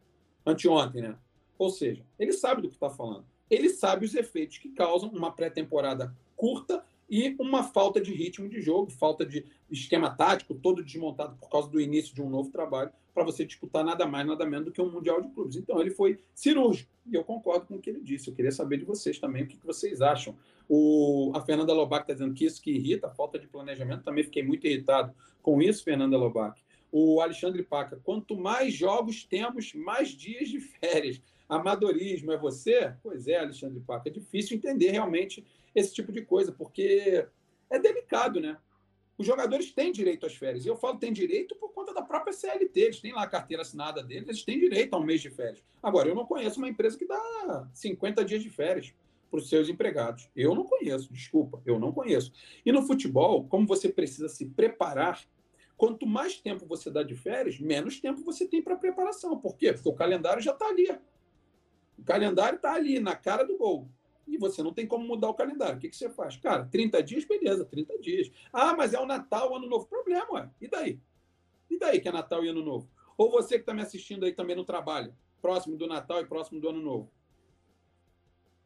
Anteontem, 0.45 1.01
né? 1.01 1.17
Ou 1.57 1.69
seja, 1.69 2.05
ele 2.17 2.33
sabe 2.33 2.61
do 2.61 2.69
que 2.69 2.73
está 2.73 2.89
falando. 2.89 3.25
Ele 3.49 3.69
sabe 3.69 4.05
os 4.05 4.15
efeitos 4.15 4.57
que 4.57 4.69
causam 4.69 5.09
uma 5.09 5.31
pré-temporada 5.31 6.15
curta 6.35 6.83
e 7.09 7.35
uma 7.39 7.63
falta 7.63 8.01
de 8.01 8.13
ritmo 8.13 8.47
de 8.49 8.61
jogo, 8.61 8.89
falta 8.89 9.25
de 9.25 9.45
esquema 9.69 10.09
tático, 10.09 10.55
todo 10.55 10.83
desmontado 10.83 11.35
por 11.35 11.49
causa 11.49 11.69
do 11.69 11.79
início 11.79 12.15
de 12.15 12.21
um 12.21 12.29
novo 12.29 12.49
trabalho, 12.49 12.91
para 13.13 13.23
você 13.23 13.45
disputar 13.45 13.83
nada 13.83 14.05
mais, 14.07 14.25
nada 14.25 14.45
menos 14.45 14.65
do 14.65 14.71
que 14.71 14.81
um 14.81 14.91
Mundial 14.91 15.21
de 15.21 15.29
Clubes. 15.29 15.55
Então, 15.55 15.79
ele 15.79 15.91
foi 15.91 16.19
cirúrgico, 16.33 16.91
e 17.05 17.15
eu 17.15 17.23
concordo 17.23 17.67
com 17.67 17.75
o 17.75 17.79
que 17.79 17.89
ele 17.89 18.01
disse. 18.01 18.27
Eu 18.29 18.33
queria 18.33 18.51
saber 18.51 18.77
de 18.77 18.85
vocês 18.85 19.19
também 19.19 19.43
o 19.43 19.47
que, 19.47 19.57
vocês 19.63 20.01
acham. 20.01 20.35
O, 20.67 21.31
a 21.35 21.41
Fernanda 21.41 21.73
Lobac 21.73 22.03
está 22.03 22.13
dizendo 22.13 22.33
que 22.33 22.45
isso 22.45 22.61
que 22.61 22.71
irrita, 22.71 23.09
falta 23.09 23.37
de 23.37 23.47
planejamento. 23.47 24.03
Também 24.03 24.23
fiquei 24.23 24.41
muito 24.41 24.65
irritado 24.65 25.13
com 25.41 25.61
isso, 25.61 25.83
Fernanda 25.83 26.17
Lobac. 26.17 26.59
O 26.91 27.21
Alexandre 27.21 27.63
Paca, 27.63 27.99
quanto 28.03 28.35
mais 28.35 28.73
jogos 28.73 29.23
temos, 29.23 29.73
mais 29.73 30.09
dias 30.09 30.49
de 30.49 30.59
férias. 30.59 31.21
Amadorismo 31.47 32.31
é 32.31 32.37
você? 32.37 32.93
Pois 33.03 33.27
é, 33.27 33.37
Alexandre 33.37 33.79
Paca. 33.79 34.09
É 34.09 34.11
difícil 34.11 34.57
entender 34.57 34.91
realmente 34.91 35.45
esse 35.75 35.93
tipo 35.93 36.11
de 36.11 36.21
coisa, 36.21 36.51
porque 36.51 37.27
é 37.69 37.79
delicado, 37.79 38.39
né? 38.39 38.57
Os 39.17 39.25
jogadores 39.25 39.71
têm 39.71 39.91
direito 39.91 40.25
às 40.25 40.35
férias. 40.35 40.65
E 40.65 40.67
eu 40.67 40.75
falo 40.75 40.97
têm 40.97 41.13
direito 41.13 41.55
por 41.55 41.71
conta 41.71 41.93
da 41.93 42.01
própria 42.01 42.33
CLT. 42.33 42.79
Eles 42.79 42.99
têm 42.99 43.13
lá 43.13 43.23
a 43.23 43.27
carteira 43.27 43.61
assinada 43.61 44.03
deles, 44.03 44.27
eles 44.27 44.43
têm 44.43 44.59
direito 44.59 44.93
a 44.93 44.97
um 44.97 45.03
mês 45.03 45.21
de 45.21 45.29
férias. 45.29 45.63
Agora, 45.81 46.09
eu 46.09 46.15
não 46.15 46.25
conheço 46.25 46.57
uma 46.57 46.67
empresa 46.67 46.97
que 46.97 47.05
dá 47.05 47.67
50 47.73 48.25
dias 48.25 48.41
de 48.41 48.49
férias 48.49 48.93
para 49.29 49.39
os 49.39 49.49
seus 49.49 49.69
empregados. 49.69 50.29
Eu 50.35 50.55
não 50.55 50.63
conheço, 50.63 51.11
desculpa, 51.11 51.61
eu 51.65 51.79
não 51.79 51.91
conheço. 51.91 52.31
E 52.65 52.71
no 52.71 52.81
futebol, 52.81 53.45
como 53.47 53.67
você 53.67 53.89
precisa 53.89 54.29
se 54.29 54.45
preparar, 54.47 55.23
quanto 55.77 56.05
mais 56.05 56.39
tempo 56.39 56.65
você 56.65 56.89
dá 56.89 57.03
de 57.03 57.15
férias, 57.15 57.59
menos 57.59 57.99
tempo 57.99 58.23
você 58.23 58.47
tem 58.47 58.61
para 58.61 58.75
preparação. 58.75 59.37
Por 59.39 59.57
quê? 59.57 59.73
Porque 59.73 59.89
o 59.89 59.93
calendário 59.93 60.41
já 60.41 60.51
está 60.51 60.67
ali. 60.67 60.89
O 61.97 62.03
calendário 62.03 62.57
está 62.57 62.73
ali, 62.73 62.99
na 62.99 63.15
cara 63.15 63.43
do 63.43 63.57
gol 63.57 63.87
e 64.27 64.37
você 64.37 64.63
não 64.63 64.73
tem 64.73 64.87
como 64.87 65.05
mudar 65.05 65.29
o 65.29 65.33
calendário. 65.33 65.77
O 65.77 65.79
que, 65.79 65.89
que 65.89 65.95
você 65.95 66.09
faz? 66.09 66.37
Cara, 66.37 66.65
30 66.65 67.03
dias, 67.03 67.25
beleza, 67.25 67.65
30 67.65 67.99
dias. 67.99 68.31
Ah, 68.51 68.75
mas 68.75 68.93
é 68.93 68.99
o 68.99 69.05
Natal, 69.05 69.55
Ano 69.55 69.67
Novo. 69.67 69.85
Problema, 69.85 70.31
ué. 70.33 70.49
E 70.61 70.67
daí? 70.67 70.99
E 71.69 71.77
daí 71.77 71.99
que 71.99 72.07
é 72.07 72.11
Natal 72.11 72.43
e 72.43 72.49
Ano 72.49 72.63
Novo? 72.63 72.89
Ou 73.17 73.29
você 73.29 73.55
que 73.55 73.61
está 73.61 73.73
me 73.73 73.81
assistindo 73.81 74.25
aí 74.25 74.33
também 74.33 74.55
no 74.55 74.63
trabalho, 74.63 75.15
próximo 75.41 75.77
do 75.77 75.87
Natal 75.87 76.21
e 76.21 76.25
próximo 76.25 76.59
do 76.59 76.69
Ano 76.69 76.81
Novo? 76.81 77.11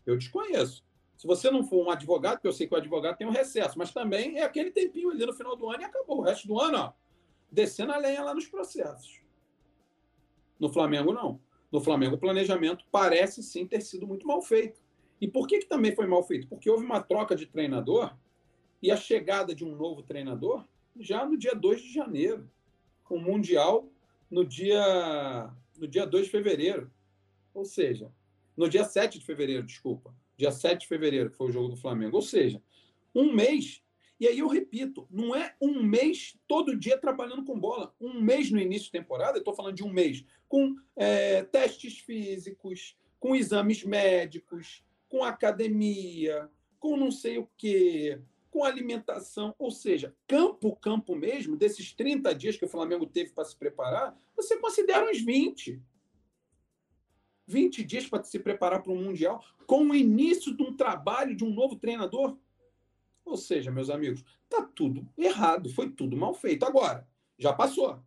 Eu 0.06 0.18
desconheço. 0.18 0.86
Se 1.18 1.26
você 1.26 1.50
não 1.50 1.64
for 1.64 1.86
um 1.86 1.90
advogado, 1.90 2.36
porque 2.36 2.48
eu 2.48 2.54
sei 2.54 2.68
que 2.68 2.74
o 2.74 2.78
advogado 2.78 3.18
tem 3.18 3.28
um 3.28 3.32
recesso, 3.32 3.78
mas 3.78 3.92
também 3.92 4.38
é 4.38 4.44
aquele 4.44 4.72
tempinho 4.72 5.10
ali 5.10 5.26
no 5.26 5.34
final 5.34 5.56
do 5.56 5.70
ano 5.70 5.82
e 5.82 5.86
acabou. 5.86 6.20
O 6.20 6.22
resto 6.22 6.48
do 6.48 6.60
ano, 6.60 6.78
ó, 6.78 6.94
descendo 7.52 7.92
a 7.92 7.98
lenha 7.98 8.24
lá 8.24 8.34
nos 8.34 8.48
processos. 8.48 9.20
No 10.60 10.70
Flamengo, 10.70 11.12
não. 11.12 11.42
No 11.72 11.82
Flamengo, 11.82 12.16
o 12.16 12.20
planejamento 12.20 12.86
parece 12.92 13.42
sim 13.44 13.66
ter 13.66 13.82
sido 13.82 14.08
muito 14.08 14.26
mal 14.28 14.42
feito. 14.42 14.80
E 15.20 15.28
por 15.28 15.48
que, 15.48 15.60
que 15.60 15.66
também 15.66 15.96
foi 15.96 16.06
mal 16.06 16.24
feito? 16.24 16.48
Porque 16.48 16.70
houve 16.70 16.86
uma 16.86 17.02
troca 17.02 17.36
de 17.36 17.46
treinador 17.46 18.16
e 18.82 18.92
a 18.92 18.98
chegada 18.98 19.56
de 19.56 19.66
um 19.66 19.76
novo 19.76 20.04
treinador 20.04 20.66
já 21.00 21.26
no 21.26 21.38
dia 21.38 21.54
2 21.54 21.82
de 21.82 21.94
janeiro, 21.94 22.50
com 23.04 23.16
o 23.18 23.22
Mundial 23.22 23.90
no 24.30 24.46
dia, 24.46 25.52
no 25.78 25.88
dia 25.88 26.06
2 26.06 26.26
de 26.26 26.32
fevereiro. 26.32 26.92
Ou 27.54 27.66
seja, 27.66 28.12
no 28.56 28.70
dia 28.70 28.84
7 28.84 29.20
de 29.20 29.26
fevereiro, 29.26 29.64
desculpa. 29.64 30.14
Dia 30.36 30.52
7 30.52 30.82
de 30.82 30.88
fevereiro 30.88 31.32
foi 31.32 31.48
o 31.48 31.52
jogo 31.52 31.70
do 31.70 31.78
Flamengo. 31.78 32.16
Ou 32.16 32.22
seja, 32.22 32.62
um 33.14 33.34
mês. 33.34 33.82
E 34.20 34.28
aí 34.28 34.40
eu 34.40 34.48
repito, 34.48 35.08
não 35.12 35.36
é 35.36 35.56
um 35.62 35.82
mês 35.84 36.38
todo 36.48 36.78
dia 36.78 36.98
trabalhando 36.98 37.44
com 37.44 37.60
bola. 37.60 37.94
Um 38.00 38.20
mês 38.20 38.52
no 38.52 38.60
início 38.60 38.86
de 38.86 38.92
temporada, 38.92 39.38
eu 39.38 39.40
estou 39.40 39.56
falando 39.56 39.76
de 39.76 39.84
um 39.84 39.92
mês, 39.92 40.26
com 40.48 40.76
é, 40.96 41.44
testes 41.44 42.00
físicos, 42.00 42.98
com 43.20 43.36
exames 43.36 43.84
médicos, 43.84 44.84
com 45.08 45.24
academia, 45.24 46.50
com 46.80 46.98
não 46.98 47.12
sei 47.12 47.38
o 47.38 47.50
quê, 47.58 48.22
com 48.50 48.64
alimentação. 48.64 49.54
Ou 49.58 49.72
seja, 49.72 50.16
campo, 50.28 50.76
campo 50.76 51.16
mesmo, 51.16 51.56
desses 51.56 51.94
30 51.94 52.34
dias 52.36 52.58
que 52.58 52.66
o 52.66 52.70
Flamengo 52.70 53.06
teve 53.06 53.32
para 53.32 53.46
se 53.46 53.56
preparar, 53.56 54.18
você 54.36 54.58
considera 54.58 55.10
uns 55.10 55.20
20. 55.22 55.82
20 57.48 57.84
dias 57.84 58.06
para 58.06 58.24
se 58.24 58.40
preparar 58.40 58.84
para 58.84 58.92
um 58.92 59.02
Mundial, 59.02 59.44
com 59.66 59.84
o 59.84 59.96
início 59.96 60.56
de 60.56 60.64
um 60.64 60.76
trabalho 60.76 61.36
de 61.36 61.46
um 61.46 61.54
novo 61.54 61.78
treinador. 61.78 62.38
Ou 63.24 63.38
seja, 63.38 63.72
meus 63.72 63.90
amigos, 63.90 64.24
tá 64.50 64.62
tudo 64.62 65.08
errado, 65.18 65.70
foi 65.70 65.90
tudo 65.90 66.18
mal 66.18 66.34
feito. 66.34 66.66
Agora, 66.66 67.08
já 67.38 67.54
passou. 67.54 68.02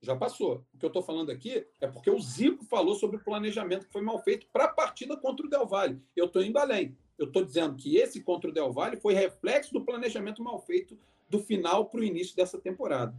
Já 0.00 0.14
passou. 0.14 0.64
O 0.72 0.78
que 0.78 0.84
eu 0.84 0.88
estou 0.88 1.02
falando 1.02 1.30
aqui 1.30 1.66
é 1.80 1.86
porque 1.86 2.10
o 2.10 2.20
Zico 2.20 2.64
falou 2.64 2.94
sobre 2.94 3.16
o 3.16 3.24
planejamento 3.24 3.86
que 3.86 3.92
foi 3.92 4.02
mal 4.02 4.22
feito 4.22 4.46
para 4.52 4.64
a 4.64 4.68
partida 4.68 5.16
contra 5.16 5.44
o 5.44 5.50
Del 5.50 5.66
Valle. 5.66 6.00
Eu 6.14 6.26
estou 6.26 6.42
indo 6.42 6.58
além. 6.58 6.96
Eu 7.18 7.26
estou 7.26 7.44
dizendo 7.44 7.74
que 7.74 7.96
esse 7.96 8.20
contra 8.22 8.48
o 8.48 8.52
Del 8.52 8.72
Valle 8.72 8.96
foi 8.96 9.12
reflexo 9.12 9.72
do 9.72 9.84
planejamento 9.84 10.42
mal 10.42 10.60
feito 10.60 10.96
do 11.28 11.40
final 11.40 11.86
para 11.86 12.00
o 12.00 12.04
início 12.04 12.36
dessa 12.36 12.58
temporada. 12.58 13.12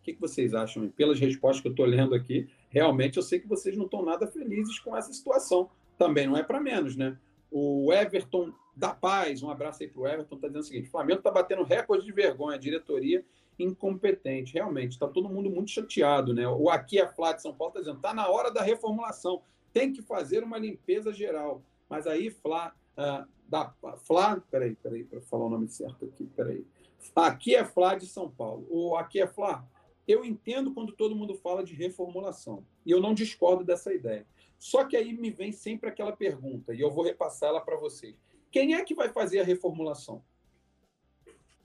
O 0.00 0.02
que, 0.02 0.12
que 0.12 0.20
vocês 0.20 0.54
acham? 0.54 0.88
Pelas 0.88 1.20
respostas 1.20 1.62
que 1.62 1.68
eu 1.68 1.72
estou 1.72 1.86
lendo 1.86 2.14
aqui, 2.14 2.48
realmente 2.68 3.16
eu 3.16 3.22
sei 3.22 3.38
que 3.38 3.48
vocês 3.48 3.76
não 3.76 3.84
estão 3.84 4.04
nada 4.04 4.26
felizes 4.26 4.78
com 4.80 4.96
essa 4.96 5.12
situação. 5.12 5.70
Também 5.96 6.26
não 6.26 6.36
é 6.36 6.42
para 6.42 6.60
menos, 6.60 6.96
né? 6.96 7.16
O 7.50 7.92
Everton 7.92 8.52
da 8.76 8.92
Paz, 8.92 9.42
um 9.42 9.48
abraço 9.48 9.82
aí 9.82 9.88
para 9.88 10.02
o 10.02 10.06
Everton, 10.06 10.34
está 10.34 10.48
dizendo 10.48 10.62
o 10.62 10.66
seguinte: 10.66 10.90
Flamengo 10.90 11.20
está 11.20 11.30
batendo 11.30 11.62
recorde 11.62 12.04
de 12.04 12.12
vergonha, 12.12 12.58
diretoria 12.58 13.24
incompetente. 13.58 14.54
Realmente, 14.54 14.92
está 14.92 15.08
todo 15.08 15.28
mundo 15.28 15.50
muito 15.50 15.70
chateado, 15.70 16.34
né? 16.34 16.46
O 16.48 16.68
Aqui 16.68 16.98
é 16.98 17.06
Flá 17.06 17.32
de 17.32 17.42
São 17.42 17.54
Paulo 17.54 17.70
está 17.70 17.80
dizendo: 17.80 17.96
está 17.96 18.14
na 18.14 18.28
hora 18.28 18.50
da 18.50 18.62
reformulação, 18.62 19.42
tem 19.72 19.92
que 19.92 20.02
fazer 20.02 20.42
uma 20.42 20.58
limpeza 20.58 21.12
geral. 21.12 21.62
Mas 21.88 22.06
aí, 22.06 22.30
Flá, 22.30 22.74
uh, 22.98 23.26
da 23.48 23.72
Flá, 24.04 24.42
peraí, 24.50 24.74
peraí, 24.74 25.04
para 25.04 25.20
falar 25.20 25.46
o 25.46 25.50
nome 25.50 25.68
certo 25.68 26.04
aqui, 26.06 26.24
peraí. 26.26 26.66
Aqui 27.14 27.54
é 27.54 27.64
Flá 27.64 27.94
de 27.94 28.06
São 28.06 28.30
Paulo. 28.30 28.66
O 28.70 28.96
Aqui 28.96 29.20
é 29.20 29.26
Flá, 29.26 29.66
eu 30.06 30.24
entendo 30.24 30.72
quando 30.72 30.92
todo 30.92 31.16
mundo 31.16 31.34
fala 31.34 31.64
de 31.64 31.74
reformulação, 31.74 32.64
e 32.84 32.90
eu 32.90 33.00
não 33.00 33.14
discordo 33.14 33.64
dessa 33.64 33.92
ideia. 33.92 34.26
Só 34.58 34.84
que 34.84 34.96
aí 34.96 35.12
me 35.12 35.30
vem 35.30 35.52
sempre 35.52 35.88
aquela 35.88 36.12
pergunta, 36.12 36.74
e 36.74 36.80
eu 36.80 36.90
vou 36.90 37.04
repassar 37.04 37.50
ela 37.50 37.60
para 37.60 37.76
vocês. 37.76 38.16
Quem 38.50 38.74
é 38.74 38.84
que 38.84 38.94
vai 38.94 39.08
fazer 39.08 39.40
a 39.40 39.44
reformulação? 39.44 40.22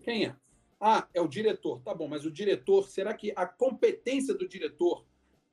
Quem 0.01 0.25
é? 0.25 0.35
Ah, 0.79 1.07
é 1.13 1.21
o 1.21 1.27
diretor. 1.27 1.81
Tá 1.81 1.93
bom, 1.93 2.07
mas 2.07 2.25
o 2.25 2.31
diretor, 2.31 2.87
será 2.87 3.13
que 3.13 3.33
a 3.35 3.45
competência 3.45 4.33
do 4.33 4.47
diretor 4.47 5.05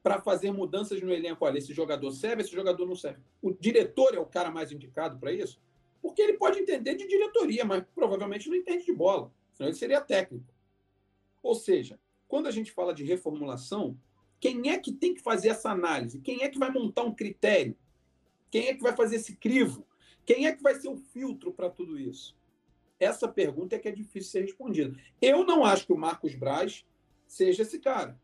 para 0.03 0.21
fazer 0.21 0.53
mudanças 0.53 1.03
no 1.03 1.13
elenco, 1.13 1.45
olha, 1.45 1.59
esse 1.59 1.75
jogador 1.75 2.13
serve, 2.13 2.43
esse 2.43 2.53
jogador 2.53 2.87
não 2.87 2.95
serve. 2.95 3.21
O 3.43 3.53
diretor 3.53 4.15
é 4.15 4.21
o 4.21 4.27
cara 4.27 4.53
mais 4.53 4.71
indicado 4.71 5.19
para 5.19 5.33
isso? 5.33 5.61
Porque 6.01 6.23
ele 6.23 6.35
pode 6.35 6.61
entender 6.61 6.95
de 6.95 7.09
diretoria, 7.09 7.65
mas 7.65 7.83
provavelmente 7.93 8.49
não 8.49 8.55
entende 8.55 8.85
de 8.85 8.93
bola. 8.93 9.33
Senão 9.53 9.69
ele 9.69 9.77
seria 9.77 10.01
técnico. 10.01 10.47
Ou 11.43 11.57
seja, 11.57 11.99
quando 12.29 12.47
a 12.47 12.53
gente 12.53 12.71
fala 12.71 12.95
de 12.95 13.03
reformulação, 13.03 13.99
quem 14.39 14.71
é 14.71 14.79
que 14.79 14.93
tem 14.93 15.13
que 15.13 15.21
fazer 15.21 15.49
essa 15.49 15.71
análise? 15.71 16.21
Quem 16.21 16.45
é 16.45 16.49
que 16.49 16.59
vai 16.59 16.71
montar 16.71 17.03
um 17.03 17.15
critério? 17.15 17.77
Quem 18.49 18.69
é 18.69 18.75
que 18.75 18.83
vai 18.83 18.95
fazer 18.95 19.17
esse 19.17 19.35
crivo? 19.35 19.85
Quem 20.25 20.47
é 20.47 20.53
que 20.53 20.63
vai 20.63 20.77
ser 20.77 20.89
o 20.89 20.97
filtro 20.97 21.53
para 21.53 21.69
tudo 21.69 21.99
isso? 21.99 22.36
Essa 22.99 23.29
pergunta 23.29 23.77
é 23.77 23.79
que 23.79 23.89
é 23.89 23.93
difícil 23.93 24.31
ser 24.31 24.41
respondida. 24.43 24.99
Eu 25.21 25.45
não 25.45 25.65
acho 25.65 25.87
que 25.87 25.93
o 25.93 25.99
Marcos 25.99 26.35
Braz 26.35 26.85
seja 27.27 27.63
esse 27.63 27.79
cara. 27.79 28.19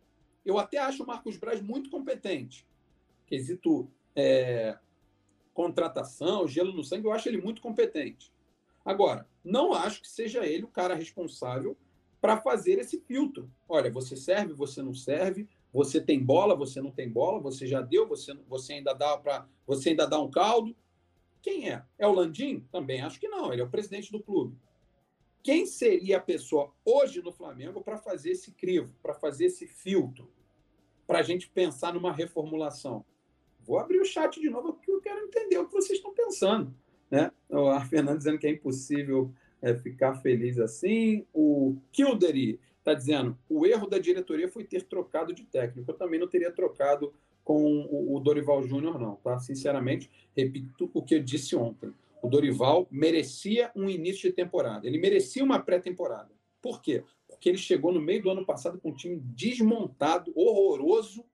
Eu 0.44 0.58
até 0.58 0.78
acho 0.78 1.02
o 1.02 1.06
Marcos 1.06 1.36
Braz 1.36 1.60
muito 1.60 1.90
competente. 1.90 2.66
Quesito 3.26 3.88
é, 4.16 4.78
contratação, 5.52 6.48
gelo 6.48 6.72
no 6.72 6.84
sangue, 6.84 7.06
eu 7.06 7.12
acho 7.12 7.28
ele 7.28 7.40
muito 7.40 7.60
competente. 7.60 8.32
Agora, 8.84 9.28
não 9.44 9.72
acho 9.72 10.00
que 10.00 10.08
seja 10.08 10.44
ele 10.44 10.64
o 10.64 10.68
cara 10.68 10.94
responsável 10.94 11.76
para 12.20 12.36
fazer 12.36 12.78
esse 12.78 13.00
filtro. 13.00 13.50
Olha, 13.68 13.90
você 13.90 14.16
serve, 14.16 14.52
você 14.52 14.82
não 14.82 14.94
serve, 14.94 15.48
você 15.72 16.00
tem 16.00 16.22
bola, 16.22 16.54
você 16.54 16.80
não 16.80 16.90
tem 16.90 17.08
bola, 17.08 17.40
você 17.40 17.66
já 17.66 17.80
deu, 17.80 18.06
você, 18.06 18.34
você 18.48 18.74
ainda 18.74 18.92
dá 18.92 19.16
para, 19.16 19.46
você 19.66 19.90
ainda 19.90 20.06
dá 20.06 20.20
um 20.20 20.30
caldo. 20.30 20.74
Quem 21.42 21.68
é? 21.68 21.82
É 21.98 22.06
o 22.06 22.12
Landim? 22.12 22.60
Também 22.70 23.02
acho 23.02 23.18
que 23.18 23.28
não, 23.28 23.52
ele 23.52 23.60
é 23.60 23.64
o 23.64 23.70
presidente 23.70 24.12
do 24.12 24.22
clube. 24.22 24.56
Quem 25.42 25.66
seria 25.66 26.18
a 26.18 26.20
pessoa 26.20 26.72
hoje 26.84 27.20
no 27.20 27.32
Flamengo 27.32 27.82
para 27.82 27.98
fazer 27.98 28.30
esse 28.30 28.52
crivo, 28.52 28.94
para 29.02 29.12
fazer 29.12 29.46
esse 29.46 29.66
filtro, 29.66 30.30
para 31.04 31.18
a 31.18 31.22
gente 31.22 31.48
pensar 31.48 31.92
numa 31.92 32.12
reformulação? 32.12 33.04
Vou 33.60 33.78
abrir 33.78 34.00
o 34.00 34.04
chat 34.04 34.40
de 34.40 34.48
novo 34.48 34.72
porque 34.74 34.90
eu 34.90 35.00
quero 35.00 35.20
entender 35.20 35.58
o 35.58 35.66
que 35.66 35.72
vocês 35.72 35.98
estão 35.98 36.14
pensando. 36.14 36.72
Né? 37.10 37.30
A 37.50 37.84
Fernanda 37.84 38.18
dizendo 38.18 38.38
que 38.38 38.46
é 38.46 38.50
impossível 38.50 39.32
é, 39.60 39.74
ficar 39.74 40.14
feliz 40.14 40.58
assim. 40.60 41.26
O 41.32 41.76
Kilderi 41.90 42.60
está 42.78 42.94
dizendo 42.94 43.36
o 43.48 43.66
erro 43.66 43.88
da 43.88 43.98
diretoria 43.98 44.48
foi 44.48 44.64
ter 44.64 44.82
trocado 44.84 45.34
de 45.34 45.44
técnico. 45.44 45.90
Eu 45.90 45.96
também 45.96 46.20
não 46.20 46.28
teria 46.28 46.52
trocado 46.52 47.12
com 47.44 47.88
o, 47.90 48.20
Dorival 48.20 48.62
Júnior, 48.62 48.98
não. 48.98 49.16
Tá? 49.16 49.38
Sinceramente, 49.38 50.10
repito 50.36 50.90
o 50.94 51.02
que 51.02 51.16
eu 51.16 51.22
disse 51.22 51.56
ontem. 51.56 51.92
O 52.22 52.28
Dorival 52.28 52.86
merecia 52.90 53.72
um 53.74 53.88
início 53.88 54.28
de 54.28 54.36
temporada. 54.36 54.86
Ele 54.86 54.98
merecia 54.98 55.42
uma 55.42 55.58
pré-temporada. 55.58 56.30
Por 56.60 56.80
quê? 56.80 57.02
Porque 57.26 57.48
ele 57.48 57.58
chegou 57.58 57.92
no 57.92 58.00
meio 58.00 58.22
do 58.22 58.30
ano 58.30 58.46
passado 58.46 58.78
com 58.78 58.90
um 58.90 58.94
time 58.94 59.18
desmontado, 59.20 60.32
horroroso, 60.36 61.24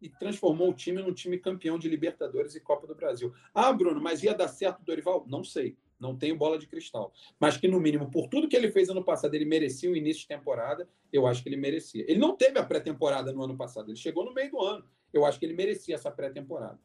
e 0.00 0.08
transformou 0.08 0.70
o 0.70 0.74
time 0.74 1.02
num 1.02 1.12
time 1.12 1.38
campeão 1.38 1.78
de 1.78 1.88
Libertadores 1.88 2.54
e 2.54 2.60
Copa 2.60 2.86
do 2.86 2.94
Brasil. 2.94 3.32
Ah, 3.54 3.72
Bruno, 3.72 4.00
mas 4.00 4.22
ia 4.22 4.34
dar 4.34 4.48
certo 4.48 4.80
o 4.80 4.84
Dorival? 4.84 5.24
Não 5.28 5.44
sei. 5.44 5.76
Não 5.98 6.16
tenho 6.16 6.36
bola 6.36 6.58
de 6.58 6.66
cristal. 6.66 7.12
Mas 7.40 7.56
que, 7.56 7.66
no 7.66 7.80
mínimo, 7.80 8.10
por 8.10 8.28
tudo 8.28 8.48
que 8.48 8.56
ele 8.56 8.70
fez 8.70 8.88
ano 8.88 9.02
passado, 9.02 9.34
ele 9.34 9.44
merecia 9.44 9.90
um 9.90 9.96
início 9.96 10.22
de 10.22 10.28
temporada, 10.28 10.88
eu 11.12 11.26
acho 11.26 11.42
que 11.42 11.48
ele 11.48 11.56
merecia. 11.56 12.04
Ele 12.08 12.18
não 12.18 12.36
teve 12.36 12.58
a 12.58 12.64
pré-temporada 12.64 13.32
no 13.32 13.42
ano 13.42 13.56
passado, 13.56 13.90
ele 13.90 13.96
chegou 13.96 14.24
no 14.24 14.32
meio 14.32 14.50
do 14.50 14.60
ano. 14.60 14.84
Eu 15.12 15.24
acho 15.24 15.38
que 15.38 15.46
ele 15.46 15.54
merecia 15.54 15.94
essa 15.94 16.10
pré-temporada. 16.10 16.78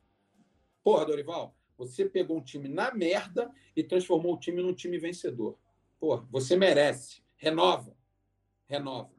Porra, 0.83 1.05
Dorival, 1.05 1.55
você 1.77 2.05
pegou 2.05 2.37
um 2.37 2.43
time 2.43 2.67
na 2.67 2.93
merda 2.93 3.51
e 3.75 3.83
transformou 3.83 4.35
o 4.35 4.39
time 4.39 4.61
num 4.61 4.73
time 4.73 4.97
vencedor. 4.97 5.57
Porra, 5.99 6.27
você 6.31 6.55
merece. 6.55 7.21
Renova. 7.37 7.95
Renova. 8.67 9.11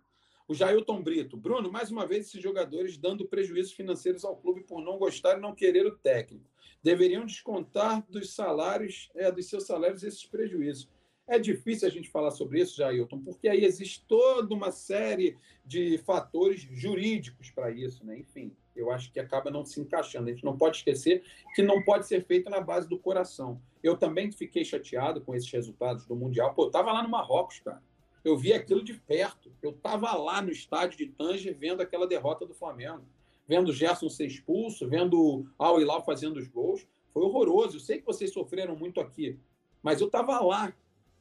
O 0.47 0.55
Jailton 0.55 1.03
Brito. 1.03 1.37
Bruno, 1.37 1.71
mais 1.73 1.91
uma 1.91 2.07
vez, 2.07 2.27
esses 2.27 2.43
jogadores 2.43 2.99
dando 2.99 3.27
prejuízos 3.27 3.73
financeiros 3.73 4.25
ao 4.25 4.37
clube 4.37 4.63
por 4.63 4.83
não 4.83 4.99
gostar 4.99 5.39
e 5.39 5.41
não 5.41 5.55
querer 5.55 5.87
o 5.87 5.97
técnico 5.97 6.55
deveriam 6.85 7.25
descontar 7.25 8.07
dos 8.11 8.35
salários, 8.35 9.11
é, 9.15 9.33
dos 9.33 9.47
seus 9.49 9.65
salários 9.65 10.05
esses 10.05 10.27
prejuízos. 10.27 10.87
É 11.27 11.39
difícil 11.39 11.89
a 11.89 11.91
gente 11.91 12.11
falar 12.11 12.31
sobre 12.31 12.61
isso, 12.61 12.77
Jailton, 12.77 13.23
porque 13.23 13.49
aí 13.49 13.65
existe 13.65 14.05
toda 14.07 14.55
uma 14.55 14.71
série 14.71 15.39
de 15.65 15.97
fatores 15.97 16.61
jurídicos 16.71 17.51
para 17.51 17.71
isso, 17.71 18.05
né? 18.05 18.19
Enfim, 18.19 18.55
eu 18.77 18.91
acho 18.91 19.13
que 19.13 19.21
acaba 19.21 19.51
não 19.51 19.65
se 19.65 19.81
encaixando. 19.81 20.29
A 20.29 20.33
gente 20.33 20.45
não 20.45 20.57
pode 20.57 20.79
esquecer 20.79 21.23
que 21.55 21.63
não 21.63 21.83
pode 21.83 22.07
ser 22.07 22.25
feito 22.25 22.51
na 22.51 22.61
base 22.61 22.89
do 22.89 22.99
coração. 22.99 23.61
Eu 23.83 23.97
também 23.97 24.33
fiquei 24.33 24.65
chateado 24.65 25.21
com 25.21 25.35
esses 25.35 25.51
resultados 25.51 26.07
do 26.07 26.17
Mundial. 26.17 26.55
Pô, 26.55 26.65
eu 26.65 26.67
estava 26.69 26.93
lá 26.93 27.03
no 27.03 27.09
Marrocos, 27.09 27.61
cara. 27.61 27.83
Eu 28.25 28.37
vi 28.37 28.53
aquilo 28.53 28.83
de 28.83 28.95
perto. 28.95 29.53
Eu 29.63 29.71
estava 29.71 30.15
lá 30.17 30.41
no 30.41 30.51
estádio 30.51 30.99
de 30.99 31.07
Tanger 31.07 31.57
vendo 31.57 31.81
aquela 31.81 32.07
derrota 32.07 32.47
do 32.47 32.55
Flamengo 32.55 33.05
vendo 33.47 33.69
o 33.69 33.73
Gerson 33.73 34.09
ser 34.09 34.27
expulso, 34.27 34.89
vendo 34.89 35.21
o 35.21 35.47
Al 35.59 35.81
Hilal 35.81 36.05
fazendo 36.05 36.39
os 36.39 36.49
gols. 36.49 36.87
Foi 37.13 37.23
horroroso. 37.23 37.77
Eu 37.77 37.81
sei 37.81 37.99
que 37.99 38.07
vocês 38.07 38.33
sofreram 38.33 38.77
muito 38.77 39.01
aqui, 39.01 39.39
mas 39.83 40.01
eu 40.01 40.07
estava 40.07 40.41
lá. 40.41 40.75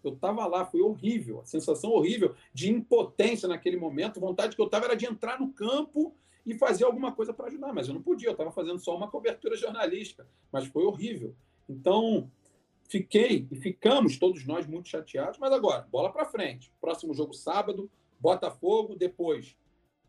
Eu 0.04 0.14
estava 0.14 0.46
lá, 0.46 0.66
foi 0.66 0.82
horrível, 0.82 1.40
a 1.40 1.46
sensação 1.46 1.92
horrível 1.92 2.36
de 2.54 2.70
impotência 2.70 3.48
naquele 3.48 3.78
momento. 3.78 4.18
A 4.18 4.22
vontade 4.22 4.54
que 4.54 4.62
eu 4.62 4.66
estava 4.66 4.86
era 4.86 4.96
de 4.96 5.06
entrar 5.06 5.40
no 5.40 5.54
campo 5.54 6.14
e 6.46 6.54
fazer 6.56 6.84
alguma 6.84 7.12
coisa 7.12 7.34
para 7.34 7.48
ajudar, 7.48 7.74
mas 7.74 7.88
eu 7.88 7.94
não 7.94 8.02
podia, 8.02 8.30
eu 8.30 8.34
estava 8.34 8.52
fazendo 8.52 8.80
só 8.80 8.96
uma 8.96 9.10
cobertura 9.10 9.56
jornalística, 9.56 10.28
mas 10.52 10.66
foi 10.68 10.84
horrível. 10.84 11.36
Então, 11.70 12.30
fiquei 12.90 13.48
e 13.50 13.56
ficamos 13.56 14.18
todos 14.18 14.46
nós 14.46 14.68
muito 14.68 14.90
chateados, 14.90 15.40
mas 15.40 15.54
agora, 15.54 15.88
bola 15.92 16.12
para 16.12 16.26
frente. 16.26 16.72
Próximo 16.82 17.14
jogo 17.14 17.34
sábado, 17.34 17.90
Botafogo, 18.20 18.96
depois 18.96 19.56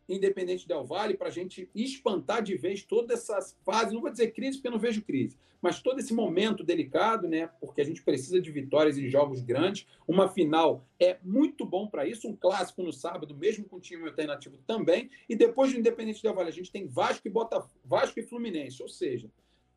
Independente 0.07 0.67
Del 0.67 0.85
Vale, 0.85 1.15
para 1.15 1.29
a 1.29 1.31
gente 1.31 1.69
espantar 1.73 2.43
de 2.43 2.55
vez 2.55 2.83
todas 2.83 3.19
essas 3.19 3.57
fases, 3.63 3.93
não 3.93 4.01
vou 4.01 4.11
dizer 4.11 4.31
crise, 4.31 4.57
porque 4.57 4.67
eu 4.67 4.71
não 4.71 4.79
vejo 4.79 5.01
crise, 5.01 5.37
mas 5.61 5.81
todo 5.81 5.99
esse 5.99 6.13
momento 6.13 6.63
delicado, 6.63 7.27
né? 7.27 7.47
Porque 7.59 7.81
a 7.81 7.83
gente 7.83 8.03
precisa 8.03 8.39
de 8.39 8.51
vitórias 8.51 8.97
em 8.97 9.09
jogos 9.09 9.41
grandes. 9.41 9.87
Uma 10.07 10.29
final 10.29 10.85
é 10.99 11.17
muito 11.23 11.65
bom 11.65 11.87
para 11.87 12.05
isso, 12.05 12.27
um 12.27 12.35
clássico 12.35 12.83
no 12.83 12.93
sábado, 12.93 13.35
mesmo 13.35 13.65
com 13.65 13.79
time 13.79 14.07
alternativo 14.07 14.57
também. 14.67 15.09
E 15.27 15.35
depois 15.35 15.73
do 15.73 15.79
Independente 15.79 16.21
Del 16.21 16.35
Vale, 16.35 16.49
a 16.49 16.53
gente 16.53 16.71
tem 16.71 16.85
Vasco 16.85 17.27
e 17.27 17.31
Botafogo, 17.31 17.73
Vasco 17.83 18.19
e 18.19 18.23
Fluminense, 18.23 18.83
ou 18.83 18.89
seja, 18.89 19.31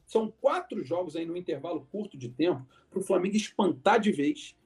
são 0.06 0.30
quatro 0.30 0.82
jogos 0.82 1.16
aí 1.16 1.24
no 1.24 1.36
intervalo 1.36 1.86
curto 1.90 2.16
de 2.16 2.28
tempo 2.28 2.66
para 2.90 2.98
o 2.98 3.02
Flamengo 3.02 3.36
espantar 3.36 4.00
de 4.00 4.12
vez 4.12 4.56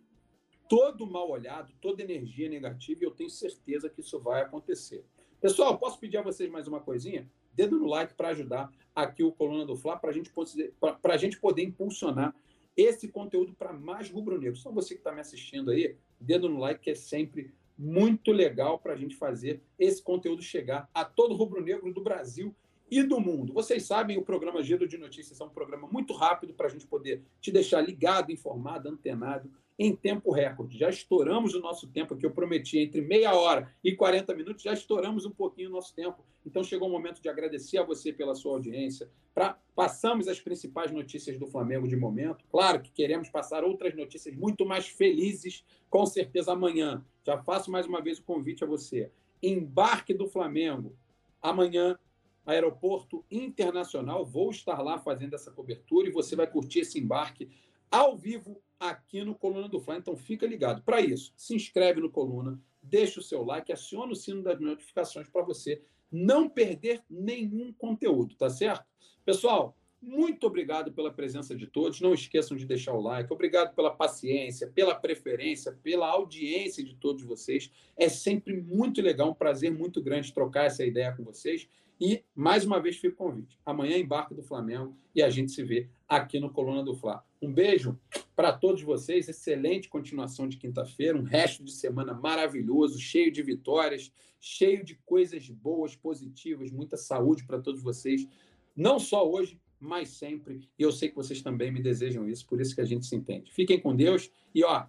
todo 0.69 1.07
mal 1.07 1.31
olhado, 1.31 1.73
toda 1.83 2.03
energia 2.03 2.49
negativa, 2.49 3.03
e 3.03 3.07
eu 3.07 3.11
tenho 3.11 3.29
certeza 3.29 3.91
que 3.91 4.01
isso 4.01 4.19
vai 4.19 4.41
acontecer. 4.41 5.05
Pessoal, 5.43 5.77
posso 5.77 5.99
pedir 5.99 6.19
a 6.19 6.23
vocês 6.23 6.49
mais 6.49 6.69
uma 6.69 6.79
coisinha? 6.79 7.29
Dedo 7.53 7.77
no 7.77 7.89
like 7.89 8.15
para 8.15 8.29
ajudar 8.29 8.71
aqui 8.95 9.25
o 9.25 9.33
Coluna 9.33 9.67
do 9.67 9.75
Fla, 9.75 9.97
para 9.97 10.11
a 10.13 11.17
gente 11.17 11.41
poder 11.41 11.65
impulsionar 11.65 12.33
esse 12.77 13.09
conteúdo 13.09 13.53
para 13.53 13.73
mais 13.73 14.09
rubro-negros. 14.09 14.63
Só 14.63 14.71
você 14.71 14.95
que 14.95 15.01
está 15.01 15.11
me 15.11 15.21
assistindo 15.21 15.73
aí, 15.73 15.97
dedo 16.21 16.49
no 16.49 16.61
like, 16.61 16.81
que 16.81 16.91
é 16.91 16.95
sempre 16.95 17.53
muito 17.77 18.31
legal 18.31 18.79
para 18.79 18.93
a 18.93 18.97
gente 18.97 19.17
fazer 19.17 19.61
esse 19.77 20.01
conteúdo 20.01 20.43
chegar 20.43 20.89
a 20.95 21.05
todo 21.05 21.35
rubro-negro 21.35 21.93
do 21.93 22.01
Brasil 22.01 22.55
e 22.89 23.03
do 23.03 23.19
mundo. 23.19 23.53
Vocês 23.53 23.83
sabem, 23.83 24.17
o 24.17 24.23
programa 24.23 24.63
Giro 24.63 24.87
de 24.87 24.97
Notícias 24.97 25.41
é 25.41 25.45
um 25.45 25.49
programa 25.49 25.89
muito 25.91 26.13
rápido 26.13 26.55
para 26.55 26.69
a 26.69 26.71
gente 26.71 26.87
poder 26.87 27.21
te 27.41 27.51
deixar 27.51 27.81
ligado, 27.81 28.31
informado, 28.31 28.89
antenado 28.89 29.51
em 29.79 29.95
tempo 29.95 30.31
recorde. 30.31 30.79
Já 30.79 30.89
estouramos 30.89 31.55
o 31.55 31.61
nosso 31.61 31.87
tempo 31.89 32.17
que 32.17 32.25
eu 32.25 32.31
prometi 32.31 32.79
entre 32.79 33.01
meia 33.01 33.35
hora 33.35 33.73
e 33.83 33.95
40 33.95 34.35
minutos, 34.35 34.63
já 34.63 34.73
estouramos 34.73 35.25
um 35.25 35.31
pouquinho 35.31 35.71
o 35.71 35.73
nosso 35.73 35.95
tempo. 35.95 36.25
Então 36.45 36.63
chegou 36.63 36.89
o 36.89 36.91
momento 36.91 37.21
de 37.21 37.29
agradecer 37.29 37.79
a 37.79 37.85
você 37.85 38.13
pela 38.13 38.35
sua 38.35 38.53
audiência. 38.53 39.09
Pra, 39.35 39.59
passamos 39.75 40.29
as 40.29 40.41
principais 40.41 40.91
notícias 40.91 41.39
do 41.39 41.47
Flamengo 41.47 41.89
de 41.89 41.97
momento. 41.97 42.45
Claro 42.51 42.81
que 42.81 42.91
queremos 42.91 43.29
passar 43.29 43.65
outras 43.65 43.95
notícias 43.95 44.35
muito 44.35 44.67
mais 44.67 44.87
felizes, 44.87 45.65
com 45.89 46.05
certeza 46.05 46.53
amanhã. 46.53 47.05
Já 47.25 47.39
faço 47.39 47.71
mais 47.71 47.87
uma 47.87 48.01
vez 48.01 48.19
o 48.19 48.25
convite 48.25 48.65
a 48.65 48.67
você. 48.67 49.11
Embarque 49.43 50.13
do 50.13 50.27
Flamengo. 50.27 50.97
Amanhã, 51.41 51.99
Aeroporto 52.45 53.25
Internacional. 53.31 54.25
Vou 54.25 54.51
estar 54.51 54.83
lá 54.83 54.99
fazendo 54.99 55.35
essa 55.35 55.51
cobertura 55.51 56.09
e 56.09 56.13
você 56.13 56.37
vai 56.37 56.47
curtir 56.47 56.81
esse 56.81 56.99
embarque 56.99 57.51
ao 57.93 58.17
vivo 58.17 58.61
aqui 58.81 59.23
no 59.23 59.35
Coluna 59.35 59.69
do 59.69 59.79
Fla. 59.79 59.99
Então 59.99 60.17
fica 60.17 60.47
ligado. 60.47 60.83
Para 60.83 61.01
isso, 61.01 61.33
se 61.37 61.55
inscreve 61.55 62.01
no 62.01 62.11
Coluna, 62.11 62.59
deixa 62.83 63.21
o 63.21 63.23
seu 63.23 63.45
like, 63.45 63.71
aciona 63.71 64.13
o 64.13 64.17
sino 64.17 64.43
das 64.43 64.59
notificações 64.59 65.29
para 65.29 65.43
você 65.43 65.81
não 66.11 66.49
perder 66.49 67.03
nenhum 67.09 67.73
conteúdo, 67.73 68.35
tá 68.35 68.51
certo? 68.51 68.85
Pessoal, 69.25 69.77
muito 70.01 70.47
obrigado 70.49 70.93
pela 70.93 71.13
presença 71.13 71.55
de 71.55 71.67
todos. 71.67 72.01
Não 72.01 72.13
esqueçam 72.13 72.57
de 72.57 72.67
deixar 72.67 72.93
o 72.93 73.01
like. 73.01 73.33
Obrigado 73.33 73.73
pela 73.75 73.91
paciência, 73.91 74.67
pela 74.67 74.97
preferência, 74.97 75.79
pela 75.81 76.09
audiência 76.09 76.83
de 76.83 76.97
todos 76.97 77.23
vocês. 77.23 77.71
É 77.97 78.09
sempre 78.09 78.61
muito 78.61 79.01
legal, 79.01 79.31
um 79.31 79.35
prazer 79.35 79.73
muito 79.73 80.03
grande 80.03 80.35
trocar 80.35 80.65
essa 80.65 80.85
ideia 80.85 81.13
com 81.13 81.23
vocês. 81.23 81.69
E, 82.05 82.25
mais 82.35 82.67
uma 82.67 82.81
vez, 82.81 82.97
fica 82.97 83.15
o 83.15 83.17
convite. 83.17 83.57
Amanhã 83.65 83.97
embarque 83.97 84.35
do 84.35 84.43
Flamengo 84.43 84.97
e 85.15 85.23
a 85.23 85.31
gente 85.31 85.53
se 85.53 85.63
vê 85.63 85.89
aqui 86.09 86.41
no 86.41 86.51
Coluna 86.51 86.83
do 86.83 86.97
Fla. 86.97 87.25
Um 87.41 87.55
beijo 87.55 87.97
para 88.35 88.53
todos 88.53 88.83
vocês, 88.83 89.29
excelente 89.29 89.89
continuação 89.89 90.49
de 90.49 90.57
quinta-feira, 90.57 91.17
um 91.17 91.23
resto 91.23 91.63
de 91.63 91.71
semana 91.71 92.13
maravilhoso, 92.13 92.99
cheio 92.99 93.31
de 93.31 93.41
vitórias, 93.41 94.13
cheio 94.41 94.85
de 94.85 94.97
coisas 95.07 95.49
boas, 95.49 95.95
positivas, 95.95 96.73
muita 96.73 96.97
saúde 96.97 97.45
para 97.45 97.61
todos 97.61 97.81
vocês, 97.81 98.27
não 98.75 98.99
só 98.99 99.25
hoje, 99.31 99.61
mas 99.79 100.09
sempre. 100.09 100.69
E 100.77 100.83
eu 100.83 100.91
sei 100.91 101.09
que 101.09 101.15
vocês 101.15 101.41
também 101.41 101.71
me 101.71 101.81
desejam 101.81 102.29
isso, 102.29 102.45
por 102.49 102.61
isso 102.61 102.75
que 102.75 102.81
a 102.81 102.85
gente 102.85 103.07
se 103.07 103.15
entende. 103.15 103.53
Fiquem 103.53 103.79
com 103.79 103.95
Deus 103.95 104.29
e, 104.53 104.65
ó, 104.65 104.87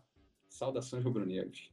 saudações 0.49 1.03
rubro-negros. 1.03 1.72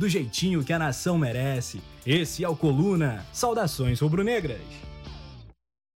do 0.00 0.08
jeitinho 0.08 0.64
que 0.64 0.72
a 0.72 0.78
nação 0.78 1.18
merece. 1.18 1.82
Esse 2.06 2.42
é 2.42 2.48
o 2.48 2.56
Coluna. 2.56 3.26
Saudações 3.34 4.00
rubro-negras. 4.00 4.89